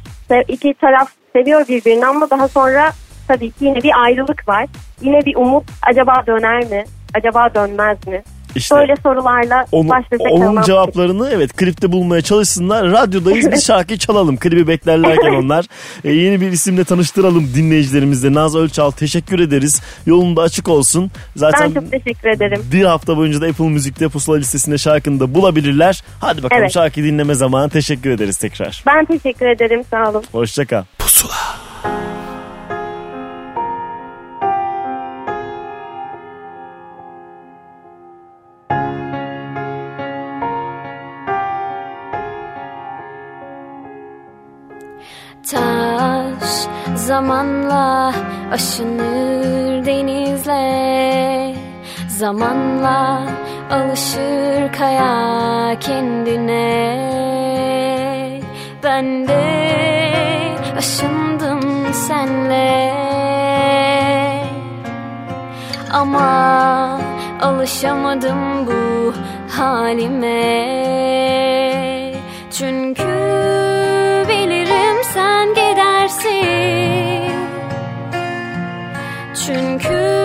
İki 0.48 0.74
taraf 0.74 1.08
seviyor 1.32 1.68
birbirini 1.68 2.06
ama 2.06 2.30
daha 2.30 2.48
sonra 2.48 2.92
tabii 3.28 3.50
ki 3.50 3.64
yine 3.64 3.82
bir 3.82 4.02
ayrılık 4.02 4.48
var. 4.48 4.66
Yine 5.00 5.24
bir 5.24 5.36
umut 5.36 5.64
acaba 5.82 6.26
döner 6.26 6.64
mi? 6.64 6.84
Acaba 7.14 7.54
dönmez 7.54 8.06
mi? 8.06 8.22
İşte 8.54 8.74
Böyle 8.76 8.94
sorularla 9.02 9.66
Onun, 9.72 9.88
baş 9.90 10.04
başa 10.12 10.30
onun 10.30 10.62
cevaplarını 10.62 11.30
evet 11.32 11.52
klipte 11.56 11.92
bulmaya 11.92 12.22
çalışsınlar. 12.22 12.90
Radyodayız 12.92 13.52
biz 13.52 13.64
şarkıyı 13.66 13.98
çalalım. 13.98 14.36
Klibi 14.36 14.66
beklerlerken 14.66 15.32
onlar. 15.32 15.64
E, 16.04 16.12
yeni 16.12 16.40
bir 16.40 16.52
isimle 16.52 16.84
tanıştıralım 16.84 17.48
dinleyicilerimizle. 17.54 18.34
Naz 18.34 18.56
Ölçal 18.56 18.90
teşekkür 18.90 19.38
ederiz. 19.38 19.82
Yolunda 20.06 20.42
açık 20.42 20.68
olsun. 20.68 21.10
Zaten 21.36 21.74
Ben 21.74 21.80
çok 21.80 21.90
teşekkür 21.90 22.28
ederim. 22.28 22.62
bir 22.72 22.84
hafta 22.84 23.16
boyunca 23.16 23.40
da 23.40 23.46
Apple 23.46 23.68
Müzik'te 23.68 24.08
pusula 24.08 24.36
listesinde 24.36 24.78
şarkını 24.78 25.20
da 25.20 25.34
bulabilirler. 25.34 26.02
Hadi 26.20 26.42
bakalım 26.42 26.62
Evet. 26.62 26.72
şarkıyı 26.72 27.06
dinleme 27.06 27.34
zamanı. 27.34 27.70
Teşekkür 27.70 28.10
ederiz 28.10 28.36
tekrar. 28.36 28.82
Ben 28.86 29.04
teşekkür 29.04 29.46
ederim 29.46 29.82
sağ 29.90 30.10
olun. 30.10 30.22
Hoşçakal. 30.32 30.82
Zamanla 47.10 48.12
aşınır 48.52 49.86
denizle. 49.86 51.54
Zamanla 52.08 53.22
alışır 53.70 54.72
kaya 54.78 55.78
kendine. 55.80 56.70
Ben 58.84 59.28
de 59.28 59.44
aşındım 60.78 61.92
senle. 61.92 62.92
Ama 65.92 67.00
alışamadım 67.40 68.66
bu 68.66 69.14
halime. 69.58 70.40
Çünkü 72.50 73.19
Çünkü 79.52 79.58
bilirim 79.58 80.19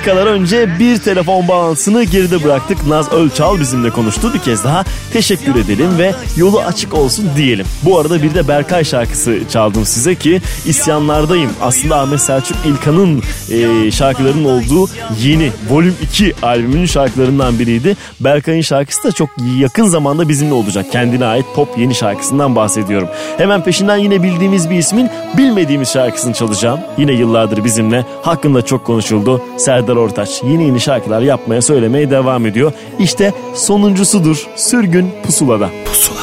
dakikalar 0.00 0.26
önce 0.26 0.78
bir 0.78 0.98
telefon 0.98 1.48
bağlantısını 1.48 2.04
geride 2.04 2.44
bıraktık. 2.44 2.86
Naz 2.86 3.12
Ölçal 3.12 3.60
bizimle 3.60 3.90
konuştu. 3.90 4.34
Bir 4.34 4.38
kez 4.38 4.64
daha 4.64 4.84
teşekkür 5.12 5.56
edelim 5.56 5.98
ve 5.98 6.14
yolu 6.36 6.60
açık 6.60 6.94
olsun 6.94 7.30
diyelim. 7.36 7.66
Bu 7.82 7.98
arada 7.98 8.22
bir 8.22 8.34
de 8.34 8.48
Berkay 8.48 8.84
şarkısı 8.84 9.38
çaldım 9.52 9.84
size 9.84 10.14
ki 10.14 10.40
isyanlardayım. 10.66 11.50
Aslında 11.62 12.00
Ahmet 12.00 12.20
Selçuk 12.20 12.56
İlkan'ın 12.66 13.22
e, 13.50 13.90
şarkılarının 13.90 14.44
olduğu 14.44 14.90
yeni 15.22 15.50
Volüm 15.70 15.96
2 16.02 16.34
albümünün 16.42 16.86
şarkılarından 16.86 17.58
biriydi. 17.58 17.96
Berkay'ın 18.20 18.60
şarkısı 18.60 19.04
da 19.04 19.12
çok 19.12 19.30
yakın 19.58 19.86
zamanda 19.86 20.28
bizimle 20.28 20.54
olacak. 20.54 20.86
Kendine 20.92 21.24
ait 21.24 21.46
pop 21.54 21.78
yeni 21.78 21.94
şarkısından 21.94 22.56
bahsediyorum. 22.56 23.08
Hemen 23.38 23.64
peşinden 23.64 23.96
yine 23.96 24.22
bildiğimiz 24.22 24.70
bir 24.70 24.76
ismin 24.76 25.10
bilmediğimiz 25.36 25.88
şarkısını 25.88 26.32
çalacağım. 26.34 26.80
Yine 26.98 27.12
yıllardır 27.12 27.64
bizimle 27.64 28.06
hakkında 28.22 28.62
çok 28.62 28.84
konuşuldu. 28.84 29.42
Serdar 29.56 29.96
Ortaç 29.96 30.42
yeni 30.42 30.64
yeni 30.64 30.80
şarkılar 30.80 31.20
yapmaya 31.20 31.62
söylemeye 31.62 32.10
devam 32.10 32.46
ediyor. 32.46 32.72
İşte 32.98 33.32
sonuncusudur 33.54 34.46
Sürgün 34.56 34.99
Pusula'da. 35.22 35.70
Pusula. 35.84 36.20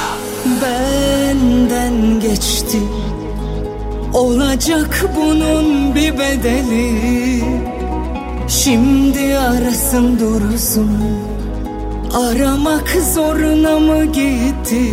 Benden 0.61 2.19
geçti 2.19 2.77
Olacak 4.13 5.05
bunun 5.15 5.95
bir 5.95 6.17
bedeli 6.19 7.43
Şimdi 8.47 9.37
arasın 9.37 10.19
dursun 10.19 10.91
Aramak 12.13 12.89
zoruna 13.13 13.79
mı 13.79 14.05
gitti 14.05 14.91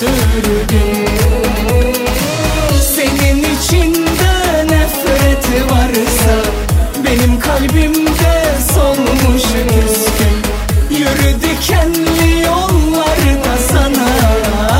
sürgün 0.00 1.06
Senin 2.94 3.38
içinde 3.38 4.64
nefreti 4.64 5.64
varsa 5.70 6.36
Benim 7.04 7.40
kalbimde 7.40 8.44
solmuş 8.74 9.42
küskün 9.42 10.36
Yürü 10.90 11.42
dikenli 11.42 12.40
yollarda 12.40 13.56
sana 13.72 14.08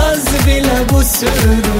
Az 0.07 0.47
bile 0.47 0.79
bu 0.93 1.03
sürgün 1.03 1.80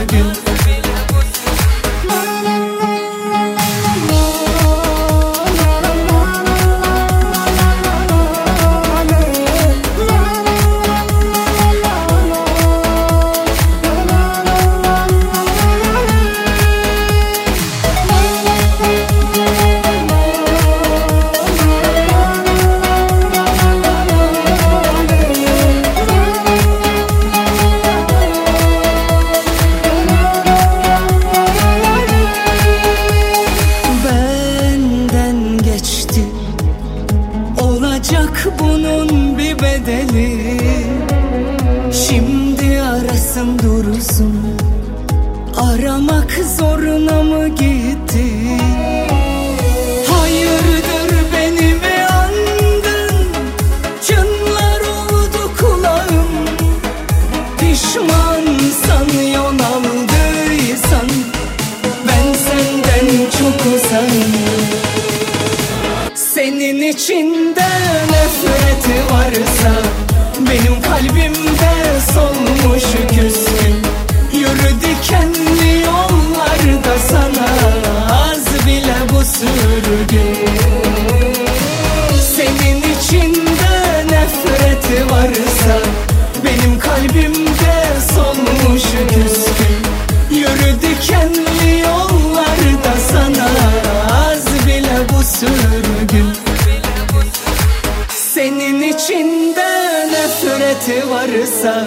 varsa 101.51 101.85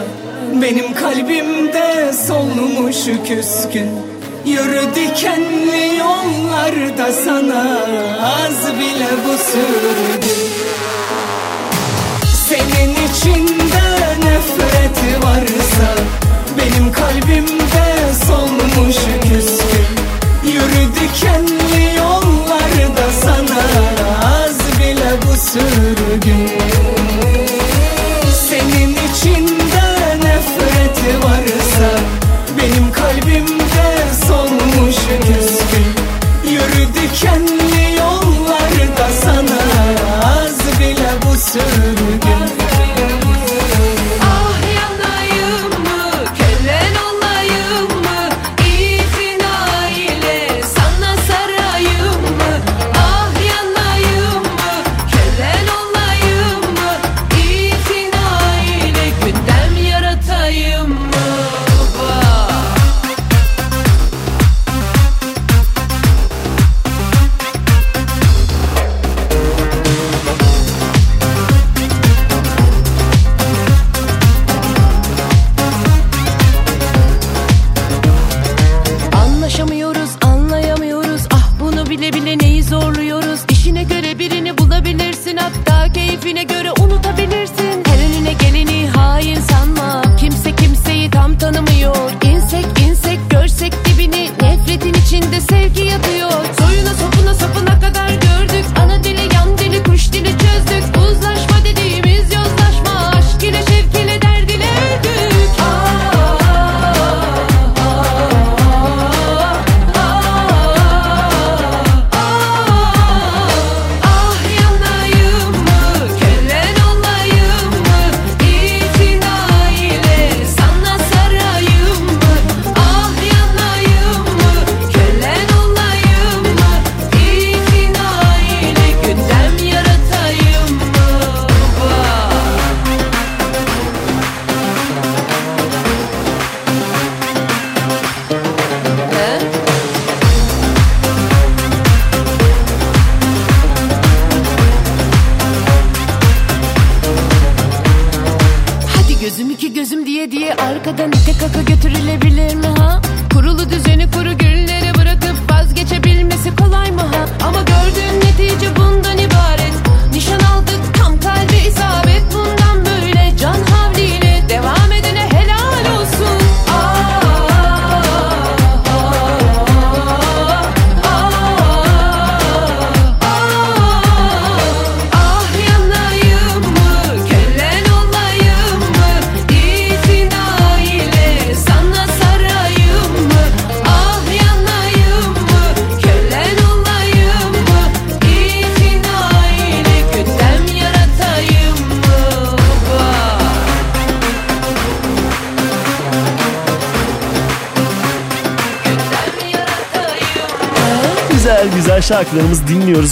Benim 0.62 0.94
kalbimde 0.94 2.14
solmuş 2.28 2.98
küskün. 3.28 3.90
Yürü 4.46 4.82
dikenli 4.96 5.98
yollarda 5.98 7.12
sana 7.12 7.80
az 8.22 8.74
bile 8.80 9.10
bu 9.26 9.38
sürdü. 9.38 10.34
Senin 12.50 12.92
içinde 12.92 13.84
nefret 14.24 15.24
varsa 15.24 15.90
Benim 16.58 16.92
kalbimde 16.92 18.14
solmuş 18.28 18.98
küskün. 19.22 19.88
Yürü 20.46 20.96
dikenli 20.96 21.96
yollarda 21.98 23.10
sana 23.22 23.64
az 24.24 24.80
bile 24.80 25.12
bu 25.28 25.36
sürgün 25.36 26.64
acı 31.04 31.24
varsa 31.24 32.00
Benim 32.58 32.92
kalbimde 32.92 33.98
sonmuş 34.28 34.96
gül 35.28 35.43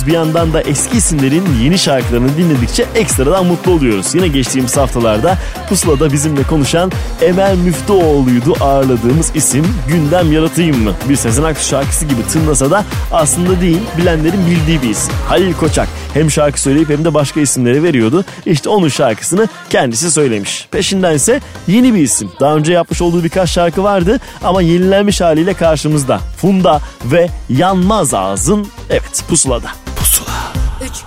Bir 0.08 0.12
yandan 0.12 0.54
da 0.54 0.62
eski 0.62 0.98
isimlerin 0.98 1.44
yeni 1.64 1.78
şarkılarını 1.78 2.38
dinledikçe 2.38 2.86
ekstradan 2.96 3.46
mutlu 3.46 3.72
oluyoruz. 3.72 4.16
Yine 4.16 4.28
geçtiğimiz 4.28 4.78
haftalarda 4.78 5.38
Pusula'da 5.70 6.14
bizimle 6.14 6.44
konuşan 6.44 6.92
Emel 7.22 7.58
Müftüoğlu'ydu 7.58 8.56
ağırladığımız 8.62 9.32
isim. 9.36 9.68
Gündem 9.88 10.32
yaratayım 10.32 10.84
mı? 10.84 10.94
Bir 11.10 11.16
Sezen 11.16 11.44
Aksu 11.44 11.68
şarkısı 11.68 12.06
gibi 12.06 12.28
tınlasa 12.28 12.72
da 12.72 12.86
aslında 13.12 13.62
değil 13.62 13.80
bilenlerin 13.98 14.46
bildiği 14.46 14.82
bir 14.82 14.90
isim. 14.90 15.14
Halil 15.28 15.54
Koçak 15.54 15.88
hem 16.14 16.32
şarkı 16.32 16.62
söyleyip 16.62 16.90
hem 16.90 17.06
de 17.06 17.14
başka 17.14 17.40
isimlere 17.40 17.84
veriyordu. 17.84 18.26
İşte 18.46 18.70
onun 18.70 18.88
şarkısını 18.88 19.48
kendisi 19.70 20.12
söylemiş. 20.12 20.68
Peşinden 20.72 21.14
ise 21.16 21.42
yeni 21.68 21.94
bir 21.94 22.02
isim. 22.02 22.32
Daha 22.40 22.56
önce 22.56 22.74
yapmış 22.74 23.02
olduğu 23.02 23.24
birkaç 23.24 23.50
şarkı 23.50 23.84
vardı 23.84 24.20
ama 24.44 24.62
yenilenmiş 24.62 25.22
haliyle 25.22 25.54
karşımızda. 25.54 26.20
Funda 26.38 26.82
ve 27.06 27.30
Yanmaz 27.50 28.14
Ağzın 28.14 28.68
evet 28.90 29.24
pusulada 29.30 29.81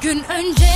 gün 0.05 0.25
önce 0.29 0.74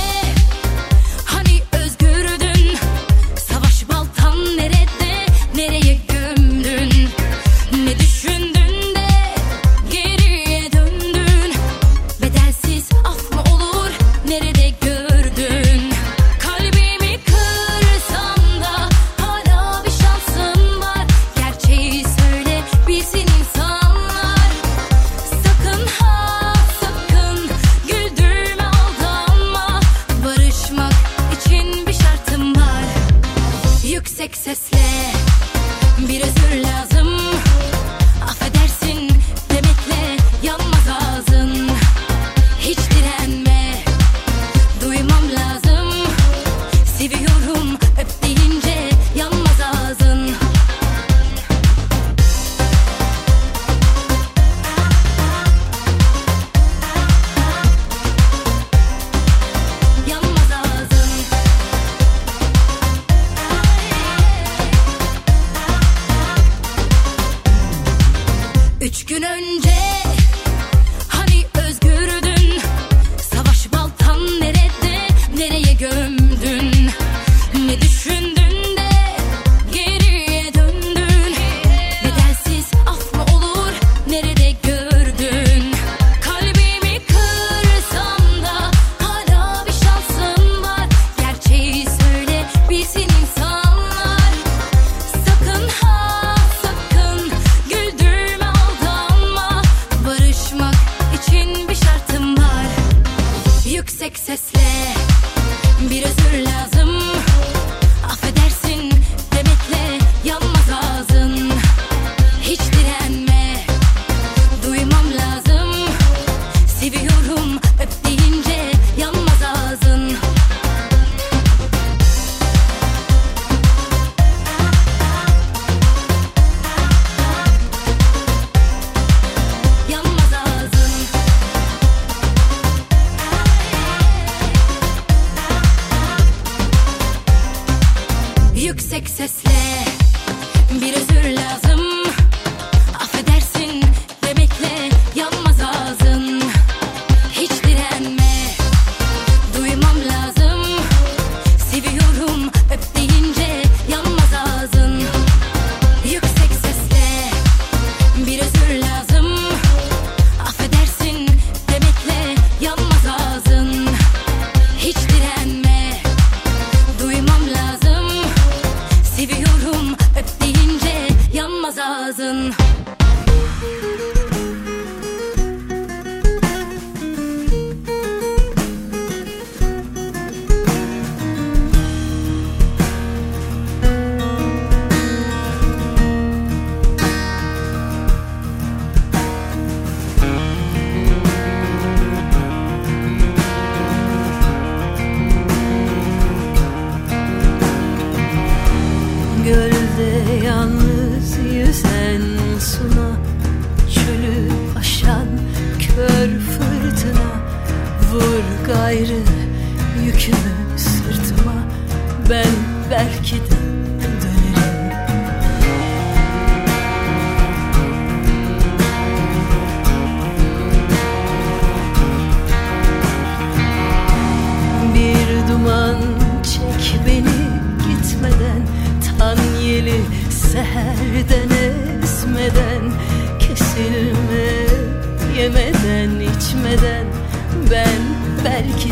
ben 237.71 238.01
belki 238.45 238.89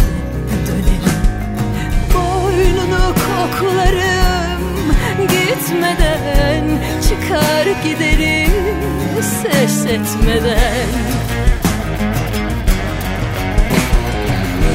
dönerim. 0.68 1.18
Boynunu 2.14 3.14
koklarım 3.14 4.64
gitmeden 5.20 6.64
Çıkar 7.10 7.66
giderim 7.84 8.52
ses 9.44 9.86
etmeden. 9.86 10.88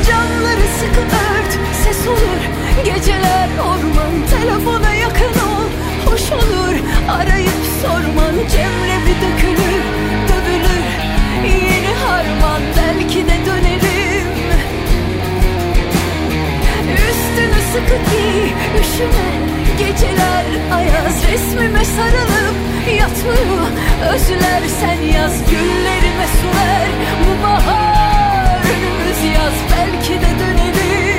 Camları 0.08 0.66
sıkı 0.78 1.00
ört 1.00 1.52
ses 1.84 2.08
olur. 2.08 2.42
Geceler 2.84 3.48
orman 3.60 4.26
telefona 4.30 4.94
yakın 4.94 5.40
ol. 5.40 5.66
Hoş 6.06 6.32
olur 6.32 6.74
arayıp 7.10 7.62
sorman 7.82 8.34
Cemre 8.52 8.98
bir 9.06 9.14
dökülür. 9.14 9.91
sıkı 17.72 17.96
ki 18.10 18.54
üşüme. 18.80 19.28
Geceler 19.78 20.44
ayaz 20.72 21.16
resmime 21.32 21.84
sarılıp 21.84 22.56
yatmıyor. 23.00 23.66
Özler 24.14 24.62
sen 24.80 25.02
yaz 25.02 25.50
güllerime 25.50 26.26
su 26.40 26.48
ver. 26.58 26.88
Bu 27.24 27.42
bahar 27.46 28.60
önümüz 28.64 29.36
yaz 29.36 29.54
belki 29.72 30.12
de 30.20 30.30
döneriz 30.40 31.11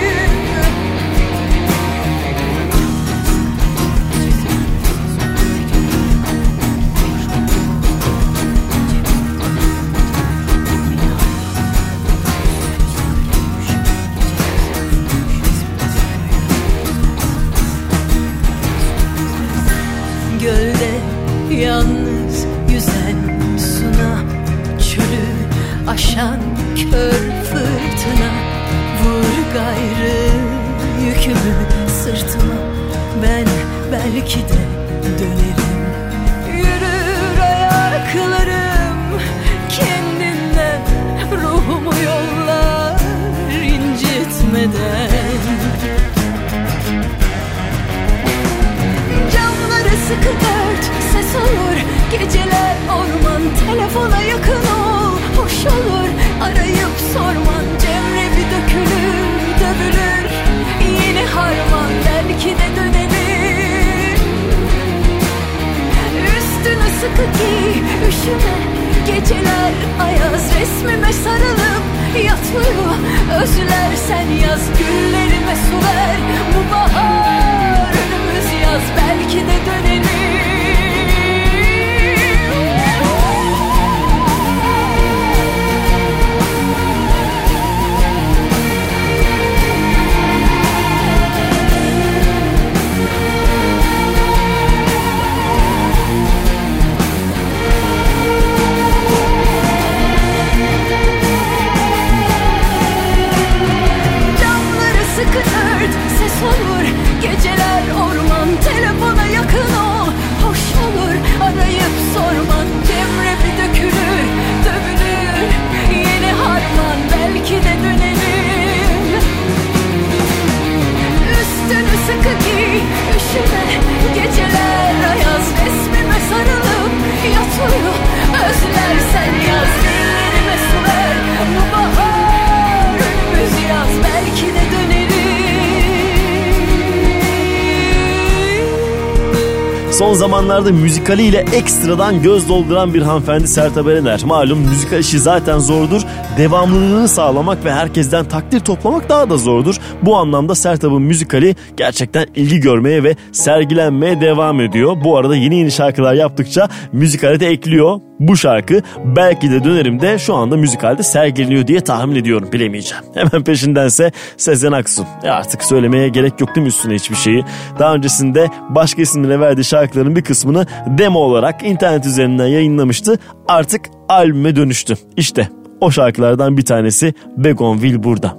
90'larda 140.54 140.72
müzikaliyle 140.72 141.46
ekstradan 141.54 142.22
göz 142.22 142.50
dolduran 142.50 142.94
bir 142.94 143.02
hanımefendi 143.02 143.48
Sertab 143.48 143.88
Erener. 143.88 144.22
Malum 144.26 144.60
müzikal 144.60 145.00
işi 145.00 145.20
zaten 145.20 145.60
zordur. 145.60 146.02
Devamlılığını 146.38 147.08
sağlamak 147.08 147.66
ve 147.66 147.74
herkesten 147.74 148.26
takdir 148.26 148.60
toplamak 148.60 149.10
daha 149.10 149.30
da 149.30 149.38
zordur. 149.38 149.76
Bu 150.02 150.16
anlamda 150.18 150.56
Sertab'ın 150.56 151.02
müzikali 151.02 151.56
gerçekten 151.78 152.26
ilgi 152.36 152.60
görmeye 152.60 153.04
ve 153.04 153.16
sergilenmeye 153.32 154.22
devam 154.22 154.62
ediyor. 154.62 154.98
Bu 155.04 155.18
arada 155.18 155.36
yeni 155.36 155.56
yeni 155.56 155.72
şarkılar 155.72 156.14
yaptıkça 156.14 156.70
müzikale 156.92 157.40
de 157.40 157.48
ekliyor. 157.48 158.00
Bu 158.28 158.38
şarkı 158.38 158.82
belki 159.06 159.52
de 159.52 159.64
dönerim 159.64 160.02
de 160.02 160.20
şu 160.20 160.36
anda 160.36 160.58
müzikalde 160.58 161.04
sergileniyor 161.04 161.68
diye 161.68 161.82
tahmin 161.82 162.16
ediyorum 162.16 162.50
bilemeyeceğim. 162.54 163.04
Hemen 163.14 163.44
peşindense 163.44 164.12
Sezen 164.38 164.72
Aksu. 164.72 165.06
E 165.24 165.30
artık 165.30 165.64
söylemeye 165.64 166.10
gerek 166.10 166.42
yok 166.42 166.56
değil 166.56 166.64
mi 166.64 166.68
üstüne 166.68 166.96
hiçbir 166.96 167.16
şeyi. 167.16 167.44
Daha 167.80 167.96
öncesinde 167.96 168.50
başka 168.70 169.02
isimle 169.02 169.40
verdiği 169.40 169.64
şarkıların 169.64 170.16
bir 170.16 170.24
kısmını 170.24 170.66
demo 170.88 171.20
olarak 171.20 171.64
internet 171.64 172.06
üzerinden 172.06 172.48
yayınlamıştı. 172.48 173.20
Artık 173.48 173.82
albüme 174.10 174.56
dönüştü. 174.56 174.94
İşte 175.18 175.50
o 175.82 175.92
şarkılardan 175.92 176.58
bir 176.58 176.66
tanesi 176.66 177.14
Begonville 177.38 178.04
burada. 178.04 178.38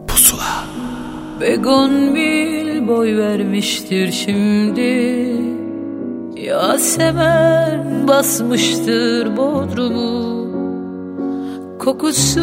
Begonvil 1.40 2.89
boy 2.89 3.16
vermiştir 3.16 4.12
şimdi 4.12 5.34
Yasemen 6.45 8.09
basmıştır 8.09 9.37
bodrumu. 9.37 10.45
Kokusu 11.79 12.41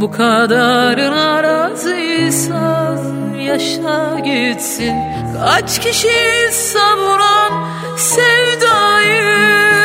Bu 0.00 0.10
kadarına 0.10 1.42
razıysan 1.42 2.98
yaşa 3.34 4.18
gitsin. 4.18 4.94
Kaç 5.40 5.80
kişi 5.80 6.08
savuran 6.52 7.68
sevdayı 7.96 9.83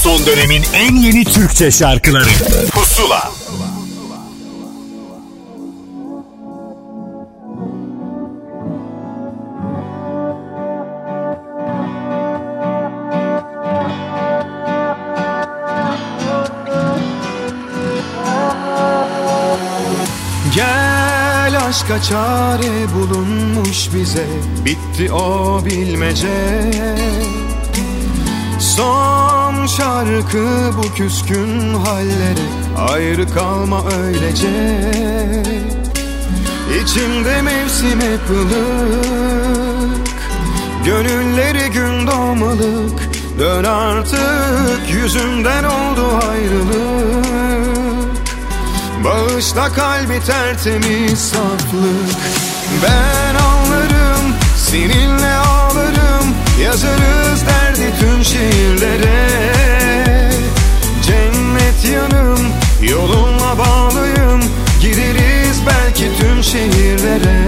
Son 0.06 0.26
dönemin 0.26 0.64
en 0.74 0.96
yeni 0.96 1.24
Türkçe 1.24 1.72
şarkıları. 1.72 2.30
Pusula. 2.72 3.32
Gel 20.56 21.66
aşka 21.68 22.02
çare 22.02 22.94
bulunmuş 22.96 23.90
bize. 23.94 24.28
Bitti 24.66 25.14
o 25.14 25.66
bilmece. 25.66 26.72
Son 28.60 29.45
şarkı 29.68 30.48
bu 30.78 30.96
küskün 30.96 31.74
halleri. 31.74 32.46
Ayrı 32.92 33.34
kalma 33.34 33.84
öylece. 34.04 34.82
İçimde 36.84 37.42
mevsim 37.42 38.02
hep 38.02 38.30
ılık. 38.30 40.08
Gönülleri 40.86 41.72
gün 41.72 42.08
doğmalık. 42.08 43.00
Dön 43.40 43.64
artık 43.64 44.94
yüzümden 44.94 45.64
oldu 45.64 46.20
ayrılık. 46.30 47.26
Bağışla 49.04 49.74
kalbi 49.74 50.20
tertemiz 50.26 51.20
saflık. 51.20 52.20
Ben 52.84 53.36
ağlarım 53.36 54.34
seninle 54.58 55.34
ağlarım. 55.34 56.36
Yazarız 56.64 57.46
derdi 57.48 57.94
tüm 58.00 58.24
şiirlere 58.24 59.55
yanım 62.86 63.02
yolunla 63.02 63.58
bağlıyım 63.58 64.42
Gideriz 64.82 65.62
belki 65.68 66.12
tüm 66.20 66.44
şehirlere. 66.44 67.48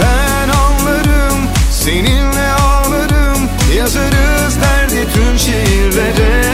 Ben 0.00 0.48
ağlarım 0.48 1.38
seninle 1.70 2.50
ağlarım 2.52 3.48
Yazarız 3.76 4.60
derdi 4.60 5.06
tüm 5.14 5.38
şiirlere 5.38 6.44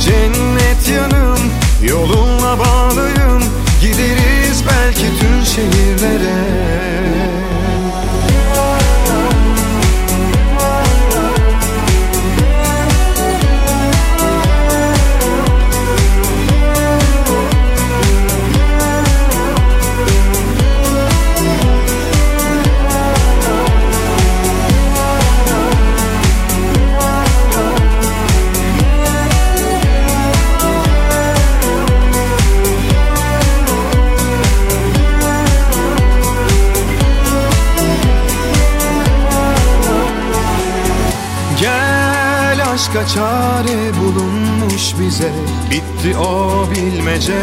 Cennet 0.00 0.88
yanım 0.88 1.38
yolunla 1.82 2.58
bağlıyım 2.58 3.44
Gideriz 3.80 4.64
belki 4.66 5.06
tüm 5.20 5.44
şehirlere 5.44 6.73
Çare 43.08 43.92
bulunmuş 44.00 44.94
bize. 45.00 45.32
Bitti 45.70 46.18
o 46.18 46.64
bilmece. 46.70 47.38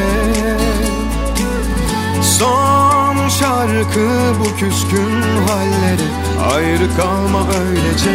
Son 2.22 3.30
şarkı 3.30 4.10
bu 4.40 4.58
küskün 4.60 5.22
halleri. 5.48 6.08
Ayrı 6.54 6.98
kalma 6.98 7.40
öylece 7.70 8.12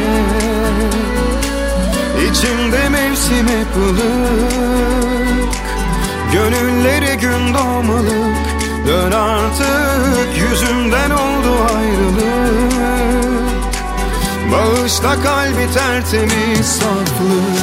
İçimde 2.30 2.88
mevsim 2.88 3.48
hep 3.48 3.76
ılık. 3.88 5.54
Gönülleri 6.32 7.18
gün 7.18 7.54
doğmalık. 7.54 8.36
Dön 8.86 9.12
artık 9.12 10.50
yüzümden 10.50 11.10
oldu 11.10 11.50
ayrılık 11.76 12.95
Bağışla 14.52 15.22
kalbi 15.22 15.72
tertemiz 15.74 16.66
saflık. 16.66 17.56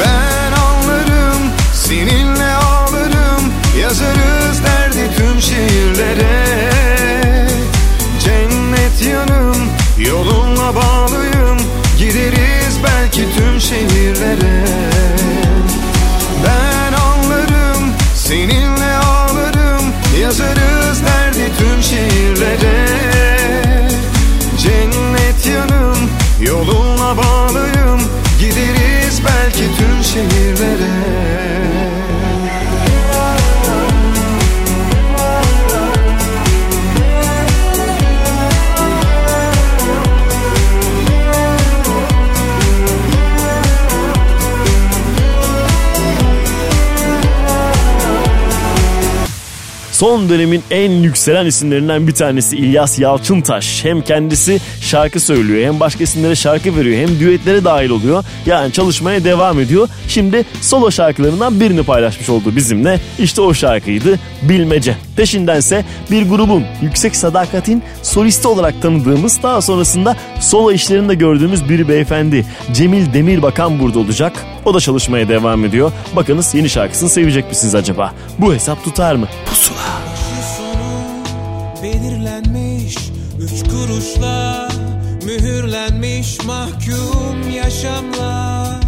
Ben 0.00 0.52
ağlarım 0.52 1.42
seninle 1.74 2.54
ağlarım. 2.54 3.52
Yazarız 3.80 4.64
derdi 4.64 5.16
tüm 5.16 5.42
şiirlere. 5.42 6.70
Cennet 8.24 9.02
yanım 9.12 9.56
yolunla 9.98 10.74
bağlıyım. 10.74 11.58
Gideriz 11.98 12.78
belki 12.84 13.24
tüm 13.36 13.60
şehirlere. 13.60 14.64
Ben 16.46 16.92
ağlarım 16.92 17.92
seninle 18.14 18.96
ağlarım. 18.96 19.84
Yazarız 20.20 21.02
derdi 21.06 21.52
tüm 21.58 21.82
şiirlere. 21.82 22.86
Cennet 24.58 25.46
yanım 25.46 25.95
yolunla 26.46 27.16
bağlıyım 27.16 28.00
Gideriz 28.40 29.22
belki 29.24 29.64
tüm 29.78 30.04
şehirlere 30.04 31.06
Son 49.96 50.28
dönemin 50.28 50.62
en 50.70 50.90
yükselen 50.90 51.46
isimlerinden 51.46 52.06
bir 52.06 52.14
tanesi 52.14 52.56
İlyas 52.56 52.98
Yalçıntaş. 52.98 53.84
Hem 53.84 54.02
kendisi 54.02 54.60
şarkı 54.86 55.20
söylüyor 55.20 55.66
hem 55.66 55.80
başka 55.80 56.04
isimlere 56.04 56.34
şarkı 56.34 56.76
veriyor 56.76 57.08
hem 57.08 57.20
düetlere 57.20 57.64
dahil 57.64 57.90
oluyor. 57.90 58.24
Yani 58.46 58.72
çalışmaya 58.72 59.24
devam 59.24 59.60
ediyor. 59.60 59.88
Şimdi 60.08 60.44
solo 60.60 60.90
şarkılarından 60.90 61.60
birini 61.60 61.82
paylaşmış 61.82 62.28
oldu 62.28 62.56
bizimle. 62.56 63.00
İşte 63.18 63.40
o 63.40 63.54
şarkıydı 63.54 64.18
Bilmece. 64.42 64.96
Peşindense 65.16 65.84
bir 66.10 66.28
grubun 66.28 66.64
Yüksek 66.82 67.16
Sadakat'in 67.16 67.82
solisti 68.02 68.48
olarak 68.48 68.82
tanıdığımız 68.82 69.42
daha 69.42 69.62
sonrasında 69.62 70.16
solo 70.40 70.72
işlerinde 70.72 71.14
gördüğümüz 71.14 71.68
bir 71.68 71.88
beyefendi 71.88 72.46
Cemil 72.72 73.12
Demirbakan 73.14 73.80
burada 73.80 73.98
olacak. 73.98 74.32
O 74.64 74.74
da 74.74 74.80
çalışmaya 74.80 75.28
devam 75.28 75.64
ediyor. 75.64 75.92
Bakınız 76.16 76.54
yeni 76.54 76.68
şarkısını 76.68 77.08
sevecek 77.08 77.48
misiniz 77.48 77.74
acaba? 77.74 78.12
Bu 78.38 78.54
hesap 78.54 78.84
tutar 78.84 79.14
mı? 79.14 79.28
Pusula. 79.50 80.06
belirlenmiş 81.82 82.96
Üç 83.40 83.62
kuruşla 83.70 84.68
mühürlenmiş 85.26 86.44
mahkum 86.44 87.50
yaşamlar 87.50 88.80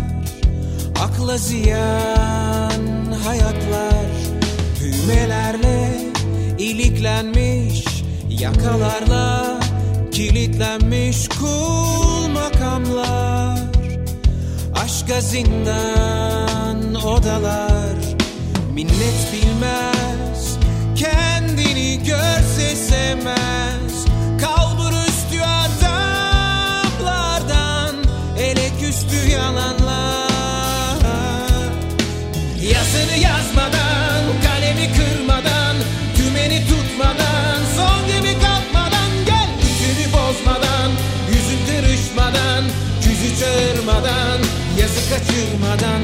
Akla 1.01 1.39
ziyan 1.39 3.13
hayatlar. 3.25 4.07
Düğmelerle 4.81 6.01
iliklenmiş 6.59 7.85
Yakalarla 8.29 9.61
kilitlenmiş 10.13 11.29
kul 11.29 12.29
makamlar. 12.29 13.59
Aşka 14.85 15.21
zindan 15.21 16.95
odalar 16.95 17.97
Minnet 18.75 19.33
bilmez 19.33 20.59
Kendini 20.97 21.99
görse 22.05 22.77
sevmez 22.77 23.78
kaçırmadan. 45.19 46.01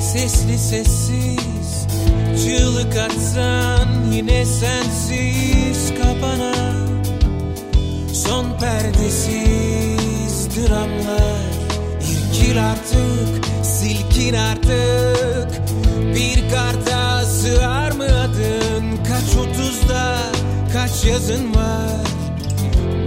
Sesli 0.00 0.58
sessiz 0.58 1.86
Çığlık 2.44 2.96
atsan 2.96 3.88
yine 4.12 4.44
sensiz 4.44 5.92
kapana. 6.02 6.54
Son 8.14 8.58
perdesiz 8.60 10.48
dramlar 10.56 11.50
İrkil 12.00 12.68
artık, 12.90 13.64
silkin 13.64 14.34
artık 14.34 15.62
Bir 16.14 16.50
karta 16.50 17.24
sığar 17.24 17.90
mı 17.92 18.04
adın 18.04 19.04
Kaç 19.08 19.36
otuzda, 19.36 20.16
kaç 20.72 21.04
yazın 21.04 21.54
var 21.54 22.10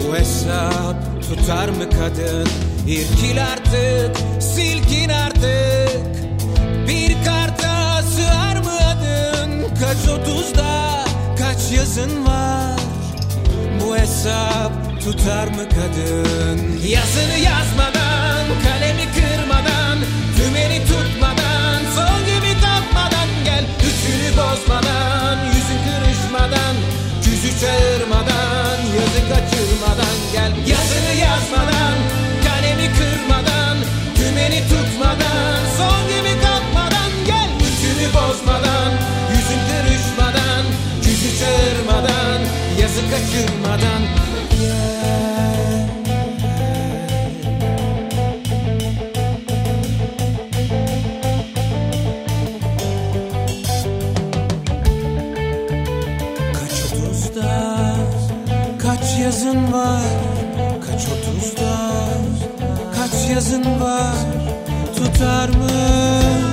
bu 0.08 0.18
hesap 0.18 0.96
tutar 1.30 1.70
mı 1.70 1.90
kadın? 1.90 2.48
İrkil 2.88 3.44
artık, 3.44 4.18
silkin 4.44 5.10
artık 5.10 6.02
Bir 6.88 7.26
karta 7.26 8.02
sığar 8.02 8.58
mı 8.58 8.72
adın? 8.72 9.76
Kaç 9.80 10.10
otuzda, 10.20 11.06
kaç 11.38 11.72
yazın 11.78 12.26
var? 12.26 12.80
Bu 13.82 13.98
hesap 13.98 14.72
tutar 15.04 15.48
mı 15.48 15.70
kadın? 15.70 16.60
Yazını 16.88 17.38
yazmadan, 17.46 18.46
kalemi 18.64 19.23
kırmadan 19.54 19.98
Tümeni 20.38 20.80
tutmadan, 20.86 21.82
son 21.96 22.20
gibi 22.26 22.62
kalkmadan 22.62 23.30
Gel 23.46 23.66
üçünü 23.88 24.30
bozmadan, 24.38 25.38
yüzün 25.56 25.80
kırışmadan 25.86 26.76
Yüzü 27.26 27.60
çağırmadan, 27.60 28.78
yazı 28.98 29.22
kaçırmadan 29.30 30.16
Gel 30.34 30.52
yazını 30.72 31.14
yazmadan, 31.26 31.98
kalemi 32.46 32.88
kırmadan 32.98 33.78
Tümeni 34.16 34.62
tutmadan, 34.70 35.60
son 35.78 36.02
gibi 36.10 36.34
kalkmadan 36.44 37.12
Gel 37.26 37.50
üçünü 37.68 38.08
bozmadan, 38.14 38.92
yüzün 39.32 39.62
kırışmadan 39.70 40.64
Yüzü 41.06 41.30
çağırmadan, 41.40 42.40
yazı 42.82 43.02
kaçırmadan 43.12 44.02
Kaç 45.04 45.33
yazın 63.34 63.82
var 63.82 64.16
Tutar 64.96 65.50
mı 65.50 66.53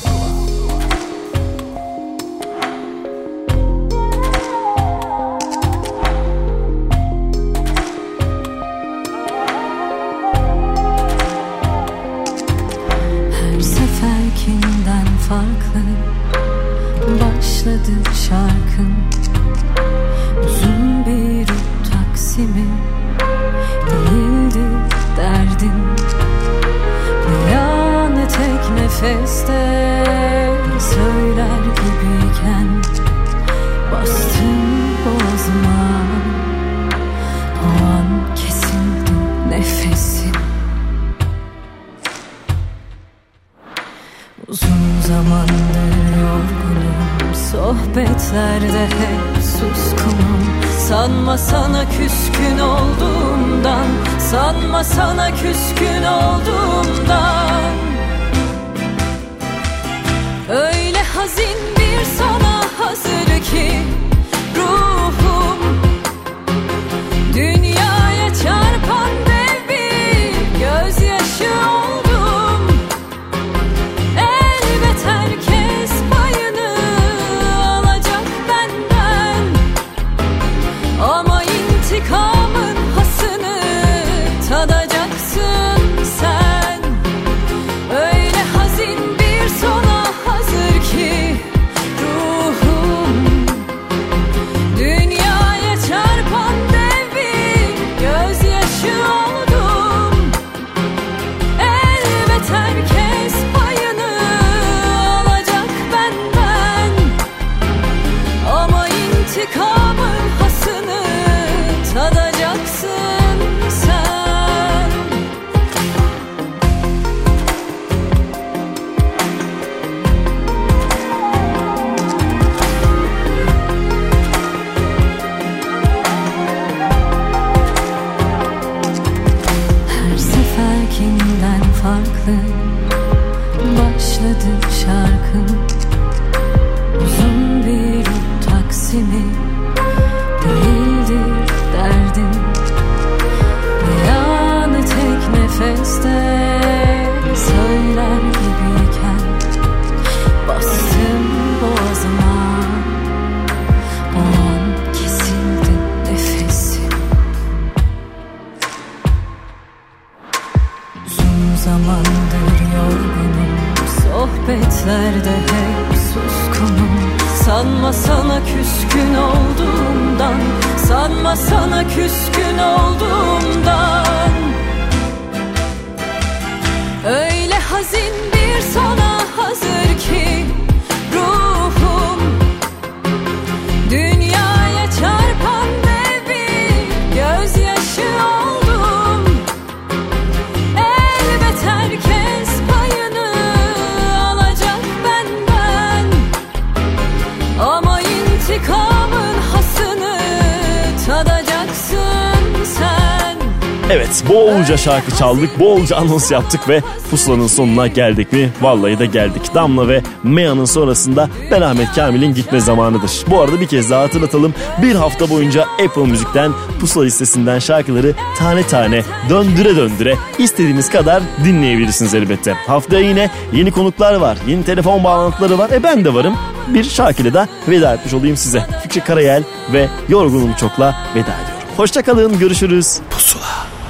bolca 204.71 204.83
şarkı 204.83 205.15
çaldık, 205.15 205.59
bolca 205.59 205.95
anons 205.97 206.31
yaptık 206.31 206.69
ve 206.69 206.81
pusulanın 207.09 207.47
sonuna 207.47 207.87
geldik 207.87 208.33
mi? 208.33 208.49
Vallahi 208.61 208.99
de 208.99 209.05
geldik. 209.05 209.41
Damla 209.55 209.87
ve 209.87 210.01
Mea'nın 210.23 210.65
sonrasında 210.65 211.29
ben 211.51 211.61
Ahmet 211.61 211.91
Kamil'in 211.95 212.33
gitme 212.33 212.59
zamanıdır. 212.59 213.11
Bu 213.27 213.41
arada 213.41 213.61
bir 213.61 213.67
kez 213.67 213.89
daha 213.89 214.03
hatırlatalım. 214.03 214.53
Bir 214.81 214.95
hafta 214.95 215.29
boyunca 215.29 215.61
Apple 215.63 216.05
Müzik'ten 216.05 216.51
pusula 216.79 217.03
listesinden 217.03 217.59
şarkıları 217.59 218.13
tane 218.37 218.63
tane 218.63 219.03
döndüre 219.29 219.75
döndüre 219.75 220.15
istediğiniz 220.37 220.89
kadar 220.89 221.23
dinleyebilirsiniz 221.45 222.13
elbette. 222.13 222.53
Haftaya 222.53 223.01
yine 223.01 223.29
yeni 223.53 223.71
konuklar 223.71 224.15
var, 224.15 224.37
yeni 224.47 224.63
telefon 224.63 225.03
bağlantıları 225.03 225.57
var. 225.57 225.69
E 225.69 225.83
ben 225.83 226.05
de 226.05 226.13
varım. 226.13 226.35
Bir 226.67 226.83
şarkıyla 226.83 227.33
da 227.33 227.47
veda 227.67 227.93
etmiş 227.93 228.13
olayım 228.13 228.37
size. 228.37 228.67
Fikri 228.83 229.01
Karayel 229.01 229.43
ve 229.73 229.87
Yorgunum 230.09 230.53
Çok'la 230.53 230.95
veda 231.15 231.19
ediyorum. 231.19 231.67
Hoşçakalın, 231.77 232.39
görüşürüz. 232.39 232.97
Pusula. 233.09 233.80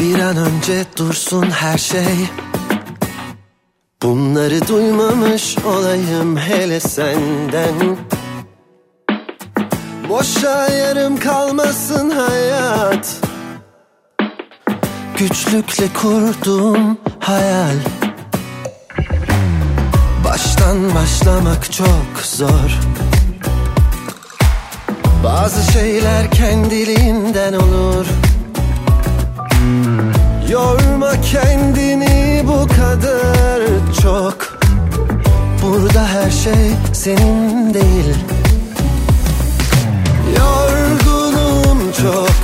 Bir 0.00 0.18
an 0.20 0.36
önce 0.36 0.84
dursun 0.96 1.50
her 1.50 1.78
şey. 1.78 2.28
Bunları 4.02 4.68
duymamış 4.68 5.58
olayım 5.58 6.36
hele 6.36 6.80
senden. 6.80 7.96
Boşa 10.08 10.68
yarım 10.68 11.16
kalmasın 11.16 12.10
hayat. 12.10 13.16
Güçlükle 15.18 15.88
kurduğum 16.02 16.98
hayal. 17.20 17.76
Baştan 20.24 20.94
başlamak 20.94 21.72
çok 21.72 22.24
zor. 22.24 22.78
Bazı 25.24 25.72
şeyler 25.72 26.30
kendiliğinden 26.30 27.52
olur 27.52 28.06
Yorma 30.50 31.20
kendini 31.20 32.42
bu 32.46 32.66
kadar 32.68 33.60
çok. 34.02 34.58
Burada 35.62 36.08
her 36.08 36.30
şey 36.30 36.70
senin 36.92 37.74
değil. 37.74 38.16
Yorgunum 40.38 41.92
çok. 42.02 42.36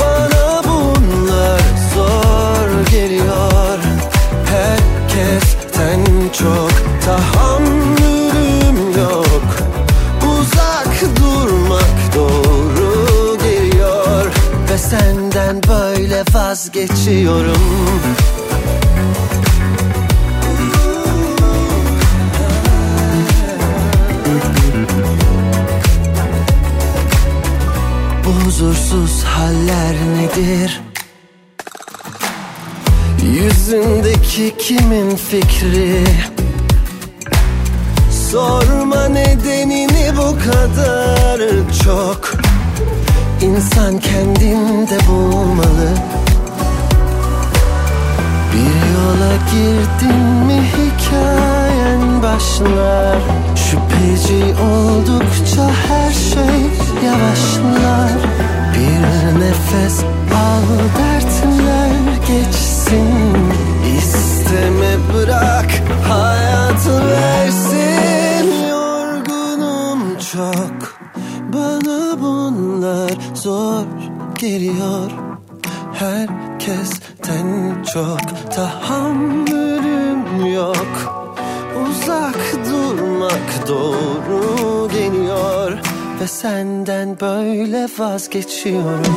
Bana 0.00 0.62
bunlar 0.64 1.60
zor 1.94 2.90
geliyor. 2.90 3.78
Herkesten 4.50 6.04
çok. 6.38 6.72
Tahammülüm 7.04 8.98
yok. 8.98 9.56
Uzak 10.22 11.16
durmak 11.16 12.14
doğru 12.14 13.38
geliyor. 13.38 14.26
Ve 14.70 14.78
senden 14.78 15.62
böyle 15.68 15.85
vazgeçiyorum 16.66 17.56
Bu 28.24 28.30
huzursuz 28.30 29.24
haller 29.24 29.94
nedir? 30.16 30.80
Yüzündeki 33.22 34.54
kimin 34.58 35.16
fikri? 35.16 36.04
Sorma 38.30 39.08
nedenini 39.08 40.12
bu 40.16 40.38
kadar 40.38 41.40
çok 41.84 42.32
İnsan 43.42 43.98
kendinde 43.98 44.98
bulmalı 45.08 45.88
Bir 48.56 48.92
yola 48.94 49.36
girdin 49.52 50.20
mi 50.46 50.62
hikayen 50.76 52.22
başlar? 52.22 53.18
Şüpheci 53.56 54.54
oldukça 54.62 55.70
her 55.88 56.12
şey 56.12 56.60
yavaşlar. 57.06 58.10
Bir 58.74 59.02
nefes 59.40 60.04
al 60.34 60.62
dertler 60.98 61.90
geçsin. 62.26 63.36
İsteme 63.98 64.96
bırak 65.14 65.82
hayat 66.08 66.86
versin. 66.86 68.68
Yorgunum 68.70 70.18
çok. 70.32 70.98
Bana 71.52 72.20
bunlar 72.20 73.10
zor 73.34 73.84
geliyor 74.38 75.10
Herkesten 77.26 77.82
çok 77.92 78.52
tahammülüm 78.54 80.46
yok. 80.54 81.22
Uzak 81.82 82.38
durmak 82.70 83.68
doğru 83.68 84.88
geliyor 84.88 85.72
Ve 86.20 86.26
senden 86.26 87.20
böyle 87.20 87.88
vazgeçiyorum. 87.98 89.16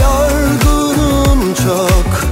Yorgunum 0.00 1.54
çok 1.54 2.31